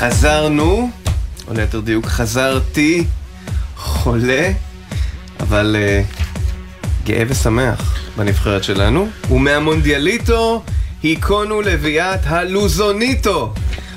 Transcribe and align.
חזרנו, 0.00 0.90
או 1.48 1.54
ליתר 1.54 1.80
דיוק 1.80 2.06
חזרתי, 2.06 3.04
חולה, 3.76 4.52
אבל 5.40 5.76
uh, 5.76 6.24
גאה 7.06 7.22
ושמח 7.28 7.98
בנבחרת 8.16 8.64
שלנו. 8.64 9.08
ומהמונדיאליטו 9.30 10.62
היכונו 11.02 11.60
לביאת 11.60 12.20
הלוזוניטו. 12.24 13.54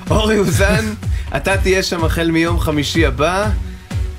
אורי 0.10 0.40
אוזן, 0.40 0.86
אתה 1.38 1.58
תהיה 1.58 1.84
שם 1.84 2.06
החל 2.06 2.32
מיום 2.32 2.60
חמישי 2.60 3.06
הבא. 3.06 3.50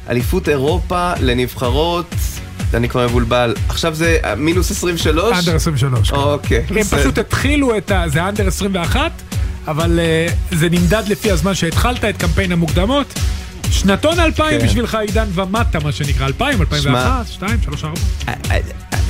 אליפות 0.08 0.48
אירופה 0.48 1.12
לנבחרות, 1.20 2.14
אני 2.74 2.88
כבר 2.88 3.06
מבולבל. 3.06 3.54
עכשיו 3.68 3.94
זה 3.94 4.18
מינוס 4.36 4.70
23? 4.70 5.38
אנדר 5.38 5.56
23. 5.56 6.10
כן. 6.10 6.16
אוקיי, 6.16 6.64
הם 6.68 6.76
בסדר. 6.76 7.00
פשוט 7.00 7.18
התחילו 7.18 7.76
את 7.76 7.90
ה... 7.90 8.04
זה 8.08 8.28
אנדר 8.28 8.48
21, 8.48 9.12
אבל 9.66 9.98
אה, 9.98 10.26
זה 10.50 10.68
נמדד 10.68 11.02
לפי 11.08 11.30
הזמן 11.30 11.54
שהתחלת 11.54 12.04
את 12.04 12.16
קמפיין 12.16 12.52
המוקדמות. 12.52 13.14
שנתון 13.70 14.20
2000 14.20 14.60
כן. 14.60 14.66
בשבילך 14.66 14.94
עידן 14.94 15.26
ומטה, 15.34 15.78
מה 15.84 15.92
שנקרא, 15.92 16.26
2000, 16.26 16.60
2001, 16.60 17.26
2, 17.26 17.62
3, 17.62 17.84
4. 17.84 18.00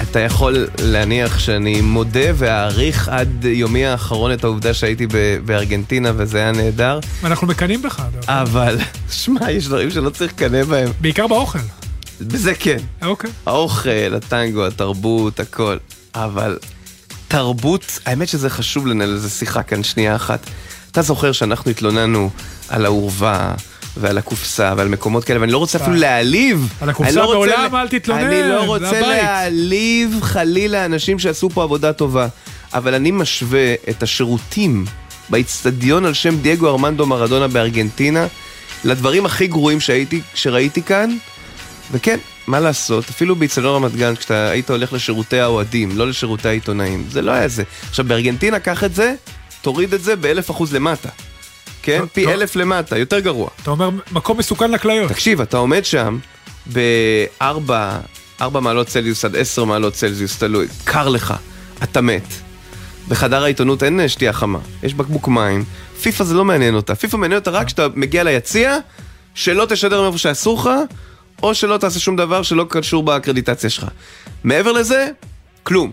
אתה 0.03 0.21
יכול 0.21 0.67
להניח 0.83 1.39
שאני 1.39 1.81
מודה 1.81 2.31
ואעריך 2.35 3.09
עד 3.09 3.45
יומי 3.45 3.87
האחרון 3.87 4.33
את 4.33 4.45
העובדה 4.45 4.75
שהייתי 4.75 5.07
בארגנטינה 5.45 6.13
וזה 6.17 6.39
היה 6.39 6.53
נהדר, 6.53 7.01
אנחנו 7.25 7.47
מקנאים 7.47 7.83
בך. 7.83 8.03
אבל 8.29 8.79
שמע, 9.23 9.51
יש 9.51 9.67
דברים 9.67 9.91
שלא 9.91 10.11
צריך 10.11 10.33
לקנא 10.33 10.65
בהם. 10.65 10.91
בעיקר 11.01 11.27
באוכל. 11.27 11.59
בזה 12.21 12.55
כן. 12.55 12.79
אוקיי. 13.03 13.31
האוכל, 13.47 14.15
הטנגו, 14.17 14.67
התרבות, 14.67 15.41
הכל. 15.41 15.77
אבל 16.15 16.59
תרבות, 17.29 17.99
האמת 18.07 18.29
שזה 18.29 18.51
חשוב 18.51 18.87
לנהל 18.87 19.13
איזה 19.13 19.31
שיחה 19.31 19.63
כאן 19.63 19.83
שנייה 19.83 20.17
אחת. 20.17 20.47
אתה 20.93 21.03
זוכר 21.03 21.33
שאנחנו 21.33 21.71
התלוננו 21.71 22.31
על 22.69 22.85
העורווה 22.85 23.55
ועל 23.97 24.19
הקופסה 24.19 24.75
ועל 24.77 24.89
מקומות 24.89 25.25
כאלה, 25.25 25.41
ואני 25.41 25.53
לא 25.53 25.59
רוצה 25.59 25.79
אפילו 25.79 25.97
להעליב. 25.97 26.69
על 26.81 26.89
הקופסה 26.89 27.21
לא 27.21 27.25
רוצה 27.25 27.37
מעולם 27.37 27.75
אל 27.77 27.89
תתלונן, 27.89 28.25
אני 28.25 28.43
לא 28.43 28.61
זה 28.61 28.67
רוצה 28.67 28.89
הבית. 28.89 29.01
להעליב 29.03 30.19
חלילה 30.23 30.85
אנשים 30.85 31.19
שעשו 31.19 31.51
פה 31.51 31.63
עבודה 31.63 31.93
טובה, 31.93 32.29
אבל 32.75 32.95
אני 32.95 33.11
משווה 33.11 33.75
את 33.91 34.03
השירותים 34.03 34.85
באיצטדיון 35.31 36.05
על 36.05 36.15
שם 36.15 36.37
דייגו 36.37 36.69
ארמנדו 36.69 37.07
מרדונה 37.07 37.49
בארגנטינה 37.49 38.27
לדברים 38.85 39.27
הכי 39.27 39.47
גרועים 39.47 39.81
שהייתי, 39.81 40.21
שראיתי 40.35 40.83
כאן, 40.83 41.17
וכן, 41.93 42.19
מה 42.47 42.61
לעשות, 42.61 43.09
אפילו 43.11 43.37
באיצטדיון 43.37 43.75
רמת 43.75 43.97
גן, 43.97 44.17
כשאתה 44.17 44.49
היית 44.49 44.71
הולך 44.71 44.93
לשירותי 44.93 45.41
האוהדים, 45.41 45.99
לא 45.99 46.09
לשירותי 46.09 46.49
העיתונאים, 46.49 47.05
זה 47.11 47.23
לא 47.23 47.31
היה 47.31 47.49
זה. 47.49 47.63
עכשיו, 47.89 48.05
בארגנטינה, 48.05 48.59
קח 48.59 48.85
את 48.85 48.95
זה, 48.95 49.15
תוריד 49.63 49.95
את 49.95 50.03
זה 50.03 50.17
באלף 50.17 50.51
אחוז 50.51 50.75
למטה. 50.75 51.09
כן? 51.83 52.05
פי. 52.13 52.33
אלף 52.33 52.57
למטה, 52.57 52.99
יותר 52.99 53.21
גרוע. 53.21 53.49
אתה 53.63 53.71
אומר, 53.71 53.91
מקום 54.13 54.39
מסוכן 54.39 54.71
לכליות. 54.71 55.11
תקשיב, 55.11 55.41
אתה 55.41 55.57
עומד 55.57 55.85
שם 55.85 56.19
בארבע, 56.67 57.99
ארבע 58.41 58.61
מעלות 58.61 58.87
צלזיוס 58.87 59.25
עד 59.25 59.37
עשר 59.37 59.65
מעלות 59.65 59.93
צלזיוס, 59.93 60.39
תלוי, 60.39 60.67
קר 60.85 61.09
לך, 61.09 61.35
אתה 61.83 62.01
מת. 62.01 62.27
בחדר 63.09 63.45
העיתונות 63.45 63.83
אין 63.83 64.09
שתייה 64.09 64.33
חמה, 64.33 64.59
יש 64.83 64.95
בקבוק 64.95 65.29
מים. 65.29 65.65
פיפא 66.03 66.25
זה 66.25 66.35
לא 66.35 66.45
מעניין 66.45 66.75
אותה, 66.75 66.95
פיפא 66.95 67.17
מעניין 67.17 67.39
אותה 67.39 67.51
רק 67.51 67.67
כשאתה 67.67 67.87
מגיע 67.95 68.25
ליציע, 68.25 68.79
שלא 69.35 69.67
תשדר 69.69 70.03
מאיפה 70.03 70.19
שאסור 70.19 70.61
לך, 70.61 70.71
או 71.45 71.55
שלא 71.55 71.77
תעשה 71.77 72.01
שום 72.01 72.17
דבר 72.17 72.43
שלא 72.43 72.67
קשור 72.69 73.03
באקרדיטציה 73.03 73.71
שלך. 73.71 73.87
מעבר 74.45 74.73
לזה, 74.73 75.09
כלום. 75.63 75.91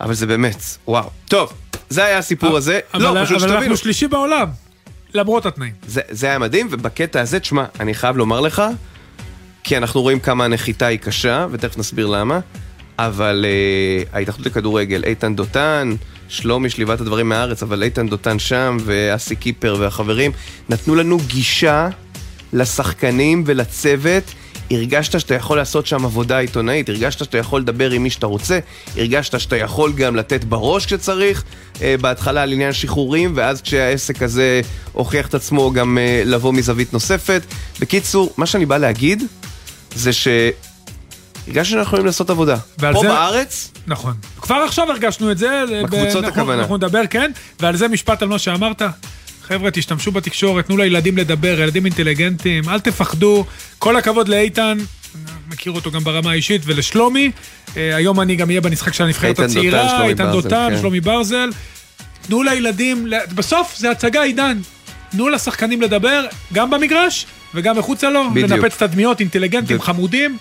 אבל 0.00 0.14
זה 0.14 0.26
באמת, 0.26 0.56
וואו. 0.88 1.10
טוב, 1.28 1.52
זה 1.88 2.04
היה 2.04 2.18
הסיפור 2.18 2.56
הזה. 2.56 2.80
אבל- 2.94 3.02
לא, 3.02 3.24
פשוט 3.24 3.36
אבל 3.36 3.48
שתבינו. 3.48 3.60
אנחנו 3.60 3.76
שלישי 3.76 4.08
בעולם, 4.08 4.48
למרות 5.14 5.46
התנאים. 5.46 5.72
זה, 5.86 6.00
זה 6.10 6.26
היה 6.26 6.38
מדהים, 6.38 6.68
ובקטע 6.70 7.20
הזה, 7.20 7.40
תשמע, 7.40 7.64
אני 7.80 7.94
חייב 7.94 8.16
לומר 8.16 8.40
לך, 8.40 8.62
כי 9.64 9.76
אנחנו 9.76 10.02
רואים 10.02 10.20
כמה 10.20 10.44
הנחיתה 10.44 10.86
היא 10.86 10.98
קשה, 10.98 11.46
ותכף 11.50 11.78
נסביר 11.78 12.06
למה, 12.06 12.40
אבל 12.98 13.44
uh, 13.44 14.16
ההתאחדות 14.16 14.46
לכדורגל, 14.46 15.04
איתן 15.04 15.34
דותן, 15.36 15.94
שלומי 16.28 16.70
שליווה 16.70 16.94
את 16.94 17.00
הדברים 17.00 17.28
מהארץ, 17.28 17.62
אבל 17.62 17.82
איתן 17.82 18.08
דותן 18.08 18.38
שם, 18.38 18.76
ואסי 18.84 19.36
קיפר 19.36 19.76
והחברים, 19.78 20.32
נתנו 20.68 20.94
לנו 20.94 21.18
גישה 21.26 21.88
לשחקנים 22.52 23.42
ולצוות. 23.46 24.24
הרגשת 24.70 25.20
שאתה 25.20 25.34
יכול 25.34 25.56
לעשות 25.58 25.86
שם 25.86 26.04
עבודה 26.04 26.38
עיתונאית, 26.38 26.88
הרגשת 26.88 27.18
שאתה 27.18 27.38
יכול 27.38 27.60
לדבר 27.60 27.90
עם 27.90 28.02
מי 28.02 28.10
שאתה 28.10 28.26
רוצה, 28.26 28.58
הרגשת 28.96 29.40
שאתה 29.40 29.56
יכול 29.56 29.92
גם 29.92 30.16
לתת 30.16 30.44
בראש 30.44 30.86
כשצריך, 30.86 31.44
אה, 31.82 31.94
בהתחלה 32.00 32.42
על 32.42 32.52
עניין 32.52 32.72
שחרורים, 32.72 33.32
ואז 33.34 33.62
כשהעסק 33.62 34.22
הזה 34.22 34.60
הוכיח 34.92 35.26
את 35.26 35.34
עצמו 35.34 35.72
גם 35.72 35.98
אה, 35.98 36.22
לבוא 36.26 36.52
מזווית 36.52 36.92
נוספת. 36.92 37.42
בקיצור, 37.80 38.32
מה 38.36 38.46
שאני 38.46 38.66
בא 38.66 38.76
להגיד, 38.78 39.22
זה 39.94 40.10
שהרגשתי 40.12 40.54
שאנחנו 41.70 41.82
יכולים 41.82 42.06
לעשות 42.06 42.30
עבודה. 42.30 42.56
פה 42.80 42.92
זה- 43.00 43.08
בארץ, 43.08 43.70
נכון. 43.86 44.14
כבר 44.40 44.54
עכשיו 44.56 44.90
הרגשנו 44.90 45.30
את 45.30 45.38
זה. 45.38 45.48
בקבוצות 45.84 46.24
אנחנו- 46.24 46.28
הכוונה. 46.40 46.60
אנחנו 46.62 46.76
נדבר, 46.76 47.02
כן, 47.10 47.30
ועל 47.60 47.76
זה 47.76 47.88
משפט 47.88 48.22
על 48.22 48.28
מה 48.28 48.38
שאמרת. 48.38 48.82
חבר'ה, 49.48 49.70
תשתמשו 49.70 50.12
בתקשורת, 50.12 50.66
תנו 50.66 50.76
לילדים 50.76 51.16
לדבר, 51.18 51.60
ילדים 51.60 51.84
אינטליגנטים, 51.86 52.68
אל 52.68 52.80
תפחדו. 52.80 53.44
כל 53.78 53.96
הכבוד 53.96 54.28
לאיתן, 54.28 54.78
מכיר 55.48 55.72
אותו 55.72 55.90
גם 55.90 56.04
ברמה 56.04 56.30
האישית, 56.30 56.62
ולשלומי. 56.64 57.30
אה, 57.76 57.96
היום 57.96 58.20
אני 58.20 58.36
גם 58.36 58.48
אהיה 58.48 58.60
במשחק 58.60 58.94
של 58.94 59.04
הנבחרת 59.04 59.38
הצעירה, 59.38 60.06
איתן 60.06 60.32
דותן, 60.32 60.68
כן. 60.70 60.78
שלומי 60.80 61.00
ברזל. 61.00 61.50
תנו 62.26 62.42
לילדים, 62.42 63.06
בסוף 63.34 63.74
זה 63.78 63.90
הצגה, 63.90 64.22
עידן. 64.22 64.58
תנו 65.10 65.28
לשחקנים 65.28 65.82
לדבר, 65.82 66.26
גם 66.52 66.70
במגרש 66.70 67.26
וגם 67.54 67.78
מחוצה 67.78 68.10
לו, 68.10 68.30
בדיוק. 68.30 68.50
לנפץ 68.50 68.76
תדמיות, 68.82 69.20
אינטליגנטים, 69.20 69.76
ו- 69.76 69.80
חמודים. 69.80 70.38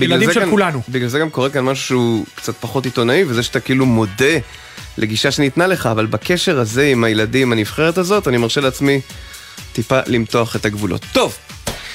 ילדים 0.00 0.32
של 0.32 0.40
כאן- 0.40 0.50
כולנו. 0.50 0.82
בגלל 0.88 1.08
זה 1.08 1.18
גם 1.18 1.30
קורה 1.30 1.50
כאן 1.50 1.64
משהו 1.64 2.24
קצת 2.34 2.54
פחות 2.60 2.84
עיתונאי, 2.84 3.24
וזה 3.28 3.42
שאתה 3.42 3.60
כאילו 3.60 3.86
מודה 3.86 4.24
לגישה 4.98 5.30
שניתנה 5.30 5.66
לך, 5.66 5.86
אבל 5.86 6.06
בקשר 6.06 6.60
הזה 6.60 6.86
עם 6.86 7.04
הילדים, 7.04 7.52
הנבחרת 7.52 7.98
הזאת, 7.98 8.28
אני 8.28 8.36
מרשה 8.36 8.60
לעצמי 8.60 9.00
טיפה 9.72 10.00
למתוח 10.06 10.56
את 10.56 10.64
הגבולות. 10.64 11.06
טוב, 11.12 11.36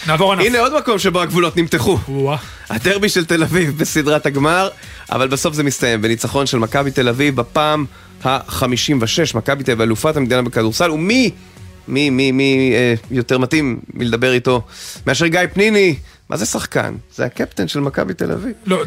נעבור 0.07 0.33
ענף. 0.33 0.45
הנה 0.45 0.59
עוד 0.59 0.77
מקום 0.77 0.99
שבו 0.99 1.21
הגבולות 1.21 1.57
נמתחו. 1.57 1.97
הדרבי 2.69 3.09
של 3.09 3.25
תל 3.25 3.43
אביב 3.43 3.77
בסדרת 3.77 4.25
הגמר, 4.25 4.69
אבל 5.11 5.27
בסוף 5.27 5.53
זה 5.53 5.63
מסתיים 5.63 6.01
בניצחון 6.01 6.45
של 6.45 6.57
מכבי 6.57 6.91
תל 6.91 7.09
אביב 7.09 7.35
בפעם 7.35 7.85
ה-56. 8.23 9.35
מכבי 9.35 9.63
תל 9.63 9.71
אביב 9.71 9.81
אלופת 9.81 10.17
המדינה 10.17 10.41
בכדורסל, 10.41 10.91
ומי, 10.91 11.31
מי, 11.87 12.09
מי, 12.09 12.31
מי 12.31 12.71
אה, 12.73 12.93
יותר 13.11 13.37
מתאים 13.37 13.79
מלדבר 13.93 14.33
איתו 14.33 14.61
מאשר 15.07 15.27
גיא 15.27 15.39
פניני? 15.53 15.95
מה 16.29 16.37
זה 16.37 16.45
שחקן? 16.45 16.93
זה 17.11 17.25
הקפטן 17.25 17.67
של 17.67 17.79
מכבי 17.79 18.13
תל 18.13 18.31
אביב. 18.31 18.53
לא, 18.65 18.77
לא. 18.77 18.83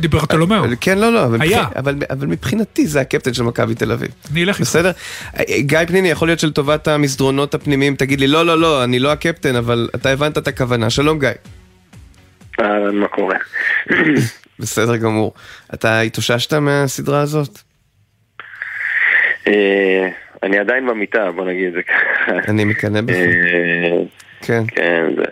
אבל- 0.58 0.74
כן, 0.80 0.98
לא, 0.98 1.12
לא, 1.12 1.24
אבל, 1.24 1.42
היה. 1.42 1.62
מבח... 1.62 1.72
אבל, 1.76 1.94
אבל 2.10 2.26
מבחינתי 2.26 2.86
זה 2.86 3.00
הקפטן 3.00 3.34
של 3.34 3.42
מכבי 3.42 3.74
תל 3.74 3.92
אביב. 3.92 4.08
אני 4.32 4.42
אלך 4.44 4.56
איתך. 4.56 4.68
בסדר? 4.68 4.90
אה, 5.36 5.42
גיא 5.60 5.78
פניני, 5.86 6.08
יכול 6.10 6.28
להיות 6.28 6.40
שלטובת 6.40 6.88
המסדרונות 6.88 7.54
הפנימיים 7.54 7.96
תגיד 7.96 8.20
לי, 8.20 8.26
לא, 8.26 8.46
לא, 8.46 8.58
לא, 8.60 8.84
אני 8.84 8.98
לא 8.98 9.12
הקפטן, 9.12 9.56
אבל 9.56 9.88
אתה 9.94 10.10
הבנת 10.10 10.38
את 10.38 10.48
הכוונה. 10.48 10.90
שלום 10.90 11.18
גיא. 11.18 11.28
אהלן, 12.60 12.96
מה 12.96 13.08
קורה? 13.08 13.36
בסדר 14.60 14.96
גמור. 14.96 15.34
אתה 15.74 16.00
התאוששת 16.00 16.54
מהסדרה 16.54 17.20
הזאת? 17.20 17.58
אה, 19.46 20.08
אני 20.42 20.58
עדיין 20.58 20.86
במיטה, 20.86 21.30
בוא 21.36 21.44
נגיד 21.50 21.66
את 21.68 21.72
זה 21.72 21.80
ככה. 21.82 22.50
אני 22.50 22.64
מקנא 22.64 23.00
בך. 23.00 23.14
אה, 24.42 24.46
כן. 24.46 24.62
כן, 24.76 25.06
זה- 25.16 25.24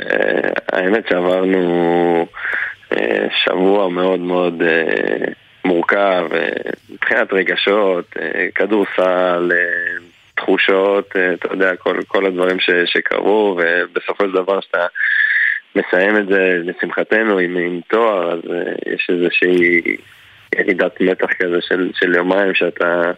האמת 0.72 1.08
שעברנו 1.08 2.26
אה, 2.92 3.26
שבוע 3.44 3.88
מאוד 3.88 4.20
מאוד 4.20 4.62
אה, 4.62 5.24
מורכב 5.64 6.26
אה, 6.34 6.48
מבחינת 6.90 7.32
רגשות, 7.32 8.04
אה, 8.20 8.46
כדורסל, 8.54 9.52
אה, 9.52 9.96
תחושות, 10.34 11.16
אה, 11.16 11.32
אתה 11.34 11.48
יודע, 11.52 11.76
כל, 11.76 12.00
כל 12.06 12.26
הדברים 12.26 12.60
ש, 12.60 12.70
שקרו, 12.86 13.58
ובסופו 13.62 14.24
של 14.24 14.32
דבר 14.32 14.60
שאתה 14.60 14.86
מסיים 15.76 16.16
את 16.16 16.26
זה, 16.26 16.56
לשמחתנו, 16.64 17.38
עם, 17.38 17.56
עם 17.56 17.80
תואר, 17.88 18.32
אז 18.32 18.40
אה, 18.50 18.72
יש 18.94 19.06
איזושהי 19.10 19.80
ירידת 20.58 21.00
מתח 21.00 21.32
כזה 21.38 21.58
של, 21.68 21.90
של 21.94 22.14
יומיים 22.14 22.54
שאתה 22.54 23.12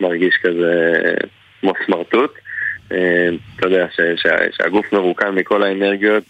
מרגיש 0.00 0.34
כזה 0.42 0.92
כמו 1.60 1.72
סמרטוט. 1.86 2.38
אה, 2.92 3.28
אתה 3.56 3.66
יודע, 3.66 3.86
שהגוף 4.52 4.92
מרוקן 4.92 5.34
מכל 5.34 5.62
האנרגיות, 5.62 6.24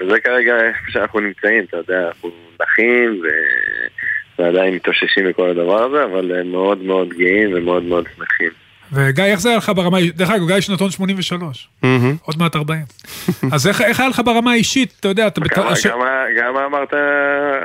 וזה 0.00 0.20
כרגע 0.20 0.56
איפה 0.56 0.90
שאנחנו 0.90 1.20
נמצאים, 1.20 1.64
אתה 1.64 1.76
יודע, 1.76 2.08
אנחנו 2.08 2.30
נחים 2.60 3.22
ועדיין 4.38 4.74
מתאוששים 4.74 5.26
מכל 5.26 5.50
הדבר 5.50 5.84
הזה, 5.84 6.04
אבל 6.04 6.42
מאוד 6.42 6.82
מאוד 6.82 7.08
גאים 7.08 7.50
ומאוד 7.54 7.82
מאוד 7.82 8.06
שמחים. 8.16 8.67
וגיא, 8.92 9.24
איך 9.24 9.40
זה 9.40 9.48
היה 9.48 9.58
לך 9.58 9.72
ברמה? 9.76 9.98
דרך 10.14 10.30
אגב, 10.30 10.46
גיא 10.46 10.60
שנתון 10.60 10.90
83, 10.90 11.68
מהמם. 11.82 12.16
עוד 12.22 12.38
מעט 12.38 12.56
40. 12.56 12.82
אז 13.52 13.66
איך 13.66 13.80
היה 13.80 14.08
לך 14.08 14.22
ברמה 14.24 14.52
האישית, 14.52 14.94
אתה 15.00 15.08
יודע, 15.08 15.26
אתה... 15.26 15.40
כמה 15.48 16.66
אמרת 16.66 16.92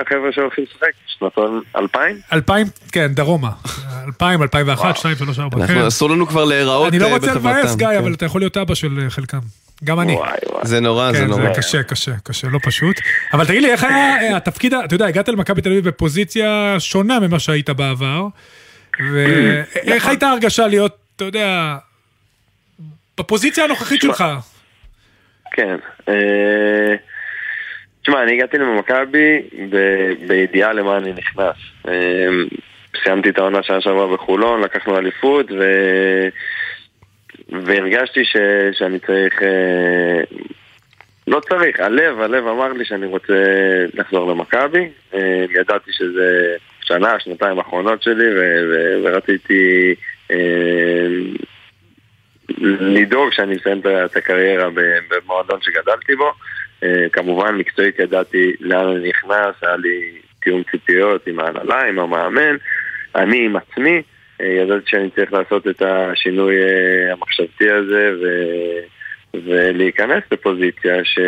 החבר'ה 0.02 0.32
שהולכים 0.32 0.64
לשחק? 0.64 0.92
שנתון 1.08 1.62
2000? 1.76 2.18
2000, 2.34 2.68
כן, 2.92 3.14
דרומה. 3.14 3.50
2000, 4.08 4.42
2001, 4.42 4.98
2, 4.98 5.16
3, 5.16 5.40
4. 5.40 5.62
אנחנו, 5.62 5.88
אסור 5.88 6.10
לנו 6.10 6.28
כבר 6.28 6.46
להיראות 6.46 6.90
אני 6.90 7.00
לא 7.00 7.06
אה, 7.06 7.14
רוצה. 7.14 7.34
לבאס, 7.34 7.76
גיא, 7.76 7.88
כן. 7.88 7.98
אבל 7.98 8.14
אתה 8.14 8.26
יכול 8.26 8.42
להיות 8.42 8.58
אבא 8.58 8.76
של 8.76 9.00
אה, 9.04 9.10
חלקם. 9.10 9.40
גם 9.84 10.00
אני. 10.00 10.14
וואי 10.14 10.32
וואי. 10.50 10.68
זה 10.68 10.80
נורא, 10.80 11.12
זה 11.12 11.18
כן, 11.18 11.28
נורא. 11.28 11.42
זה 11.42 11.50
קשה, 11.58 11.84
קשה, 11.84 12.12
קשה, 12.24 12.48
לא 12.48 12.60
פשוט. 12.64 13.00
אבל 13.34 13.46
תגיד 13.46 13.62
לי, 13.62 13.72
איך 13.72 13.84
היה 13.84 14.22
אה, 14.22 14.38
התפקיד, 14.38 14.74
אתה 14.74 14.96
יודע, 14.96 15.06
הגעת 15.06 15.30
למכבי 15.30 15.62
תל 15.62 15.70
אביב 15.70 15.88
בפוזיציה 15.88 16.76
שונה 16.80 17.20
ממה 17.20 17.40
שהיית 17.40 17.70
בעבר, 17.70 18.28
ואיך 19.14 20.08
הייתה 20.08 20.30
הרגשה 20.30 20.68
להיות, 20.68 21.03
אתה 21.28 21.38
יודע, 21.38 21.76
בפוזיציה 23.18 23.64
הנוכחית 23.64 24.02
שלך? 24.02 24.24
כן. 25.52 25.76
אה, 26.10 26.96
תשמע, 28.02 28.24
אני 28.24 28.34
הגעתי 28.34 28.58
למכבי 28.58 29.42
בידיעה 30.28 30.74
למה 30.74 30.98
אני 30.98 31.14
נכנס. 31.14 31.56
אה, 31.88 32.28
סיימתי 33.04 33.30
את 33.30 33.38
העונה 33.38 33.64
שנה 33.64 33.82
שעברה 33.82 34.14
בחולון, 34.14 34.62
לקחנו 34.62 34.98
אליפות, 34.98 35.52
ו... 35.52 35.64
והרגשתי 37.50 38.26
ש... 38.26 38.36
שאני 38.72 39.00
צריך... 39.00 39.44
אה, 39.44 40.40
לא 41.28 41.40
צריך, 41.40 41.80
הלב, 41.80 42.22
הלב 42.22 42.48
אמר 42.48 42.74
לי 42.74 42.86
שאני 42.86 43.06
רוצה 43.06 43.34
לחזור 43.94 44.32
למכבי. 44.32 44.90
ידעתי 45.50 45.92
שזה 45.92 46.56
שנה, 46.82 47.20
שנתיים 47.20 47.58
האחרונות 47.58 48.04
שלי, 48.04 48.28
ו... 48.36 48.40
ו... 48.72 49.04
ורציתי 49.04 49.96
לדאוג 52.80 53.34
שאני 53.34 53.56
אסיים 53.58 53.80
את- 53.80 54.16
הקריירה 54.18 54.70
במועדון 55.10 55.60
שגדלתי 55.62 56.16
בו. 56.16 56.32
אה, 56.84 57.10
כמובן, 57.14 57.56
מקצועית 57.56 58.00
ידעתי 58.00 58.54
לאן 58.60 58.88
אני 58.88 59.10
נכנס, 59.10 59.56
היה 59.62 59.76
לי 59.76 60.12
תיאום 60.42 60.64
ציפיות 60.72 61.28
עם 61.28 61.40
ההנהלה, 61.40 61.84
עם 61.84 62.00
המאמן, 62.00 62.56
אני 63.16 63.46
עם 63.46 63.56
עצמי. 63.56 64.02
אה, 64.42 64.46
ידעתי 64.48 64.90
שאני 64.90 65.10
צריך 65.10 65.34
לעשות 65.34 65.68
את 65.68 65.82
השינוי 65.82 66.56
אה, 66.56 67.12
המחשבתי 67.14 67.72
הזה 67.72 68.12
ו... 68.22 68.28
ולהיכנס 69.46 70.24
לפוזיציה 70.32 71.06
ש... 71.06 71.20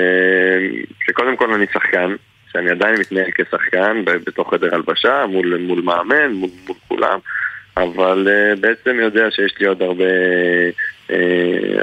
שקודם 1.08 1.38
כל 1.38 1.54
אני 1.54 1.66
שחקן, 1.74 2.16
שאני 2.51 2.69
עדיין 2.69 2.96
מתנהל 3.00 3.31
כשחקן 3.36 4.06
בתוך 4.06 4.54
חדר 4.54 4.75
הלבשה, 4.75 5.25
מול, 5.25 5.58
מול 5.58 5.81
מאמן, 5.81 6.31
מול, 6.31 6.50
מול 6.68 6.78
כולם, 6.88 7.19
אבל 7.77 8.27
uh, 8.27 8.60
בעצם 8.60 9.00
יודע 9.00 9.31
שיש 9.31 9.56
לי 9.60 9.68
עוד 9.68 9.81
הרבה 9.81 10.04
uh, 11.07 11.13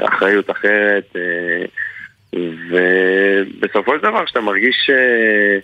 אחריות 0.07 0.51
אחרת, 0.51 1.15
uh, 1.15 2.37
ובסופו 2.69 3.95
של 3.95 4.01
דבר 4.01 4.25
כשאתה 4.25 4.41
מרגיש 4.41 4.89
uh, 4.89 5.63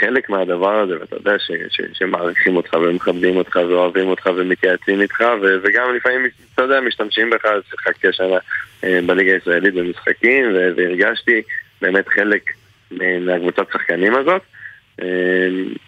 חלק 0.00 0.30
מהדבר 0.30 0.80
הזה, 0.80 1.00
ואתה 1.00 1.16
יודע 1.16 1.38
ש, 1.38 1.50
ש, 1.68 1.80
שמעריכים 1.92 2.56
אותך 2.56 2.74
ומכבדים 2.74 3.36
אותך 3.36 3.56
ואוהבים 3.56 4.08
אותך 4.08 4.30
ומתייעצים 4.36 5.00
איתך, 5.00 5.20
ו, 5.42 5.56
וגם 5.62 5.94
לפעמים, 5.94 6.26
אתה 6.54 6.62
יודע, 6.62 6.80
משתמשים 6.80 7.30
בך, 7.30 7.44
שיחקתי 7.70 8.08
השנה 8.08 8.38
אה, 8.84 9.00
בליגה 9.06 9.32
הישראלית 9.32 9.74
במשחקים, 9.74 10.44
והרגשתי 10.76 11.42
באמת 11.82 12.08
חלק 12.08 12.42
מהקבוצת 13.20 13.66
שחקנים 13.72 14.14
הזאת. 14.14 14.42
אה, 15.00 15.06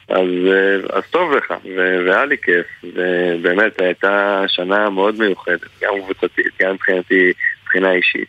אז, 0.08 0.28
אה, 0.46 0.96
אז 0.98 1.02
טוב 1.10 1.32
לך, 1.32 1.54
והיה 1.76 2.24
לי 2.24 2.36
כיף, 2.42 2.66
ובאמת 2.94 3.80
הייתה 3.80 4.44
שנה 4.48 4.90
מאוד 4.90 5.18
מיוחדת, 5.18 5.60
גם 5.82 5.92
קבוצתית, 6.04 6.46
גם 6.62 6.74
מבחינתי, 6.74 7.32
מבחינה 7.62 7.92
אישית. 7.92 8.28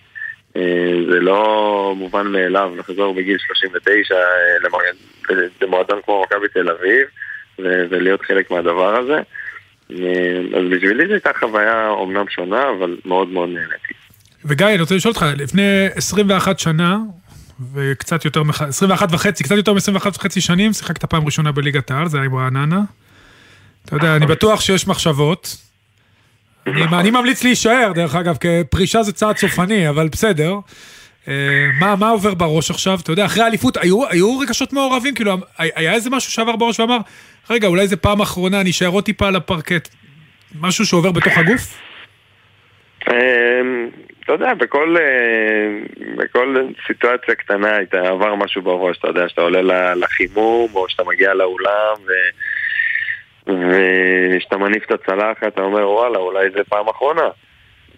אה, 0.57 0.61
זה 1.11 1.19
לא 1.19 1.93
מובן 1.97 2.27
מאליו 2.27 2.73
לחזור 2.77 3.13
בגיל 3.13 3.37
39 3.37 4.15
אה, 4.15 4.19
למ- 4.63 5.35
למועדון 5.61 5.99
כמו 6.05 6.23
מכבי 6.23 6.47
תל 6.53 6.69
אביב 6.69 7.07
ולהיות 7.59 8.21
חלק 8.21 8.51
מהדבר 8.51 8.95
הזה. 8.95 9.19
אז 10.55 10.63
בשבילי 10.71 11.07
זו 11.07 11.13
הייתה 11.13 11.29
חוויה 11.39 11.89
אומנם 11.89 12.25
שונה, 12.29 12.69
אבל 12.79 12.97
מאוד 13.05 13.27
מאוד 13.27 13.49
נהניתי. 13.49 13.93
וגיא, 14.45 14.65
אני 14.67 14.79
רוצה 14.81 14.95
לשאול 14.95 15.13
אותך, 15.13 15.25
לפני 15.37 15.87
21 15.95 16.59
שנה, 16.59 16.97
וקצת 17.73 18.25
יותר, 18.25 18.43
מח- 18.43 18.61
21 18.61 19.07
וחצי, 19.11 19.43
קצת 19.43 19.55
יותר 19.55 19.73
מ-21 19.73 20.07
וחצי 20.15 20.41
שנים, 20.41 20.73
שיחקת 20.73 21.05
פעם 21.05 21.25
ראשונה 21.25 21.51
בליגת 21.51 21.91
העל, 21.91 22.07
זה 22.07 22.17
היה 22.17 22.25
עם 22.25 22.35
רעננה. 22.35 22.81
אתה 23.85 23.95
יודע, 23.95 24.15
אני 24.15 24.25
בטוח 24.25 24.61
שיש 24.61 24.87
מחשבות. 24.87 25.57
אני, 26.67 26.83
אני 26.99 27.11
ממליץ 27.11 27.43
להישאר, 27.43 27.91
דרך 27.95 28.15
אגב, 28.15 28.37
כי 28.37 28.47
פרישה 28.69 29.03
זה 29.03 29.13
צעד 29.13 29.37
סופני, 29.37 29.89
אבל 29.89 30.07
בסדר. 30.07 30.55
אה, 31.27 31.33
מה, 31.79 31.95
מה 31.95 32.09
עובר 32.09 32.33
בראש 32.33 32.71
עכשיו? 32.71 32.99
אתה 33.03 33.11
יודע, 33.11 33.25
אחרי 33.25 33.43
האליפות, 33.43 33.77
היו, 33.77 34.09
היו 34.09 34.39
רגשות 34.39 34.73
מעורבים? 34.73 35.15
כאילו, 35.15 35.37
היה 35.57 35.93
איזה 35.93 36.09
משהו 36.09 36.31
שעבר 36.31 36.55
בראש 36.55 36.79
ואמר, 36.79 36.97
רגע, 37.49 37.67
אולי 37.67 37.87
זה 37.87 37.95
פעם 37.95 38.21
אחרונה, 38.21 38.61
אני 38.61 38.69
אשאר 38.69 38.87
עוד 38.87 39.03
טיפה 39.03 39.27
על 39.27 39.35
הפרקט. 39.35 39.89
משהו 40.59 40.85
שעובר 40.85 41.11
בתוך 41.11 41.33
הגוף? 41.37 41.77
אתה 44.25 44.33
יודע, 44.33 44.53
בכל, 44.53 44.95
אה, 44.99 45.79
בכל 46.15 46.55
סיטואציה 46.87 47.35
קטנה 47.35 47.75
היית 47.75 47.93
עבר 47.93 48.35
משהו 48.35 48.61
בראש, 48.61 48.97
אתה 48.97 49.07
יודע, 49.07 49.29
שאתה 49.29 49.41
עולה 49.41 49.95
לחימום, 49.95 50.69
או 50.75 50.89
שאתה 50.89 51.03
מגיע 51.03 51.33
לאולם, 51.33 51.95
ו... 52.07 52.11
וכשאתה 53.47 54.57
מניף 54.57 54.85
את 54.85 54.91
הצלחת, 54.91 55.47
אתה 55.47 55.61
אומר, 55.61 55.89
וואלה, 55.89 56.17
אולי 56.17 56.49
זה 56.49 56.63
פעם 56.63 56.87
אחרונה. 56.87 57.29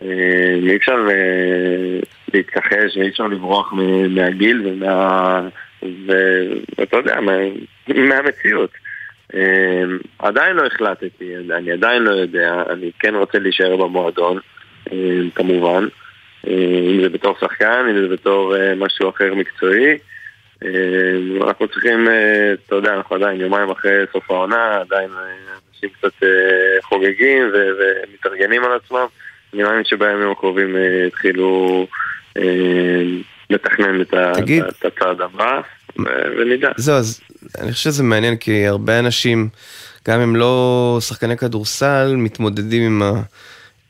אה, 0.01 0.56
אי 0.69 0.75
אפשר 0.75 1.07
אה, 1.09 2.00
להתכחש, 2.33 2.97
ואי 2.97 3.09
אפשר 3.09 3.23
לברוח 3.27 3.73
מהגיל 4.09 4.62
ומה... 4.68 5.41
ואתה 6.77 6.97
יודע, 6.97 7.21
מה- 7.21 7.31
מהמציאות. 7.88 8.71
עדיין 10.19 10.56
לא 10.56 10.65
החלטתי, 10.65 11.33
אני 11.56 11.71
עדיין 11.71 12.01
לא 12.03 12.12
יודע, 12.12 12.63
אני 12.69 12.91
כן 13.00 13.15
רוצה 13.15 13.39
להישאר 13.39 13.75
במועדון. 13.75 14.39
כמובן, 15.35 15.88
אם 16.47 17.01
זה 17.03 17.09
בתור 17.09 17.35
שחקן, 17.41 17.85
אם 17.89 18.01
זה 18.01 18.13
בתור 18.13 18.55
אה, 18.55 18.75
משהו 18.75 19.09
אחר 19.09 19.33
מקצועי. 19.35 19.97
אה, 20.65 20.69
אנחנו 21.47 21.67
צריכים, 21.67 22.07
אה, 22.07 22.53
אתה 22.65 22.75
יודע, 22.75 22.94
אנחנו 22.94 23.15
עדיין 23.15 23.41
יומיים 23.41 23.69
אחרי 23.69 23.91
סוף 24.13 24.31
העונה, 24.31 24.77
עדיין 24.81 25.09
אה, 25.17 25.23
אנשים 25.75 25.89
קצת 25.99 26.23
אה, 26.23 26.29
חוגגים 26.81 27.44
ומתארגנים 27.53 28.63
על 28.63 28.71
עצמם. 28.85 29.05
אני 29.53 29.63
מאמין 29.63 29.85
שבימים 29.85 30.31
הקרובים 30.31 30.75
אה, 30.75 31.05
התחילו 31.07 31.88
אה, 32.38 32.44
לתכנן 33.49 34.01
את 34.01 34.13
ה- 34.13 34.31
הצעד 34.83 35.21
הבא, 35.21 35.61
ונדע. 36.37 36.69
זהו, 36.77 36.95
אז 36.95 37.21
אני 37.61 37.71
חושב 37.71 37.83
שזה 37.89 38.04
מעניין, 38.04 38.37
כי 38.37 38.68
הרבה 38.68 38.99
אנשים, 38.99 39.49
גם 40.07 40.19
אם 40.19 40.35
לא 40.35 40.97
שחקני 41.01 41.37
כדורסל, 41.37 42.13
מתמודדים 42.18 42.83
עם 42.83 43.01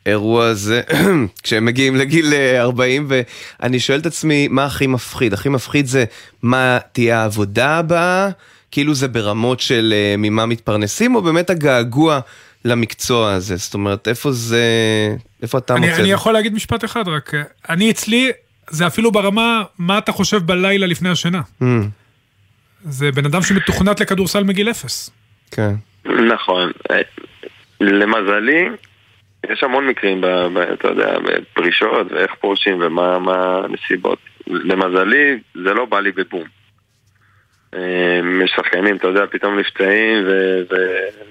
האירוע 0.07 0.45
הזה 0.45 0.81
כשהם 1.43 1.65
מגיעים 1.65 1.95
לגיל 1.95 2.33
אה, 2.33 2.61
40, 2.61 3.07
ואני 3.09 3.79
שואל 3.79 3.99
את 3.99 4.05
עצמי, 4.05 4.47
מה 4.47 4.65
הכי 4.65 4.87
מפחיד? 4.87 5.33
הכי 5.33 5.49
מפחיד 5.49 5.85
זה 5.85 6.05
מה 6.41 6.77
תהיה 6.91 7.21
העבודה 7.21 7.77
הבאה? 7.77 8.29
כאילו 8.71 8.93
זה 8.93 9.07
ברמות 9.07 9.59
של 9.59 9.93
אה, 9.95 10.15
ממה 10.17 10.45
מתפרנסים, 10.45 11.15
או 11.15 11.21
באמת 11.21 11.49
הגעגוע 11.49 12.19
למקצוע 12.65 13.33
הזה? 13.33 13.55
זאת 13.55 13.73
אומרת, 13.73 14.07
איפה 14.07 14.31
זה, 14.31 14.65
איפה 15.41 15.57
אתה 15.57 15.75
אני, 15.75 15.89
מוצא? 15.89 16.01
אני? 16.01 16.11
יכול 16.11 16.33
להגיד 16.33 16.53
משפט 16.53 16.85
אחד 16.85 17.07
רק, 17.07 17.33
אני 17.69 17.91
אצלי, 17.91 18.31
זה 18.69 18.87
אפילו 18.87 19.11
ברמה, 19.11 19.63
מה 19.77 19.97
אתה 19.97 20.11
חושב 20.11 20.37
בלילה 20.37 20.87
לפני 20.87 21.09
השינה. 21.09 21.41
Mm, 21.61 21.65
זה 22.83 23.11
בן 23.11 23.25
אדם 23.25 23.41
שמתוכנת 23.41 23.99
לכדורסל 23.99 24.43
מגיל 24.43 24.69
אפס. 24.69 25.09
כן. 25.51 25.75
נכון. 26.05 26.71
אה, 26.91 26.97
למזלי, 27.81 28.69
יש 29.53 29.63
המון 29.63 29.87
מקרים, 29.87 30.21
ב, 30.21 30.25
ב, 30.27 30.57
אתה 30.57 30.87
יודע, 30.87 31.17
בפרישות 31.19 32.11
ואיך 32.11 32.31
פורשים 32.41 32.77
ומה 32.81 33.19
מה 33.19 33.61
הנסיבות. 33.63 34.19
למזלי, 34.47 35.39
זה 35.53 35.73
לא 35.73 35.85
בא 35.85 35.99
לי 35.99 36.11
בבום. 36.11 36.43
אה, 37.73 37.79
יש 38.43 38.53
שחקנים, 38.55 38.95
אתה 38.95 39.07
יודע, 39.07 39.21
פתאום 39.31 39.59
נפצעים 39.59 40.25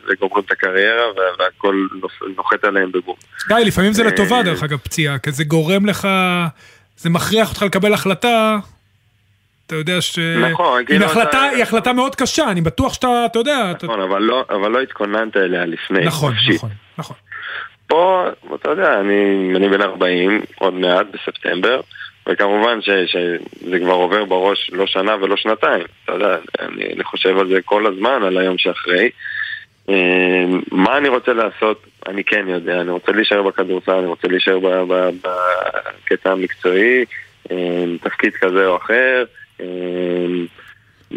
וגומרים 0.09 0.45
את 0.47 0.51
הקריירה 0.53 1.07
וה- 1.17 1.45
והכל 1.45 1.87
נוחת 2.37 2.65
עליהם 2.65 2.93
בבום. 2.93 3.17
גיא, 3.49 3.57
לפעמים 3.57 3.93
זה 3.93 4.05
לטובה 4.05 4.37
אה. 4.37 4.43
דרך 4.43 4.63
אגב 4.63 4.79
פציעה, 4.79 5.19
כי 5.19 5.33
זה 5.33 5.45
גורם 5.45 5.87
לך, 5.87 6.09
זה 6.97 7.11
מכריח 7.11 7.49
אותך 7.51 7.63
לקבל 7.63 7.95
החלטה, 7.95 8.59
אתה 9.67 9.75
יודע 9.75 10.01
ש... 10.01 10.19
נכון, 10.53 10.85
כאילו 10.85 11.05
החלטה, 11.05 11.43
היא 11.43 11.63
החלטה 11.63 11.93
מאוד 11.93 12.15
קשה, 12.15 12.51
אני 12.51 12.61
בטוח 12.61 12.95
שאתה, 12.95 13.09
אתה 13.27 13.39
יודע. 13.39 13.73
נכון, 13.83 14.01
אבל 14.01 14.23
לא, 14.23 14.45
אבל 14.51 14.71
לא 14.71 14.81
התכוננת 14.81 15.37
אליה 15.37 15.67
לפני. 15.67 16.05
נכון. 16.05 16.35
נכון, 16.55 16.71
נכון. 16.99 17.17
פה, 17.87 18.27
אתה 18.55 18.71
יודע, 18.71 19.01
אני, 19.01 19.53
אני 19.57 19.69
בן 19.69 19.81
40, 19.81 20.43
עוד 20.59 20.75
מעט, 20.75 21.07
בספטמבר, 21.13 21.81
וכמובן 22.29 22.83
ש, 22.83 22.91
שזה 22.91 23.79
כבר 23.79 23.93
עובר 23.93 24.25
בראש 24.25 24.71
לא 24.73 24.87
שנה 24.87 25.17
ולא 25.21 25.37
שנתיים. 25.37 25.85
אתה 26.05 26.13
יודע, 26.13 26.37
אני, 26.61 26.93
אני 26.95 27.05
חושב 27.05 27.39
על 27.39 27.49
זה 27.49 27.59
כל 27.65 27.87
הזמן, 27.87 28.23
על 28.23 28.39
היום 28.39 28.59
שאחרי. 28.59 29.11
אה, 29.89 30.45
מה 30.73 30.99
אני 30.99 31.09
רוצה 31.09 31.33
לעשות, 31.33 31.87
אני 32.09 32.25
כן 32.25 32.45
יודע, 32.49 32.81
אני 32.81 32.91
רוצה 32.91 33.13
להישאר 33.13 33.43
בכדורסל, 33.43 33.93
אני 33.93 34.07
רוצה 34.07 34.29
להישאר 34.29 34.59
בקטע 36.05 36.33
המקצועי, 36.33 37.05
אה, 37.51 37.85
תפקיד 38.03 38.33
כזה 38.35 38.67
או 38.67 38.77
אחר. 38.77 39.25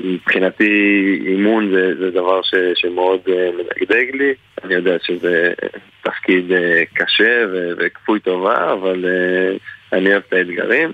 אה, 0.04 0.10
מבחינתי 0.10 1.20
אימון 1.26 1.72
זה, 1.72 1.96
זה 2.00 2.12
דבר 2.12 2.42
ש, 2.42 2.56
שמאוד 2.76 3.20
uh, 3.26 3.32
מדגדג 3.60 4.16
לי, 4.16 4.34
אני 4.64 4.74
יודע 4.74 4.98
שזה 5.04 5.54
תפקיד 6.02 6.52
uh, 6.52 6.56
קשה 6.94 7.46
ו, 7.52 7.72
וכפוי 7.78 8.20
טובה, 8.20 8.74
אבל 8.74 9.06
uh, 9.06 9.60
אני 9.98 10.12
אוהב 10.12 10.22
את 10.28 10.34
האתגרים. 10.34 10.92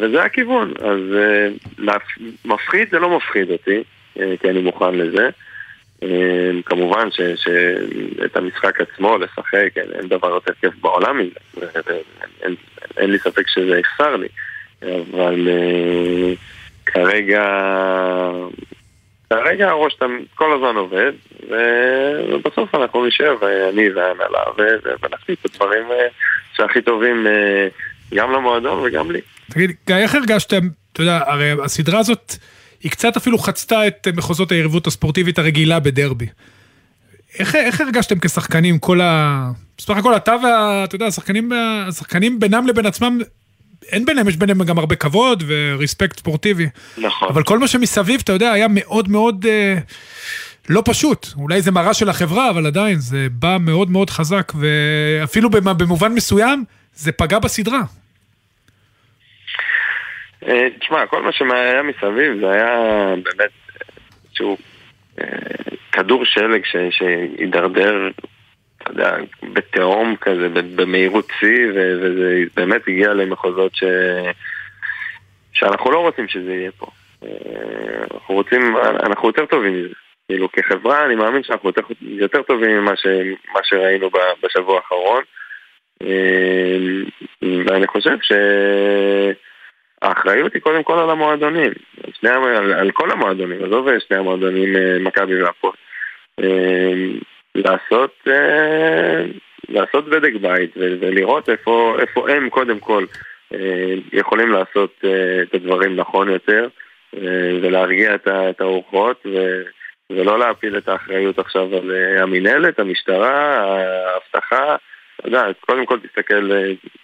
וזה 0.00 0.22
הכיוון. 0.22 0.72
אז 0.78 1.00
מפחיד 2.44 2.90
זה 2.90 2.98
לא 2.98 3.16
מפחיד 3.16 3.50
אותי, 3.50 3.82
כי 4.14 4.50
אני 4.50 4.60
מוכן 4.60 4.94
לזה. 4.94 5.28
כמובן 6.66 7.08
שאת 7.10 8.36
המשחק 8.36 8.80
עצמו, 8.80 9.18
לשחק, 9.18 9.68
אין 9.76 10.08
דבר 10.08 10.28
יותר 10.28 10.52
כיף 10.60 10.74
בעולם 10.80 11.18
מזה. 11.18 11.66
אין 12.96 13.10
לי 13.10 13.18
ספק 13.18 13.48
שזה 13.48 13.78
יחסר 13.78 14.16
לי. 14.16 14.28
אבל 14.82 15.48
כרגע... 16.92 17.42
כרגע 19.30 19.68
הראש 19.68 19.98
כל 20.34 20.52
הזמן 20.54 20.76
עובד, 20.76 21.12
ובסוף 22.30 22.74
אנחנו 22.74 23.06
נשב, 23.06 23.34
אני 23.72 23.90
וההנהלה, 23.90 24.40
ונחליט 25.02 25.38
את 25.46 25.50
הדברים 25.54 25.84
אה, 25.90 26.06
שהכי 26.56 26.82
טובים 26.82 27.26
אה, 27.26 27.68
גם 28.14 28.32
למועדון 28.32 28.78
וגם 28.84 29.10
לי. 29.10 29.20
תגיד, 29.50 29.70
איך 29.90 30.14
הרגשתם, 30.14 30.60
אתה 30.92 31.00
יודע, 31.00 31.20
הרי 31.26 31.52
הסדרה 31.64 31.98
הזאת, 31.98 32.34
היא 32.82 32.90
קצת 32.90 33.16
אפילו 33.16 33.38
חצתה 33.38 33.86
את 33.86 34.08
מחוזות 34.16 34.52
היריבות 34.52 34.86
הספורטיבית 34.86 35.38
הרגילה 35.38 35.80
בדרבי. 35.80 36.26
איך, 37.38 37.54
איך 37.54 37.80
הרגשתם 37.80 38.18
כשחקנים, 38.18 38.78
כל 38.78 39.00
ה... 39.00 39.50
בסך 39.78 39.90
הכל 39.96 40.16
אתה 40.16 40.34
וה... 40.42 40.84
אתה 40.84 40.94
יודע, 40.94 41.06
השחקנים, 41.06 41.52
השחקנים 41.88 42.40
בינם 42.40 42.66
לבין 42.66 42.86
עצמם 42.86 43.18
אין 43.88 44.04
ביניהם, 44.04 44.28
יש 44.28 44.36
ביניהם 44.36 44.62
גם 44.62 44.78
הרבה 44.78 44.96
כבוד 44.96 45.42
וריספקט 45.46 46.18
ספורטיבי. 46.18 46.68
נכון. 46.98 47.28
אבל 47.28 47.42
כל 47.42 47.58
מה 47.58 47.68
שמסביב, 47.68 48.20
אתה 48.24 48.32
יודע, 48.32 48.52
היה 48.52 48.66
מאוד 48.68 49.08
מאוד 49.08 49.46
אה, 49.48 49.74
לא 50.68 50.82
פשוט. 50.84 51.26
אולי 51.36 51.62
זה 51.62 51.70
מראה 51.72 51.94
של 51.94 52.08
החברה, 52.08 52.50
אבל 52.50 52.66
עדיין, 52.66 52.98
זה 52.98 53.26
בא 53.32 53.56
מאוד 53.60 53.90
מאוד 53.90 54.10
חזק, 54.10 54.52
ואפילו 54.60 55.50
במובן 55.50 56.12
מסוים, 56.12 56.64
זה 56.94 57.12
פגע 57.12 57.38
בסדרה. 57.38 57.80
אה, 60.48 60.66
תשמע, 60.80 61.06
כל 61.06 61.22
מה 61.22 61.32
שהיה 61.32 61.82
מסביב 61.82 62.40
זה 62.40 62.50
היה 62.50 62.68
באמת 63.14 63.50
איזשהו 64.24 64.56
אה, 65.20 65.26
כדור 65.92 66.24
שלג 66.24 66.62
שהידרדר 66.90 68.08
אתה 68.82 68.90
יודע, 68.90 69.16
בתהום 69.42 70.16
כזה, 70.16 70.48
במהירות 70.76 71.28
שיא, 71.38 71.68
וזה 71.72 72.42
באמת 72.56 72.88
הגיע 72.88 73.14
למחוזות 73.14 73.74
ש... 73.74 73.84
שאנחנו 75.52 75.90
לא 75.90 75.98
רוצים 75.98 76.28
שזה 76.28 76.54
יהיה 76.54 76.70
פה. 76.78 76.86
אה, 77.24 78.04
אנחנו 78.14 78.34
רוצים, 78.34 78.76
אנחנו 78.76 79.28
יותר 79.28 79.46
טובים 79.46 79.84
מזה. 79.84 79.94
כאילו 80.28 80.52
כחברה 80.52 81.06
אני 81.06 81.14
מאמין 81.14 81.42
שאנחנו 81.42 81.68
יותר, 81.68 81.82
יותר 82.00 82.42
טובים 82.42 82.70
ממה 82.70 82.96
ש, 82.96 83.06
שראינו 83.62 84.10
בשבוע 84.42 84.76
האחרון. 84.76 85.22
אה, 86.02 86.76
ואני 87.66 87.86
חושב 87.86 88.16
שהאחריות 90.02 90.54
היא 90.54 90.62
קודם 90.62 90.82
כל 90.82 90.98
על 90.98 91.10
המועדונים, 91.10 91.72
שני, 92.12 92.30
על, 92.30 92.72
על 92.72 92.90
כל 92.90 93.10
המועדונים, 93.10 93.64
עזוב 93.64 93.98
שני 93.98 94.16
המועדונים, 94.16 94.76
אה, 94.76 94.98
מכבי 95.00 95.42
והפועל. 95.42 95.74
לעשות, 97.54 98.14
אה, 98.28 99.24
לעשות 99.68 100.08
בדק 100.08 100.32
בית 100.40 100.70
ולראות 100.76 101.48
איפה, 101.48 101.96
איפה 102.00 102.30
הם 102.30 102.50
קודם 102.50 102.80
כל 102.80 103.04
אה, 103.54 103.94
יכולים 104.12 104.52
לעשות 104.52 104.94
אה, 105.04 105.42
את 105.42 105.54
הדברים 105.54 105.96
נכון 105.96 106.28
יותר 106.28 106.68
ולהרגיע 107.62 108.14
את 108.24 108.60
האורחות 108.60 109.26
ולא 110.10 110.38
להפיל 110.38 110.78
את 110.78 110.88
האחריות 110.88 111.38
עכשיו 111.38 111.76
על 111.76 111.90
המינהלת, 112.18 112.78
המשטרה, 112.78 113.60
האבטחה. 113.60 114.76
אתה 115.16 115.28
יודע, 115.28 115.46
קודם 115.60 115.86
כל 115.86 115.98
תסתכל, 116.00 116.50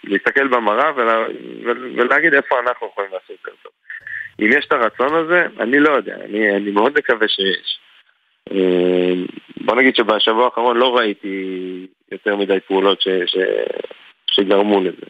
להסתכל 0.03 0.47
במראה 0.47 0.91
ולה, 0.95 1.25
ולהגיד 1.95 2.33
איפה 2.33 2.59
אנחנו 2.59 2.87
יכולים 2.87 3.11
לעשות 3.13 3.29
יותר 3.29 3.57
טוב. 3.63 3.71
אם 4.39 4.49
יש 4.57 4.65
את 4.65 4.71
הרצון 4.71 5.15
הזה, 5.15 5.45
אני 5.59 5.79
לא 5.79 5.89
יודע, 5.89 6.15
אני, 6.25 6.55
אני 6.55 6.71
מאוד 6.71 6.93
מקווה 6.97 7.27
שיש. 7.27 7.79
בוא 9.67 9.75
נגיד 9.75 9.95
שבשבוע 9.95 10.45
האחרון 10.45 10.77
לא 10.77 10.97
ראיתי 10.97 11.87
יותר 12.11 12.35
מדי 12.35 12.59
פעולות 12.67 13.01
ש, 13.01 13.07
ש, 13.25 13.37
שגרמו 14.31 14.81
לזה. 14.81 15.05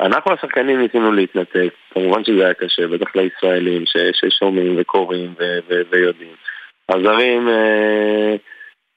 אנחנו 0.00 0.32
השחקנים 0.32 0.80
ניסינו 0.80 1.12
להתנתק, 1.12 1.68
כמובן 1.90 2.24
שזה 2.24 2.44
היה 2.44 2.54
קשה, 2.54 2.86
בטח 2.86 3.16
לישראלים 3.16 3.86
ש, 3.86 3.96
ששומעים 4.12 4.74
וקוראים 4.78 5.34
ו, 5.38 5.58
ו, 5.68 5.82
ויודעים. 5.90 6.34
הזרים, 6.88 7.48
אה, 7.48 8.34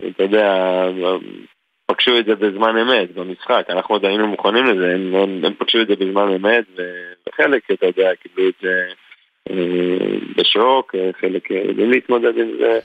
אתה 0.07 0.23
יודע, 0.23 0.85
פגשו 1.85 2.17
את 2.17 2.25
זה 2.25 2.35
בזמן 2.35 2.77
אמת 2.77 3.11
במשחק, 3.11 3.65
אנחנו 3.69 3.95
עוד 3.95 4.05
היינו 4.05 4.27
מוכנים 4.27 4.65
לזה, 4.65 4.93
הם, 4.93 5.15
הם, 5.45 5.53
פגשו 5.53 5.81
את 5.81 5.87
זה 5.87 5.95
בזמן 5.95 6.29
אמת, 6.35 6.65
וחלק, 7.29 7.71
אתה 7.71 7.85
יודע, 7.85 8.11
קיבלו 8.15 8.49
את 8.49 8.55
זה 8.61 8.87
אה, 9.49 10.17
בשוק, 10.37 10.95
חלק 11.21 11.51
יודעים 11.51 11.91
להתמודד 11.91 12.37
עם 12.37 12.51
זה. 12.59 12.79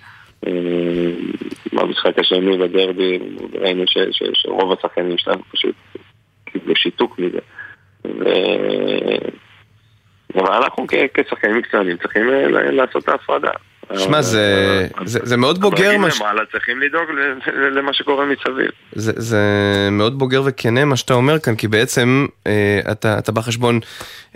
במשחק 1.72 2.18
השני 2.18 2.58
בדרבי 2.58 3.18
ראינו 3.54 3.84
שרוב 4.32 4.72
השחקנים 4.72 5.18
שלנו 5.18 5.42
פשוט 5.52 5.74
קיבלו 6.44 6.76
שיתוק 6.76 7.18
מזה. 7.18 7.38
אבל 10.34 10.52
אנחנו 10.52 10.86
כשחקנים 11.14 11.56
מקצוענים 11.56 11.96
צריכים 11.96 12.30
אה, 12.30 12.48
לעשות 12.48 13.04
את 13.04 13.08
ההפרדה. 13.08 13.50
שמע, 13.94 14.22
זה, 14.22 14.86
אה, 14.98 15.06
זה, 15.06 15.18
זה 15.22 15.36
מאוד 15.36 15.60
בוגר 15.60 15.98
מה 15.98 16.10
ש... 16.10 16.20
למעלה 16.20 16.42
צריכים 16.52 16.80
לדאוג 16.80 17.04
למה 17.76 17.92
שקורה 17.92 18.24
מסביב. 18.26 18.70
זה, 18.92 19.12
זה 19.16 19.38
מאוד 19.92 20.18
בוגר 20.18 20.42
וכנה 20.46 20.84
מה 20.84 20.96
שאתה 20.96 21.14
אומר 21.14 21.38
כאן, 21.38 21.56
כי 21.56 21.68
בעצם 21.68 22.26
אה, 22.46 22.80
אתה, 22.92 23.18
אתה 23.18 23.32
בחשבון 23.32 23.80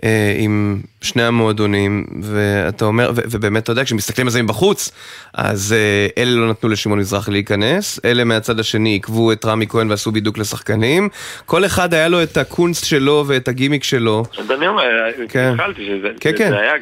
אה, 0.05 0.35
עם 0.39 0.81
שני 1.03 1.23
המועדונים, 1.23 2.07
ואתה 2.23 2.85
אומר, 2.85 3.13
ו, 3.17 3.21
ובאמת 3.31 3.63
אתה 3.63 3.73
יודע, 3.73 3.85
כשמסתכלים 3.85 4.27
על 4.27 4.31
זה 4.31 4.43
מבחוץ, 4.43 4.93
אז 5.35 5.73
אה, 5.73 6.23
אלה 6.23 6.31
לא 6.31 6.51
נתנו 6.51 6.69
לשמעון 6.69 6.99
מזרחי 6.99 7.31
להיכנס, 7.31 8.01
אלה 8.05 8.25
מהצד 8.25 8.61
השני 8.61 8.91
עיכבו 8.91 9.33
את 9.33 9.45
רמי 9.45 9.67
כהן 9.67 9.91
ועשו 9.91 10.13
בידוק 10.13 10.39
לשחקנים, 10.39 11.09
כל 11.47 11.65
אחד 11.65 11.95
היה 11.95 12.09
לו 12.09 12.23
את 12.23 12.37
הקונסט 12.37 12.85
שלו 12.85 13.25
ואת 13.27 13.49
הגימיק 13.49 13.85
שלו. 13.85 14.25
אז 14.39 14.51
אני 14.51 14.67
אומר, 14.67 14.83
כן. 15.29 15.51
התחלתי 15.55 15.87
שזה 15.87 16.09
כן, 16.21 16.33
כן. 16.39 16.53
היה 16.53 16.73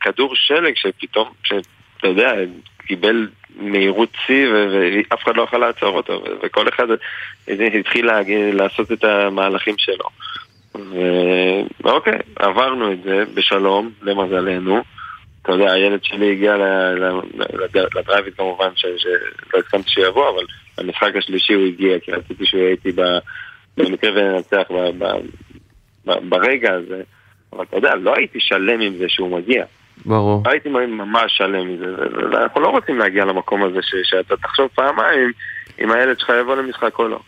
כדור 0.00 0.32
שלג 0.34 0.72
שפתאום... 0.76 1.28
אתה 2.02 2.10
יודע, 2.10 2.32
קיבל 2.86 3.28
מהירות 3.56 4.08
שיא 4.26 4.46
ואף 4.48 5.22
אחד 5.24 5.36
לא 5.36 5.42
יכול 5.42 5.60
לעצור 5.60 5.96
אותו 5.96 6.24
וכל 6.42 6.68
אחד 6.68 6.86
התחיל 7.78 8.10
לעשות 8.52 8.92
את 8.92 9.04
המהלכים 9.04 9.74
שלו. 9.78 10.04
ואוקיי, 11.80 12.18
עברנו 12.36 12.92
את 12.92 13.02
זה 13.02 13.24
בשלום, 13.34 13.90
למזלנו. 14.02 14.82
אתה 15.42 15.52
יודע, 15.52 15.72
הילד 15.72 16.04
שלי 16.04 16.32
הגיע 16.32 16.56
לדרייבית 17.94 18.36
כמובן, 18.36 18.68
שלא 18.76 19.58
הסכמתי 19.58 19.90
שיבוא, 19.90 20.30
אבל 20.30 20.44
במשחק 20.78 21.16
השלישי 21.16 21.52
הוא 21.52 21.66
הגיע, 21.66 21.98
כי 21.98 22.12
רציתי 22.12 22.46
שהוא 22.46 22.60
יהיה 22.60 22.70
איתי 22.70 22.92
במקרה 23.76 24.10
וננצח 24.14 24.62
ברגע 26.04 26.74
הזה. 26.74 27.02
אבל 27.52 27.64
אתה 27.64 27.76
יודע, 27.76 27.94
לא 27.94 28.14
הייתי 28.16 28.40
שלם 28.40 28.80
עם 28.80 28.96
זה 28.98 29.08
שהוא 29.08 29.38
מגיע. 29.38 29.64
ברור. 30.06 30.42
הייתי 30.46 30.68
ממש 30.68 31.32
שלם 31.36 31.74
מזה, 31.74 31.84
ואנחנו 32.32 32.60
לא 32.60 32.68
רוצים 32.68 32.98
להגיע 32.98 33.24
למקום 33.24 33.62
הזה 33.62 33.78
ש, 33.82 33.94
שאתה 34.02 34.36
תחשוב 34.36 34.68
פעמיים 34.74 35.32
אם 35.80 35.92
הילד 35.92 36.18
שלך 36.18 36.32
יבוא 36.40 36.56
למשחק 36.56 36.98
או 36.98 37.08
לא. 37.08 37.20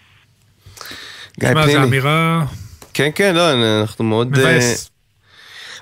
גיא 1.41 1.49
פניני. 1.49 1.73
זו 1.73 1.83
אמירה... 1.83 2.45
כן, 2.95 3.11
כן, 3.15 3.35
לא, 3.35 3.53
אנחנו 3.81 4.05
מאוד... 4.05 4.29
מבאס. 4.29 4.91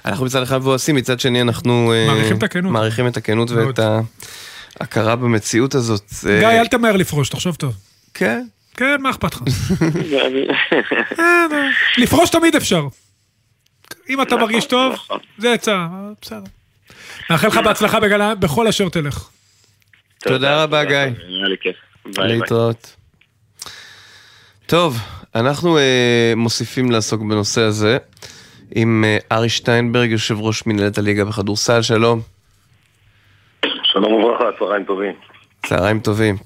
אה, 0.07 0.11
אנחנו 0.11 0.27
מצד 0.27 0.43
אחד 0.43 0.57
מבואסים, 0.57 0.97
מצד 0.97 1.21
שני 1.21 1.43
אנחנו... 1.43 1.93
אה, 1.93 2.07
מעריכים 2.07 2.37
את 2.37 2.43
הכנות. 2.43 2.73
מעריכים 2.73 3.07
את 3.07 3.17
הכנות 3.17 3.51
ואת 3.51 3.81
ההכרה 4.81 5.17
במציאות 5.17 5.75
הזאת. 5.75 6.11
אה, 6.29 6.39
גיא, 6.39 6.49
אל 6.49 6.67
תמהר 6.67 6.97
לפרוש, 6.97 7.29
תחשוב 7.29 7.57
טוב. 7.57 7.75
כן. 8.15 8.45
כן, 8.77 8.97
מה 9.01 9.11
אכפת 9.11 9.35
לך? 9.35 9.43
לפרוש 12.03 12.31
תמיד 12.31 12.57
אפשר. 12.57 12.87
אם 14.09 14.23
אתה 14.23 14.37
מרגיש 14.37 14.65
טוב, 14.65 14.93
נכון. 14.93 15.19
זה 15.39 15.53
עצה, 15.53 15.87
בסדר. 16.23 16.62
מאחל 17.31 17.49
לך 17.49 17.57
בהצלחה 17.57 17.99
בכל 18.39 18.67
אשר 18.69 18.89
תלך. 18.89 19.29
תודה 20.19 20.63
רבה, 20.63 20.85
גיא. 20.85 20.97
להתראות. 22.19 22.97
טוב, 24.67 24.99
אנחנו 25.35 25.79
אה, 25.79 26.33
מוסיפים 26.37 26.91
לעסוק 26.91 27.21
בנושא 27.21 27.61
הזה 27.61 27.99
עם 28.75 29.05
אה, 29.07 29.19
ארי 29.33 29.49
שטיינברג, 29.49 30.11
יושב 30.11 30.41
ראש 30.41 30.67
מנהלת 30.67 30.99
הליגה 30.99 31.25
בכדורסל, 31.25 31.83
שלום. 31.83 32.21
שלום 33.83 34.13
וברכה, 34.13 34.45
צהריים 34.59 34.85
טובים. 34.85 35.15
צהריים 35.67 36.01
טובים. 36.01 36.37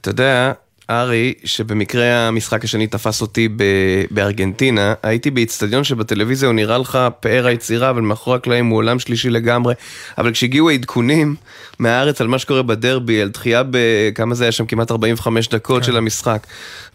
אתה 0.00 0.10
יודע, 0.10 0.52
ארי, 0.90 1.34
שבמקרה 1.44 2.04
המשחק 2.28 2.64
השני 2.64 2.86
תפס 2.86 3.20
אותי 3.22 3.48
ב- 3.56 3.62
בארגנטינה, 4.10 4.94
הייתי 5.02 5.30
באיצטדיון 5.30 5.84
שבטלוויזיה 5.84 6.46
הוא 6.48 6.54
נראה 6.54 6.78
לך 6.78 6.98
פאר 7.20 7.46
היצירה, 7.46 7.90
אבל 7.90 8.00
מאחורי 8.00 8.36
הקלעים 8.36 8.66
הוא 8.66 8.76
עולם 8.78 8.98
שלישי 8.98 9.30
לגמרי. 9.30 9.74
אבל 10.18 10.32
כשהגיעו 10.32 10.70
העדכונים 10.70 11.34
מהארץ 11.78 12.20
על 12.20 12.26
מה 12.26 12.38
שקורה 12.38 12.62
בדרבי, 12.62 13.22
על 13.22 13.28
דחייה 13.28 13.62
בכמה 13.70 14.34
זה 14.34 14.44
היה 14.44 14.52
שם, 14.52 14.66
כמעט 14.66 14.90
45 14.90 15.48
דקות 15.48 15.82
כן. 15.82 15.86
של 15.86 15.96
המשחק, 15.96 16.46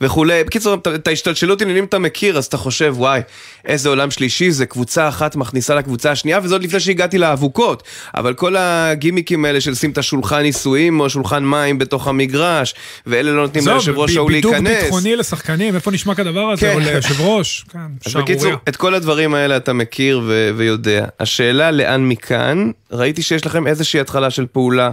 וכולי. 0.02 0.44
בקיצור, 0.44 0.74
את- 0.96 1.08
ההשתלשלות 1.08 1.62
עניינים 1.62 1.84
אתה 1.86 2.00
מכיר, 2.00 2.38
אז 2.38 2.46
אתה 2.46 2.58
חושב, 2.58 2.94
וואי, 2.98 3.22
איזה 3.66 3.90
עולם 3.90 4.12
שלישי, 4.12 4.52
זה 4.52 4.66
קבוצה 4.66 5.10
אחת 5.10 5.36
מכניסה 5.36 5.76
לקבוצה 5.76 6.12
השנייה, 6.12 6.40
וזה 6.44 6.56
עוד 6.56 6.64
לפני 6.64 6.80
שהגעתי 6.80 7.18
לאבוקות. 7.18 7.84
אבל 8.16 8.34
כל 8.34 8.56
הגימיקים 8.58 9.46
האלה 9.46 9.62
של 9.62 9.76
שים 9.76 9.92
את 9.92 9.98
השולחן 9.98 10.42
נישואים 10.42 11.00
או 11.00 11.10
שולחן 11.10 11.46
מים 11.46 11.78
בתוך 11.78 12.08
המגרש, 12.08 12.76
ואלה 13.08 13.32
לא 13.32 13.42
נותנים 13.42 13.64
ליושב 13.88 14.00
ראש 14.00 14.18
ההוא 14.18 14.28
בידוק 14.28 14.54
להיכנס. 14.54 14.84
ביטחוני 14.84 15.16
לשחקנים, 15.16 15.76
איפה 15.76 15.92
נשמע 15.92 16.16
כדבר 16.16 16.50
הזה? 16.50 16.68
כן. 16.68 16.74
או 16.74 16.80
ליושב 16.80 17.22
ראש? 17.22 17.66
כן, 17.72 17.80
אז 18.06 18.12
שערוריה. 18.12 18.36
בקיצור, 18.36 18.52
את 18.70 18.76
כל 18.76 18.94
הדברים 18.94 19.34
האלה 19.34 19.58
אתה 19.58 19.74
מכיר 19.74 20.22
ו- 20.24 20.50
ויודע. 20.56 21.06
השאלה 21.20 21.72
לאן 21.72 22.08
מכאן, 22.08 22.72
ראיתי 22.92 23.22
שיש 23.22 23.46
לכם 23.46 23.68
איזושהי 23.68 24.00
התחלה 24.00 24.30
של 24.30 24.46
פעולה 24.46 24.92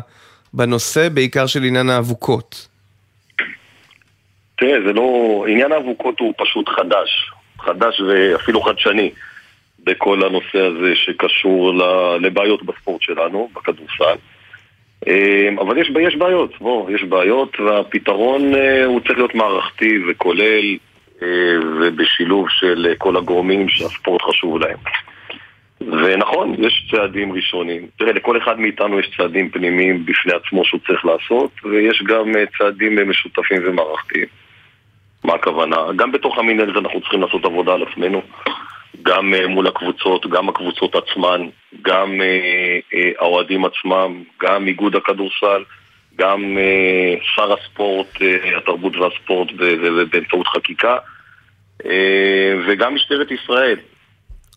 בנושא, 0.54 1.08
בעיקר 1.08 1.46
של 1.46 1.62
עניין 1.64 1.90
האבוקות. 1.90 2.68
תראה, 4.58 4.76
זה 4.86 4.92
לא... 4.92 5.44
עניין 5.48 5.72
האבוקות 5.72 6.20
הוא 6.20 6.34
פשוט 6.38 6.68
חדש. 6.68 7.30
חדש 7.58 8.00
ואפילו 8.00 8.60
חדשני 8.62 9.10
בכל 9.84 10.24
הנושא 10.24 10.58
הזה 10.58 10.92
שקשור 10.94 11.72
לבעיות 12.20 12.62
בספורט 12.62 13.02
שלנו, 13.02 13.48
בכדורסל. 13.56 14.18
אה, 15.06 15.48
אבל 15.60 15.78
יש, 15.78 15.90
יש 16.00 16.16
בעיות, 16.16 16.60
בוא, 16.60 16.90
יש 16.90 17.02
בעיות, 17.02 17.60
והפתרון 17.60 18.54
אה, 18.54 18.84
הוא 18.84 19.00
צריך 19.00 19.18
להיות 19.18 19.34
מערכתי 19.34 19.98
וכולל 20.08 20.76
אה, 21.22 21.28
ובשילוב 21.80 22.46
של 22.50 22.86
אה, 22.90 22.96
כל 22.98 23.16
הגורמים 23.16 23.68
שהספורט 23.68 24.22
חשוב 24.22 24.58
להם. 24.58 24.76
ונכון, 25.80 26.54
יש 26.58 26.88
צעדים 26.90 27.32
ראשונים. 27.32 27.86
תראה, 27.98 28.12
לכל 28.12 28.38
אחד 28.38 28.60
מאיתנו 28.60 29.00
יש 29.00 29.10
צעדים 29.16 29.50
פנימיים 29.50 30.06
בפני 30.06 30.32
עצמו 30.32 30.64
שהוא 30.64 30.80
צריך 30.86 31.04
לעשות, 31.04 31.50
ויש 31.64 32.02
גם 32.02 32.32
צעדים 32.58 33.10
משותפים 33.10 33.62
ומערכתיים. 33.64 34.26
מה 35.24 35.34
הכוונה? 35.34 35.76
גם 35.96 36.12
בתוך 36.12 36.38
המינהלת 36.38 36.76
אנחנו 36.76 37.00
צריכים 37.00 37.22
לעשות 37.22 37.44
עבודה 37.44 37.74
על 37.74 37.82
עצמנו, 37.82 38.22
גם 39.02 39.34
אה, 39.34 39.46
מול 39.46 39.66
הקבוצות, 39.66 40.26
גם 40.26 40.48
הקבוצות 40.48 40.94
עצמן, 40.94 41.48
גם 41.82 42.20
אה, 42.20 42.78
אה, 42.94 43.10
האוהדים 43.18 43.64
עצמם, 43.64 44.22
גם 44.42 44.66
איגוד 44.66 44.96
הכדורסל, 44.96 45.64
גם 46.16 46.58
שר 47.34 47.52
הספורט, 47.52 48.08
התרבות 48.56 48.96
והספורט 48.96 49.48
באמצעות 50.10 50.46
חקיקה, 50.46 50.96
וגם 52.66 52.94
משטרת 52.94 53.30
ישראל. 53.30 53.76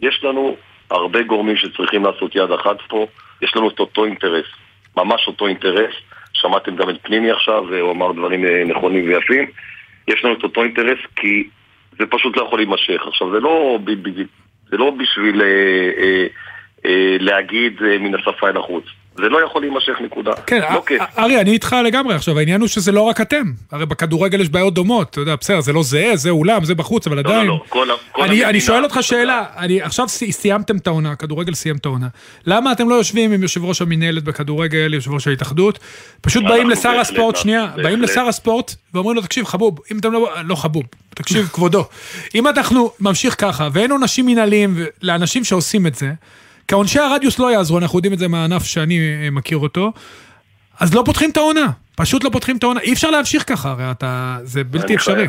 יש 0.02 0.24
לנו 0.24 0.56
הרבה 0.92 1.24
גורמים 1.24 1.58
שצריכים 1.58 2.06
לעשות 2.06 2.36
יד 2.36 2.52
אחת 2.52 2.78
פה, 2.88 3.08
יש 3.42 3.56
לנו 3.56 3.70
את 3.70 3.80
אותו 3.80 4.06
אינטרס, 4.06 4.46
ממש 4.98 5.28
אותו 5.28 5.48
אינטרס. 5.48 5.94
שמעתם 6.34 6.76
גם 6.76 6.90
את 6.90 6.96
פנימי 7.02 7.32
עכשיו, 7.32 7.64
והוא 7.70 7.92
אמר 7.92 8.12
דברים 8.12 8.46
נכונים 8.46 9.08
ויפים. 9.08 9.52
יש 10.08 10.24
לנו 10.24 10.34
את 10.34 10.44
אותו 10.44 10.64
אינטרס 10.64 11.00
כי 11.16 11.50
זה 12.02 12.06
פשוט 12.10 12.38
לא 12.38 12.44
יכול 12.44 12.60
להימשך. 12.60 13.02
עכשיו, 13.08 13.32
זה 13.32 13.40
לא, 13.40 13.80
זה 14.70 14.78
לא 14.78 14.92
בשביל 14.92 15.42
אה, 15.42 15.92
אה, 15.98 16.28
אה, 16.86 17.18
להגיד 17.20 17.82
אה, 17.84 17.98
מן 17.98 18.16
השפה 18.16 18.50
אל 18.50 18.58
החוץ. 18.58 18.86
זה 19.24 19.30
לא 19.30 19.46
יכול 19.46 19.62
להימשך, 19.62 19.94
נקודה. 20.06 20.32
כן, 20.48 20.62
לא 20.74 20.84
כיף. 20.86 21.02
א- 21.02 21.22
ארי, 21.22 21.42
אני 21.42 21.52
איתך 21.52 21.76
לגמרי 21.86 22.16
עכשיו, 22.16 22.40
העניין 22.40 22.62
הוא 22.62 22.68
שזה 22.68 22.92
לא 22.92 23.02
רק 23.02 23.22
אתם. 23.22 23.44
הרי 23.72 23.86
בכדורגל 23.86 24.42
יש 24.42 24.50
בעיות 24.50 24.74
דומות, 24.74 25.10
אתה 25.10 25.20
יודע, 25.20 25.36
בסדר, 25.36 25.62
זה 25.62 25.74
לא 25.74 25.84
זהה, 25.84 26.16
זה 26.16 26.30
אולם, 26.30 26.64
זה 26.66 26.76
בחוץ, 26.76 27.08
אבל 27.08 27.16
לא, 27.16 27.22
עדיין... 27.22 27.48
לא, 27.48 27.64
כל 27.70 27.92
ה- 27.92 27.94
כל 28.12 28.22
אני, 28.22 28.30
המדינה- 28.30 28.50
אני 28.50 28.62
שואל 28.62 28.84
אותך 28.84 28.98
שאלה, 29.02 29.44
אני, 29.58 29.82
עכשיו 29.82 30.08
סי- 30.08 30.32
סיימתם 30.32 30.78
את 30.78 30.88
העונה, 30.88 31.12
הכדורגל 31.12 31.54
סיים 31.54 31.76
את 31.76 31.86
העונה. 31.86 32.08
למה 32.46 32.72
אתם 32.72 32.90
לא 32.90 32.96
יושבים 32.96 33.32
עם 33.32 33.42
יושב 33.44 33.64
ראש 33.66 33.82
המינהלת 33.82 34.24
בכדורגל, 34.24 34.94
יושב 34.94 35.12
ראש 35.12 35.28
ההתאחדות? 35.28 35.80
פשוט 36.22 36.44
באים 36.44 36.54
אנחנו 36.54 36.70
לשר 36.70 37.00
הספורט, 37.00 37.36
שנייה. 37.36 37.68
באים 37.76 38.02
לשר 38.02 38.22
הספורט 38.28 38.76
ואומרים 38.94 39.16
לו, 39.16 39.22
תקשיב, 39.22 39.46
חבוב, 39.46 39.80
אם 39.92 40.00
אתם 40.00 40.12
לא... 40.12 40.30
לא 40.46 40.56
חבוב, 40.56 40.84
תקשיב, 41.16 41.48
כבודו. 41.54 41.86
אם 42.36 42.48
אנחנו 42.48 42.92
ממשיך 43.00 43.36
ככה, 43.42 43.68
ואין 43.74 43.92
עונשים 43.92 44.26
מנהליים 44.26 44.76
לאנשים 45.02 45.44
שעושים 45.44 45.88
את 45.88 45.96
זה, 45.96 46.12
כי 46.72 46.76
עונשי 46.76 47.00
הרדיוס 47.00 47.40
לא 47.40 47.52
יעזרו, 47.52 47.78
אנחנו 47.78 47.98
יודעים 47.98 48.14
את 48.14 48.20
זה 48.20 48.28
מהענף 48.28 48.64
שאני 48.64 49.00
אה, 49.00 49.30
מכיר 49.32 49.58
אותו, 49.58 49.92
אז 50.80 50.96
לא 50.96 51.04
פותחים 51.06 51.30
את 51.30 51.38
העונה. 51.38 51.68
פשוט 51.96 52.24
לא 52.24 52.30
פותחים 52.30 52.58
את 52.58 52.64
העונה. 52.64 52.80
אי 52.80 52.94
אפשר 52.94 53.10
להמשיך 53.12 53.44
ככה, 53.50 53.72
הרי 53.72 53.92
אתה... 53.92 54.38
זה 54.44 54.64
בלתי 54.64 54.96
אפשרי. 54.96 55.28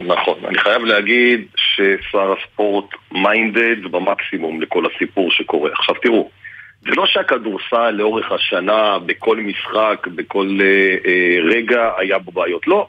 נכון. 0.00 0.38
אני 0.48 0.58
חייב 0.58 0.82
להגיד 0.82 1.40
ששר 1.56 2.34
הספורט 2.38 2.84
מיינדד 3.12 3.82
במקסימום 3.90 4.60
לכל 4.60 4.84
הסיפור 4.86 5.30
שקורה. 5.30 5.70
עכשיו 5.72 5.94
תראו, 6.02 6.30
זה 6.82 6.90
לא 6.96 7.06
שהכדורסל 7.06 7.90
לאורך 7.90 8.32
השנה, 8.32 8.98
בכל 9.06 9.36
משחק, 9.36 10.06
בכל 10.14 10.58
אה, 10.60 11.10
אה, 11.10 11.36
רגע, 11.56 11.90
היה 11.98 12.18
בו 12.18 12.32
בעיות. 12.32 12.66
לא. 12.66 12.88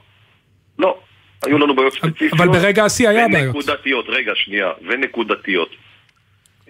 לא. 0.79 0.97
היו 1.45 1.57
לנו 1.57 1.75
בעיות 1.75 1.93
ספציפיות. 1.93 2.33
אבל 2.33 2.47
ברגע 2.47 2.85
השיא 2.85 3.09
היה 3.09 3.27
בעיות. 3.27 3.55
ונקודתיות, 3.55 4.05
רגע, 4.09 4.31
שנייה, 4.35 4.71
ונקודתיות. 4.87 5.86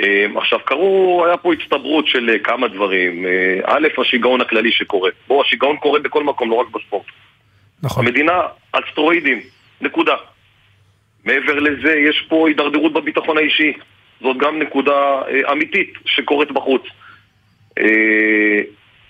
אה, 0.02 0.26
עכשיו, 0.36 0.60
קרו, 0.60 1.24
היה 1.26 1.38
פה 1.38 1.54
הצטברות 1.54 2.08
של 2.08 2.30
אה, 2.30 2.40
כמה 2.40 2.68
דברים. 2.68 3.26
אה, 3.26 3.60
א', 3.64 3.88
השיגעון 4.02 4.42
הכללי 4.42 4.72
שקורה. 4.72 5.10
בוא, 5.28 5.44
השיגעון 5.44 5.78
קורה 5.78 6.00
בכל 6.00 6.24
מקום, 6.24 6.50
לא 6.50 6.56
רק 6.56 6.68
בספורט. 6.68 7.06
נכון. 7.84 8.06
המדינה 8.06 8.42
על 8.74 8.84
סטרואידים, 8.92 9.42
נקודה. 9.82 10.16
מעבר 11.26 11.60
לזה, 11.60 11.94
יש 12.10 12.26
פה 12.30 12.48
הידרדרות 12.48 12.94
בביטחון 12.94 13.38
האישי. 13.38 13.74
זאת 14.22 14.38
גם 14.38 14.60
נקודה 14.60 15.22
אה, 15.30 15.52
אמיתית 15.52 15.94
שקורית 16.06 16.52
בחוץ. 16.52 16.82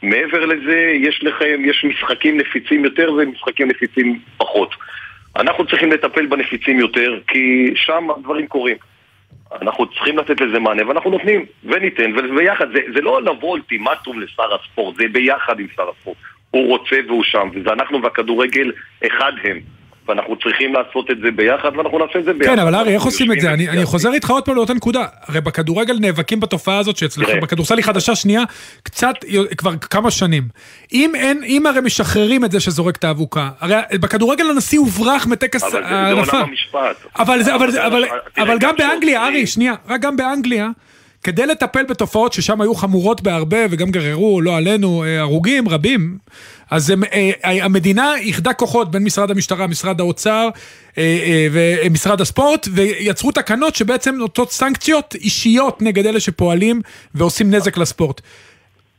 מעבר 0.03 0.45
לזה, 0.45 0.93
יש 0.95 1.23
לכם, 1.23 1.61
יש 1.65 1.85
משחקים 1.85 2.37
נפיצים 2.37 2.85
יותר 2.85 3.13
ומשחקים 3.17 3.67
נפיצים 3.67 4.19
פחות. 4.37 4.75
אנחנו 5.35 5.67
צריכים 5.67 5.91
לטפל 5.91 6.25
בנפיצים 6.25 6.79
יותר, 6.79 7.19
כי 7.27 7.73
שם 7.75 8.07
הדברים 8.17 8.47
קורים. 8.47 8.77
אנחנו 9.61 9.85
צריכים 9.87 10.17
לתת 10.17 10.41
לזה 10.41 10.59
מענה, 10.59 10.87
ואנחנו 10.87 11.11
נותנים, 11.11 11.45
וניתן, 11.63 12.11
וביחד. 12.17 12.71
זה, 12.71 12.79
זה 12.93 13.01
לא 13.01 13.21
לבוא 13.21 13.49
אולטימטום 13.49 14.19
לשר 14.19 14.55
הספורט, 14.55 14.95
זה 14.95 15.07
ביחד 15.11 15.59
עם 15.59 15.67
שר 15.75 15.89
הספורט. 15.89 16.17
הוא 16.51 16.67
רוצה 16.67 16.95
והוא 17.07 17.23
שם, 17.23 17.49
וזה 17.53 17.73
אנחנו 17.73 18.03
והכדורגל 18.03 18.71
אחד 19.07 19.31
הם. 19.43 19.59
ואנחנו 20.07 20.35
צריכים 20.35 20.73
לעשות 20.73 21.11
את 21.11 21.17
זה 21.23 21.31
ביחד, 21.31 21.71
ואנחנו 21.77 21.99
נעשה 21.99 22.19
את 22.19 22.23
זה 22.25 22.33
ביחד. 22.33 22.53
כן, 22.53 22.59
אבל 22.59 22.75
ארי, 22.75 22.93
איך 22.93 23.03
עושים 23.03 23.31
את 23.31 23.39
זה? 23.39 23.53
אני, 23.53 23.69
אני. 23.69 23.85
חוזר 23.85 24.13
איתך 24.13 24.29
עוד 24.29 24.45
פעם 24.45 24.55
לאותה 24.55 24.73
נקודה. 24.73 25.05
הרי 25.27 25.41
בכדורגל 25.41 25.97
נאבקים 25.99 26.39
בתופעה 26.39 26.77
הזאת 26.77 26.97
שאצלכם. 26.97 27.39
בכדורסל 27.41 27.77
היא 27.77 27.85
חדשה 27.85 28.15
שנייה, 28.15 28.43
קצת, 28.83 29.15
כבר 29.57 29.77
כמה 29.77 30.11
שנים. 30.11 30.43
אם 30.93 31.15
אין, 31.15 31.43
אם 31.43 31.65
הרי 31.65 31.81
משחררים 31.81 32.45
את 32.45 32.51
זה 32.51 32.59
שזורק 32.59 32.95
את 32.95 33.03
האבוקה, 33.03 33.49
הרי 33.59 33.75
בכדורגל 33.93 34.49
הנשיא 34.49 34.79
הוברח 34.79 35.27
מטקס 35.27 35.63
אבל 35.63 35.71
זה-. 35.71 36.11
עולם 36.11 36.45
המשפט. 36.47 37.05
אבל 38.37 38.57
גם 38.59 38.75
באנגליה, 38.77 39.27
ארי, 39.27 39.47
שנייה, 39.47 39.73
רק 39.87 40.01
גם 40.01 40.17
באנגליה, 40.17 40.69
כדי 41.23 41.45
לטפל 41.45 41.83
בתופעות 41.83 42.33
ששם 42.33 42.61
היו 42.61 42.75
חמורות 42.75 43.21
בהרבה 43.21 43.57
וגם 43.69 43.91
גררו, 43.91 44.41
לא 44.41 44.57
עלינו, 44.57 45.03
אה, 45.03 45.19
הרוגים 45.19 45.69
רבים, 45.69 46.17
אז 46.71 46.89
הם, 46.89 47.03
אה, 47.03 47.31
אה, 47.45 47.65
המדינה 47.65 48.15
איחדה 48.15 48.53
כוחות 48.53 48.91
בין 48.91 49.03
משרד 49.03 49.31
המשטרה, 49.31 49.67
משרד 49.67 49.99
האוצר 49.99 50.49
ומשרד 51.51 52.21
הספורט, 52.21 52.67
ויצרו 52.73 53.31
תקנות 53.31 53.75
שבעצם 53.75 54.15
נותנות 54.15 54.51
סנקציות 54.51 55.15
אישיות 55.15 55.81
נגד 55.81 56.05
אלה 56.05 56.19
שפועלים 56.19 56.81
ועושים 57.15 57.51
נזק 57.51 57.77
לספורט. 57.77 58.21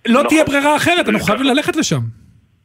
לא 0.07 0.15
נכון. 0.15 0.29
תהיה 0.29 0.45
ברירה 0.45 0.77
אחרת, 0.77 1.09
אנחנו 1.09 1.27
חייבים 1.27 1.47
ללכת 1.47 1.77
לשם. 1.77 2.01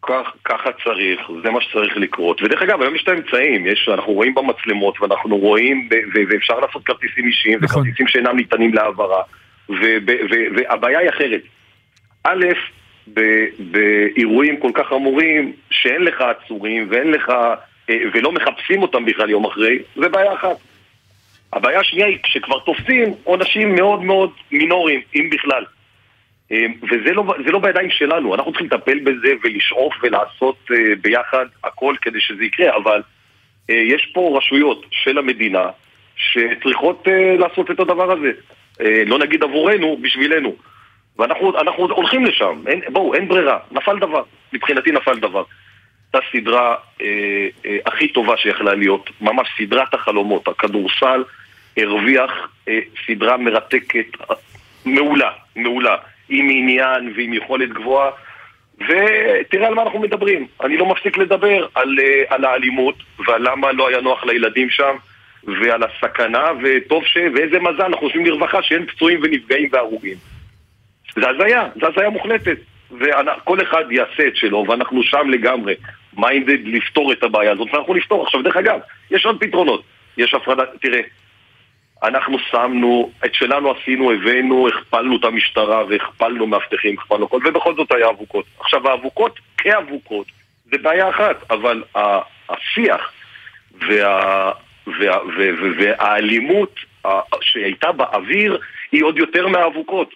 כך, 0.07 0.27
ככה 0.45 0.69
צריך, 0.83 1.19
זה 1.43 1.49
מה 1.49 1.61
שצריך 1.61 1.97
לקרות. 1.97 2.41
ודרך 2.41 2.61
אגב, 2.61 2.81
היום 2.81 2.95
יש 2.95 3.03
את 3.03 3.07
האמצעים, 3.07 3.67
יש, 3.67 3.89
אנחנו 3.93 4.13
רואים 4.13 4.35
במצלמות 4.35 5.01
ואנחנו 5.01 5.37
רואים, 5.37 5.89
ו- 5.91 5.95
ו- 6.13 6.23
ואפשר 6.29 6.59
לעשות 6.59 6.85
כרטיסים 6.85 7.27
אישיים, 7.27 7.59
נכון. 7.61 7.81
וכרטיסים 7.81 8.07
שאינם 8.07 8.35
ניתנים 8.35 8.73
להעברה. 8.73 9.21
והבעיה 9.69 10.99
היא 10.99 11.09
אחרת. 11.09 11.41
א', 12.23 12.45
באירועים 13.59 14.57
כל 14.57 14.71
כך 14.73 14.87
חמורים, 14.87 15.53
שאין 15.71 16.01
לך 16.01 16.21
עצורים 16.21 16.87
ואין 16.89 17.11
לך, 17.11 17.29
אה, 17.89 17.97
ולא 18.13 18.31
מחפשים 18.31 18.81
אותם 18.81 19.05
בכלל 19.05 19.29
יום 19.29 19.45
אחרי, 19.45 19.79
זה 19.95 20.09
בעיה 20.09 20.33
אחת. 20.33 20.57
הבעיה 21.53 21.79
השנייה 21.79 22.07
היא 22.07 22.17
כשכבר 22.23 22.59
תופסים 22.59 23.13
עונשים 23.23 23.75
מאוד 23.75 24.03
מאוד 24.03 24.31
מינוריים, 24.51 25.01
אם 25.15 25.29
בכלל. 25.31 25.65
אה, 26.51 26.65
וזה 26.83 27.13
לא, 27.13 27.23
לא 27.37 27.59
בידיים 27.59 27.89
שלנו, 27.89 28.35
אנחנו 28.35 28.51
צריכים 28.51 28.67
לטפל 28.67 28.99
בזה 28.99 29.33
ולשאוף 29.43 29.93
ולעשות 30.03 30.57
אה, 30.71 30.95
ביחד 31.01 31.45
הכל 31.63 31.95
כדי 32.01 32.21
שזה 32.21 32.43
יקרה, 32.43 32.75
אבל 32.75 33.01
יש 33.69 34.11
פה 34.13 34.37
רשויות 34.37 34.85
של 34.91 35.17
המדינה 35.17 35.69
שצריכות 36.15 37.07
לעשות 37.39 37.71
את 37.71 37.79
הדבר 37.79 38.11
הזה. 38.11 38.31
אה, 38.81 39.03
לא 39.05 39.19
נגיד 39.19 39.43
עבורנו, 39.43 39.97
בשבילנו. 40.01 40.55
ואנחנו 41.19 41.59
אנחנו 41.59 41.83
הולכים 41.83 42.25
לשם, 42.25 42.63
אין, 42.67 42.81
בואו, 42.89 43.13
אין 43.13 43.27
ברירה, 43.27 43.59
נפל 43.71 43.99
דבר, 43.99 44.23
מבחינתי 44.53 44.91
נפל 44.91 45.19
דבר. 45.19 45.43
הייתה 46.13 46.27
סדרה 46.31 46.75
אה, 47.01 47.47
אה, 47.65 47.77
הכי 47.85 48.07
טובה 48.07 48.37
שיכלה 48.37 48.73
להיות, 48.73 49.09
ממש 49.21 49.47
סדרת 49.57 49.93
החלומות. 49.93 50.47
הכדורסל 50.47 51.23
הרוויח 51.77 52.31
אה, 52.67 52.79
סדרה 53.07 53.37
מרתקת, 53.37 54.05
מעולה, 54.85 55.31
מעולה, 55.55 55.95
עם 56.29 56.49
עניין 56.49 57.13
ועם 57.15 57.33
יכולת 57.33 57.69
גבוהה. 57.69 58.11
ותראה 58.79 59.67
על 59.67 59.73
מה 59.73 59.81
אנחנו 59.81 59.99
מדברים. 59.99 60.47
אני 60.63 60.77
לא 60.77 60.85
מפסיק 60.85 61.17
לדבר 61.17 61.67
על, 61.75 61.99
אה, 61.99 62.23
על 62.29 62.45
האלימות 62.45 62.95
ועל 63.27 63.49
למה 63.49 63.71
לא 63.71 63.87
היה 63.87 64.01
נוח 64.01 64.25
לילדים 64.25 64.69
שם 64.69 64.95
ועל 65.47 65.83
הסכנה, 65.83 66.43
וטוב 66.63 67.05
ש... 67.05 67.17
ואיזה 67.35 67.59
מזל, 67.59 67.83
אנחנו 67.83 68.07
חושבים 68.07 68.25
לרווחה 68.25 68.63
שאין 68.63 68.85
פצועים 68.85 69.19
ונפגעים 69.23 69.69
והרוגים. 69.71 70.17
זה 71.15 71.29
הזיה, 71.29 71.67
זה 71.75 71.87
הזיה 71.87 72.09
מוחלטת. 72.09 72.57
וכל 72.91 73.61
אחד 73.61 73.91
יעשה 73.91 74.27
את 74.27 74.35
שלו, 74.35 74.65
ואנחנו 74.67 75.03
שם 75.03 75.29
לגמרי, 75.29 75.75
מיינדד 76.17 76.57
לפתור 76.65 77.11
את 77.13 77.23
הבעיה 77.23 77.51
הזאת, 77.51 77.67
ואנחנו 77.73 77.93
נפתור. 77.93 78.23
עכשיו, 78.23 78.41
דרך 78.41 78.57
אגב, 78.57 78.79
יש 79.11 79.25
עוד 79.25 79.39
פתרונות. 79.39 79.83
יש 80.17 80.33
הפרדה, 80.33 80.63
תראה, 80.81 81.01
אנחנו 82.03 82.39
שמנו, 82.39 83.11
את 83.25 83.33
שלנו 83.33 83.71
עשינו, 83.71 84.11
הבאנו, 84.11 84.67
הכפלנו 84.67 85.17
את 85.17 85.23
המשטרה 85.23 85.83
והכפלנו 85.89 86.47
מאבטחים, 86.47 86.95
הכפלנו 86.99 87.25
הכל, 87.25 87.39
ובכל 87.45 87.75
זאת 87.75 87.91
היה 87.91 88.09
אבוקות. 88.09 88.45
עכשיו, 88.59 88.89
האבוקות 88.89 89.39
כאבוקות 89.57 90.27
זה 90.71 90.77
בעיה 90.77 91.09
אחת, 91.09 91.51
אבל 91.51 91.83
השיח 92.49 93.11
וה, 93.81 94.51
וה, 94.87 94.93
וה, 94.97 95.49
וה, 95.61 95.69
והאלימות 95.77 96.75
שהייתה 97.41 97.91
באוויר 97.91 98.59
היא 98.91 99.03
עוד 99.03 99.17
יותר 99.17 99.47
מהאבוקות. 99.47 100.13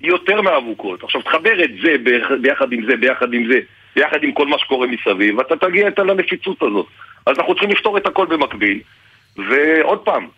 היא 0.00 0.10
יותר 0.10 0.40
מאבוקות. 0.40 1.04
עכשיו 1.04 1.22
תחבר 1.22 1.64
את 1.64 1.70
זה 1.82 1.96
ביחד 2.42 2.72
עם 2.72 2.86
זה, 2.86 2.96
ביחד 2.96 3.34
עם 3.34 3.46
זה, 3.52 3.60
ביחד 3.96 4.22
עם 4.22 4.32
כל 4.32 4.46
מה 4.46 4.58
שקורה 4.58 4.86
מסביב, 4.86 5.38
ואתה 5.38 5.56
תגיע 5.56 5.88
את 5.88 5.98
לנפיצות 5.98 6.62
הזאת. 6.62 6.86
אז 7.26 7.38
אנחנו 7.38 7.54
צריכים 7.54 7.70
לפתור 7.70 7.98
את 7.98 8.06
הכל 8.06 8.26
במקביל, 8.26 8.80
ועוד 9.36 9.98
פעם, 9.98 10.28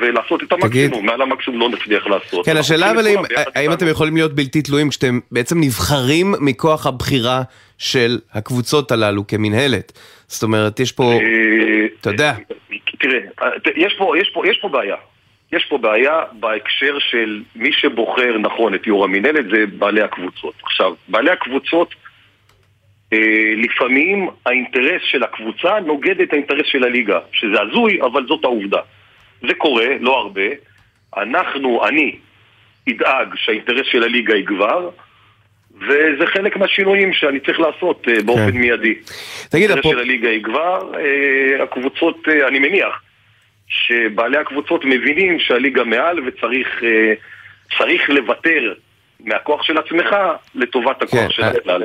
ולעשות 0.00 0.42
את 0.42 0.52
המקסימום, 0.52 1.06
מעל 1.06 1.22
המקסימום 1.22 1.60
לא 1.60 1.68
נצליח 1.68 2.06
לעשות. 2.06 2.46
כן, 2.46 2.56
השאלה 2.56 2.90
אבל 2.90 3.06
אם, 3.06 3.18
האם 3.54 3.72
אתם 3.72 3.88
יכולים 3.88 4.14
להיות 4.14 4.32
בלתי 4.32 4.62
תלויים 4.62 4.88
כשאתם 4.88 5.18
בעצם 5.32 5.60
נבחרים 5.60 6.34
מכוח 6.40 6.86
הבחירה 6.86 7.42
של 7.78 8.18
הקבוצות 8.32 8.92
הללו 8.92 9.26
כמנהלת? 9.26 9.92
זאת 10.26 10.42
אומרת, 10.42 10.80
יש 10.80 10.92
פה, 10.92 11.12
אה, 11.12 11.86
אתה 12.00 12.10
יודע. 12.10 12.32
תראה, 12.98 13.18
יש 14.46 14.58
פה 14.62 14.68
בעיה. 14.68 14.96
יש 15.52 15.66
פה 15.68 15.78
בעיה 15.78 16.20
בהקשר 16.32 16.98
של 16.98 17.42
מי 17.56 17.72
שבוחר 17.72 18.38
נכון 18.38 18.74
את 18.74 18.86
יו"ר 18.86 19.04
המינהלת 19.04 19.44
זה 19.50 19.64
בעלי 19.78 20.02
הקבוצות. 20.02 20.54
עכשיו, 20.62 20.94
בעלי 21.08 21.30
הקבוצות, 21.30 21.94
אה, 23.12 23.18
לפעמים 23.56 24.28
האינטרס 24.46 25.02
של 25.04 25.22
הקבוצה 25.22 25.80
נוגד 25.80 26.20
את 26.20 26.32
האינטרס 26.32 26.66
של 26.66 26.84
הליגה, 26.84 27.18
שזה 27.32 27.60
הזוי, 27.60 28.02
אבל 28.02 28.26
זאת 28.26 28.44
העובדה. 28.44 28.80
זה 29.40 29.54
קורה, 29.58 29.86
לא 30.00 30.18
הרבה. 30.18 30.42
אנחנו, 31.16 31.86
אני, 31.88 32.16
אדאג 32.88 33.34
שהאינטרס 33.36 33.86
של 33.90 34.02
הליגה 34.02 34.36
יגבר, 34.36 34.90
וזה 35.80 36.26
חלק 36.26 36.56
מהשינויים 36.56 37.12
שאני 37.12 37.40
צריך 37.40 37.60
לעשות 37.60 38.06
באופן 38.26 38.52
כן. 38.52 38.58
מיידי. 38.58 38.94
תגיד, 39.48 39.70
האינטרס 39.70 39.92
של 39.92 39.98
הליגה 39.98 40.28
יגבר, 40.28 40.92
uh, 40.92 41.62
הקבוצות, 41.62 42.28
uh, 42.28 42.48
אני 42.48 42.58
מניח, 42.58 43.02
שבעלי 43.68 44.36
הקבוצות 44.36 44.84
מבינים 44.84 45.38
שהליגה 45.38 45.84
מעל 45.84 46.20
וצריך 46.26 46.82
צריך 47.78 48.10
לוותר 48.10 48.74
מהכוח 49.24 49.62
של 49.62 49.78
עצמך 49.78 50.16
לטובת 50.54 51.02
הכוח 51.02 51.20
כן, 51.20 51.28
של 51.30 51.42
הכלל. 51.42 51.82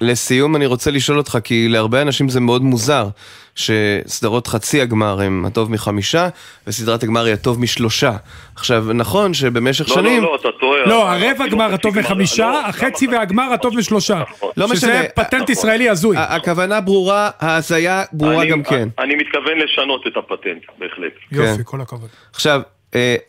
לסיום 0.00 0.56
אני 0.56 0.66
רוצה 0.66 0.90
לשאול 0.90 1.18
אותך, 1.18 1.38
כי 1.44 1.68
להרבה 1.68 2.02
אנשים 2.02 2.28
זה 2.28 2.40
מאוד 2.40 2.62
מוזר. 2.62 3.06
שסדרות 3.54 4.46
חצי 4.46 4.80
הגמר 4.80 5.20
הם 5.20 5.44
הטוב 5.46 5.70
מחמישה, 5.70 6.28
וסדרת 6.66 7.02
הגמר 7.02 7.24
היא 7.24 7.34
הטוב 7.34 7.60
משלושה. 7.60 8.12
עכשיו, 8.56 8.84
נכון 8.94 9.34
שבמשך 9.34 9.88
לא, 9.88 9.96
לא 9.96 10.02
שנים... 10.02 10.22
לא, 10.22 10.30
לא, 10.30 10.36
אתה 10.36 10.48
טועה. 10.60 10.86
לא, 10.86 11.10
הרבע 11.10 11.46
גמר 11.46 11.74
הטוב 11.74 11.98
מחמישה, 11.98 12.50
לא, 12.50 12.66
החצי 12.66 13.06
והגמר 13.06 13.52
הטוב 13.52 13.76
משלושה. 13.76 14.22
לא 14.56 14.64
משנה. 14.64 14.76
שזה 14.76 15.06
פטנט 15.14 15.34
נכון. 15.34 15.52
ישראלי 15.52 15.88
הזוי. 15.88 16.16
הכוונה 16.18 16.80
ברורה, 16.80 17.30
ההזיה 17.40 18.04
ברורה 18.12 18.44
גם 18.44 18.62
כן. 18.62 18.88
אני 18.98 19.14
מתכוון 19.14 19.58
לשנות 19.58 20.06
את 20.06 20.16
הפטנט, 20.16 20.62
בהחלט. 20.78 21.12
יופי, 21.32 21.56
כן. 21.56 21.62
כל 21.64 21.80
הכבוד. 21.80 22.08
עכשיו, 22.32 22.60
אה, 22.60 22.79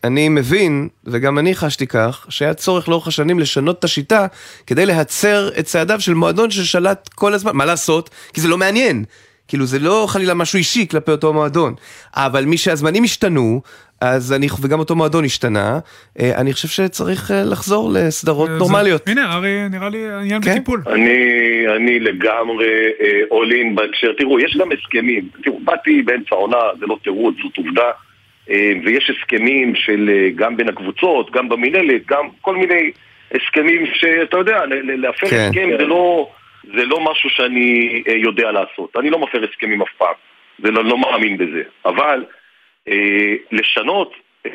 אני 0.04 0.30
מבין, 0.30 0.88
וגם 1.06 1.39
אני 1.39 1.56
חשתי 1.56 1.88
כך, 1.88 2.26
שהיה 2.30 2.54
צורך 2.54 2.89
לאורך 2.89 3.08
השנים 3.08 3.39
לשנות 3.39 3.80
את 3.80 3.84
השיטה 3.84 4.28
כדי 4.67 4.86
להצר 4.86 5.50
את 5.60 5.65
צעדיו 5.65 6.02
של 6.02 6.13
מועדון 6.13 6.52
ששלט 6.52 7.10
כל 7.15 7.34
הזמן. 7.34 7.52
מה 7.56 7.65
לעשות? 7.65 8.10
כי 8.34 8.41
זה 8.41 8.47
לא 8.47 8.58
מעניין. 8.58 9.04
כאילו 9.52 9.65
זה 9.65 9.80
לא 9.80 10.06
חלילה 10.10 10.34
משהו 10.34 10.58
אישי 10.58 10.88
כלפי 10.88 11.12
אותו 11.12 11.34
מועדון, 11.34 11.74
אבל 12.15 12.45
משהזמנים 12.45 13.04
השתנו, 13.04 13.62
אז 14.02 14.34
אני, 14.34 14.47
וגם 14.62 14.80
אותו 14.80 14.95
מועדון 14.95 15.26
השתנה, 15.26 15.80
אה, 16.19 16.38
אני 16.38 16.54
חושב 16.54 16.67
שצריך 16.67 17.32
אה, 17.32 17.43
לחזור 17.43 17.91
לסדרות 17.93 18.50
נורמליות. 18.50 19.08
הנה, 19.08 19.34
ארי, 19.36 19.69
נראה 19.71 19.89
לי 19.89 20.10
העניין 20.10 20.41
כן? 20.41 20.52
בטיפול. 20.52 20.84
אני, 20.88 21.17
אני 21.76 22.00
לגמרי 22.00 22.67
אולין 23.32 23.67
אה, 23.67 23.74
בהקשר, 23.76 24.13
תראו, 24.17 24.39
יש 24.39 24.58
גם 24.58 24.69
הסכמים, 24.71 25.30
תראו, 25.43 25.60
באתי 25.63 26.02
באמצע 26.02 26.36
העונה, 26.36 26.58
זה 26.80 26.86
לא 26.86 26.97
תירוץ, 27.04 27.36
זאת 27.43 27.58
עובדה, 27.58 27.89
ויש 28.86 29.10
הסכמים 29.10 29.76
של 29.76 30.10
גם 30.36 30.58
בין 30.58 30.70
הקבוצות, 30.70 31.32
גם 31.32 31.50
במינהלת, 31.50 32.06
גם 32.06 32.30
כל 32.42 32.56
מיני 32.56 32.92
הסכמים 33.36 33.86
שאתה 33.94 34.38
יודע, 34.38 34.62
להפר 34.84 35.28
כן. 35.28 35.46
הסכם 35.50 35.70
זה 35.78 35.86
לא... 35.86 36.30
זה 36.64 36.86
לא 36.86 37.00
משהו 37.12 37.30
שאני 37.30 38.04
אה, 38.08 38.14
יודע 38.14 38.52
לעשות. 38.52 38.96
אני 39.00 39.10
לא 39.10 39.20
מפר 39.20 39.44
הסכמים 39.52 39.82
אף 39.82 39.88
פעם, 39.98 40.14
זה 40.64 40.72
לא, 40.72 40.84
לא 40.84 40.98
מאמין 40.98 41.38
בזה. 41.38 41.62
אבל 41.86 42.26
אה, 42.88 43.36
לשנות 43.52 44.14
אה, 44.46 44.52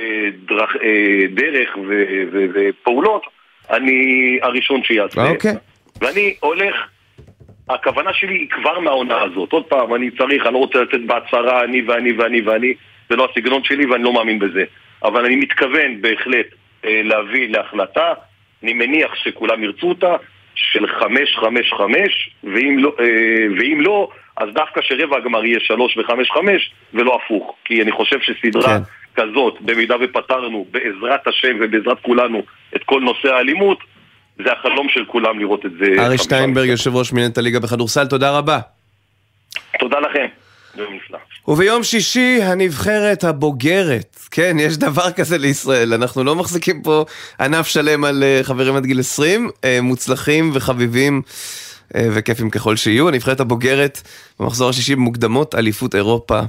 דרך, 0.48 0.76
אה, 0.82 1.26
דרך 1.34 1.76
ו, 1.88 2.04
ו, 2.32 2.44
ופעולות, 2.54 3.22
אני 3.70 4.38
הראשון 4.42 4.84
שיעשה. 4.84 5.28
אוקיי. 5.28 5.54
ואני 6.00 6.34
הולך, 6.40 6.76
הכוונה 7.68 8.12
שלי 8.14 8.34
היא 8.34 8.48
כבר 8.50 8.80
מהעונה 8.80 9.22
הזאת. 9.22 9.52
עוד 9.52 9.64
פעם, 9.64 9.94
אני 9.94 10.10
צריך, 10.10 10.46
אני 10.46 10.54
לא 10.54 10.58
רוצה 10.58 10.82
לתת 10.82 11.00
בהצהרה 11.06 11.64
אני 11.64 11.82
ואני 11.82 12.12
ואני 12.12 12.40
ואני, 12.40 12.74
זה 13.10 13.16
לא 13.16 13.28
הסגנון 13.30 13.64
שלי 13.64 13.86
ואני 13.86 14.02
לא 14.02 14.12
מאמין 14.12 14.38
בזה. 14.38 14.64
אבל 15.04 15.24
אני 15.24 15.36
מתכוון 15.36 16.02
בהחלט 16.02 16.46
אה, 16.84 17.00
להביא 17.04 17.48
להחלטה, 17.48 18.12
אני 18.62 18.72
מניח 18.72 19.14
שכולם 19.14 19.64
ירצו 19.64 19.88
אותה, 19.88 20.16
של 20.54 20.86
חמש, 20.86 21.36
חמש, 21.40 21.72
חמש, 21.72 22.30
ואם 22.44 22.78
לא, 22.78 22.92
אה, 23.00 23.46
ואם 23.58 23.80
לא 23.80 24.08
אז 24.36 24.48
דווקא 24.54 24.80
שרבע 24.82 25.16
הגמר 25.16 25.44
יהיה 25.44 25.60
שלוש 25.60 25.96
וחמש, 25.96 26.30
חמש, 26.30 26.72
ולא 26.94 27.18
הפוך. 27.24 27.54
כי 27.64 27.82
אני 27.82 27.92
חושב 27.92 28.16
שסדרה 28.20 28.78
כן. 28.78 28.82
כזאת, 29.22 29.60
במידה 29.60 29.94
ופתרנו, 30.00 30.66
בעזרת 30.70 31.26
השם 31.26 31.56
ובעזרת 31.60 32.00
כולנו, 32.02 32.42
את 32.76 32.84
כל 32.84 33.00
נושא 33.00 33.28
האלימות, 33.28 33.78
זה 34.44 34.52
החלום 34.52 34.88
של 34.88 35.04
כולם 35.04 35.38
לראות 35.38 35.66
את 35.66 35.70
זה. 35.78 35.86
ארי 35.98 36.18
שטיינברג, 36.18 36.68
יושב 36.68 36.96
ראש 36.96 37.12
מנהלת 37.12 37.38
הליגה 37.38 37.60
בכדורסל, 37.60 38.06
תודה 38.06 38.38
רבה. 38.38 38.58
תודה 39.78 40.00
לכם. 40.00 40.26
וביום 41.48 41.82
שישי 41.82 42.42
הנבחרת 42.42 43.24
הבוגרת, 43.24 44.18
כן, 44.30 44.56
יש 44.60 44.76
דבר 44.76 45.12
כזה 45.12 45.38
לישראל, 45.38 45.94
אנחנו 45.94 46.24
לא 46.24 46.36
מחזיקים 46.36 46.82
פה 46.82 47.04
ענף 47.40 47.66
שלם 47.66 48.04
על 48.04 48.22
אה, 48.22 48.40
חברים 48.42 48.76
עד 48.76 48.86
גיל 48.86 49.00
20, 49.00 49.50
אה, 49.64 49.78
מוצלחים 49.82 50.50
וחביבים 50.54 51.22
אה, 51.94 52.08
וכיפים 52.12 52.50
ככל 52.50 52.76
שיהיו. 52.76 53.08
הנבחרת 53.08 53.40
הבוגרת 53.40 54.02
במחזור 54.40 54.70
השישי 54.70 54.94
במוקדמות 54.94 55.54
אליפות 55.54 55.94
אירופה 55.94 56.40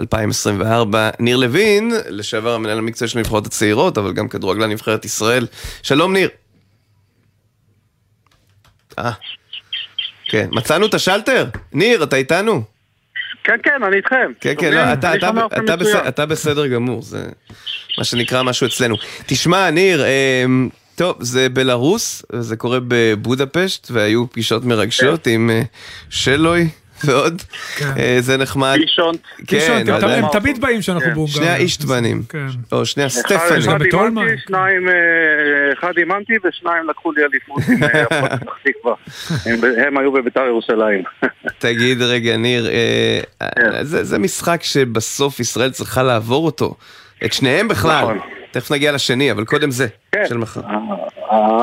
2024. 0.00 1.10
ניר 1.20 1.36
לוין, 1.36 1.92
לשעבר 2.08 2.54
המנהל 2.54 2.78
המקצועי 2.78 3.08
של 3.08 3.18
הנבחרות 3.18 3.46
הצעירות, 3.46 3.98
אבל 3.98 4.12
גם 4.12 4.28
כדורגלן 4.28 4.70
נבחרת 4.70 5.04
ישראל. 5.04 5.46
שלום 5.82 6.12
ניר. 6.12 6.28
אה, 8.98 9.12
כן, 10.28 10.48
מצאנו 10.52 10.86
את 10.86 10.94
השלטר? 10.94 11.44
ניר, 11.72 12.02
אתה 12.02 12.16
איתנו? 12.16 12.75
כן, 13.44 13.56
כן, 13.62 13.82
אני 13.86 13.96
איתכם. 13.96 14.32
כן, 14.40 14.54
כן, 14.58 14.72
לא, 14.72 14.92
אתה, 14.92 15.14
אתה, 15.14 15.30
אתה, 15.58 15.76
בסדר, 15.76 16.08
אתה 16.08 16.26
בסדר 16.26 16.66
גמור, 16.66 17.02
זה 17.02 17.26
מה 17.98 18.04
שנקרא 18.04 18.42
משהו 18.42 18.66
אצלנו. 18.66 18.96
תשמע, 19.26 19.70
ניר, 19.70 20.04
אמ, 20.06 20.68
טוב, 20.94 21.16
זה 21.20 21.48
בלרוס, 21.48 22.22
זה 22.38 22.56
קורה 22.56 22.78
בבודפשט, 22.88 23.90
והיו 23.90 24.30
פגישות 24.30 24.64
מרגשות 24.64 25.24
כן. 25.24 25.30
עם 25.30 25.50
אה, 25.50 25.62
שלוי. 26.10 26.68
ועוד, 27.04 27.42
כן. 27.76 27.92
אה, 27.98 28.16
זה 28.20 28.36
נחמד. 28.36 28.76
פישונט. 28.80 29.20
כן, 29.46 29.84
הם 29.88 30.24
תמיד 30.32 30.60
באים 30.60 30.82
שאנחנו 30.82 31.08
כן. 31.08 31.14
בהונגריה. 31.14 31.36
שני 31.36 31.48
האישטבנים, 31.48 32.22
או 32.72 32.86
שני 32.86 33.04
הסטפנים. 33.04 33.60
שניים, 34.46 34.88
אה, 34.88 34.94
אחד 35.78 35.92
אימנתי 35.98 36.32
ושניים 36.44 36.88
לקחו 36.88 37.12
לי 37.12 37.22
אליפות 37.24 37.62
עם 37.68 37.82
הפועל 37.82 38.38
פתח 38.38 38.52
תקווה. 38.64 38.94
הם 39.86 39.98
היו 39.98 40.12
בביתר 40.12 40.44
ירושלים. 40.46 41.02
תגיד 41.58 42.02
רגע, 42.02 42.36
ניר, 42.36 42.66
זה 43.82 44.18
משחק 44.18 44.62
שבסוף 44.62 45.40
ישראל 45.40 45.70
צריכה 45.70 46.02
לעבור 46.02 46.46
אותו. 46.46 46.74
את 47.24 47.32
שניהם 47.32 47.68
בכלל. 47.68 48.06
תכף 48.56 48.72
נגיע 48.72 48.92
לשני, 48.92 49.30
אבל 49.30 49.44
קודם 49.44 49.70
זה, 49.70 49.86
כן. 50.12 50.24
של 50.28 50.36
מחר. 50.36 50.60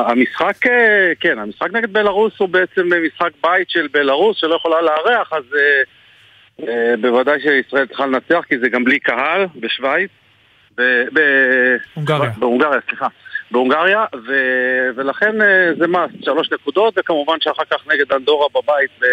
המשחק, 0.06 0.66
אה, 0.66 1.12
כן, 1.20 1.38
המשחק 1.38 1.72
נגד 1.72 1.92
בלארוס 1.92 2.32
הוא 2.38 2.48
בעצם 2.48 2.90
משחק 3.06 3.30
בית 3.42 3.70
של 3.70 3.86
בלארוס 3.92 4.36
שלא 4.36 4.54
יכולה 4.54 4.82
לארח, 4.82 5.32
אז 5.32 5.42
אה, 5.54 6.68
אה, 6.68 6.96
בוודאי 7.00 7.40
שישראל 7.40 7.86
צריכה 7.86 8.06
לנצח, 8.06 8.40
כי 8.48 8.58
זה 8.58 8.68
גם 8.68 8.84
בלי 8.84 8.98
קהל 8.98 9.46
בשוויץ. 9.56 10.10
ב- 10.78 11.04
ב- 11.12 11.76
הונגריה. 11.94 12.30
בהונגריה, 12.38 12.80
סליחה. 12.88 13.06
בהונגריה, 13.50 14.04
ו... 14.26 14.32
ולכן 14.96 15.32
זה 15.78 15.86
מס, 15.86 16.10
שלוש 16.24 16.52
נקודות, 16.52 16.94
וכמובן 16.98 17.36
שאחר 17.40 17.64
כך 17.70 17.86
נגד 17.86 18.12
אנדורה 18.12 18.46
בבית 18.54 18.90
ב... 19.00 19.04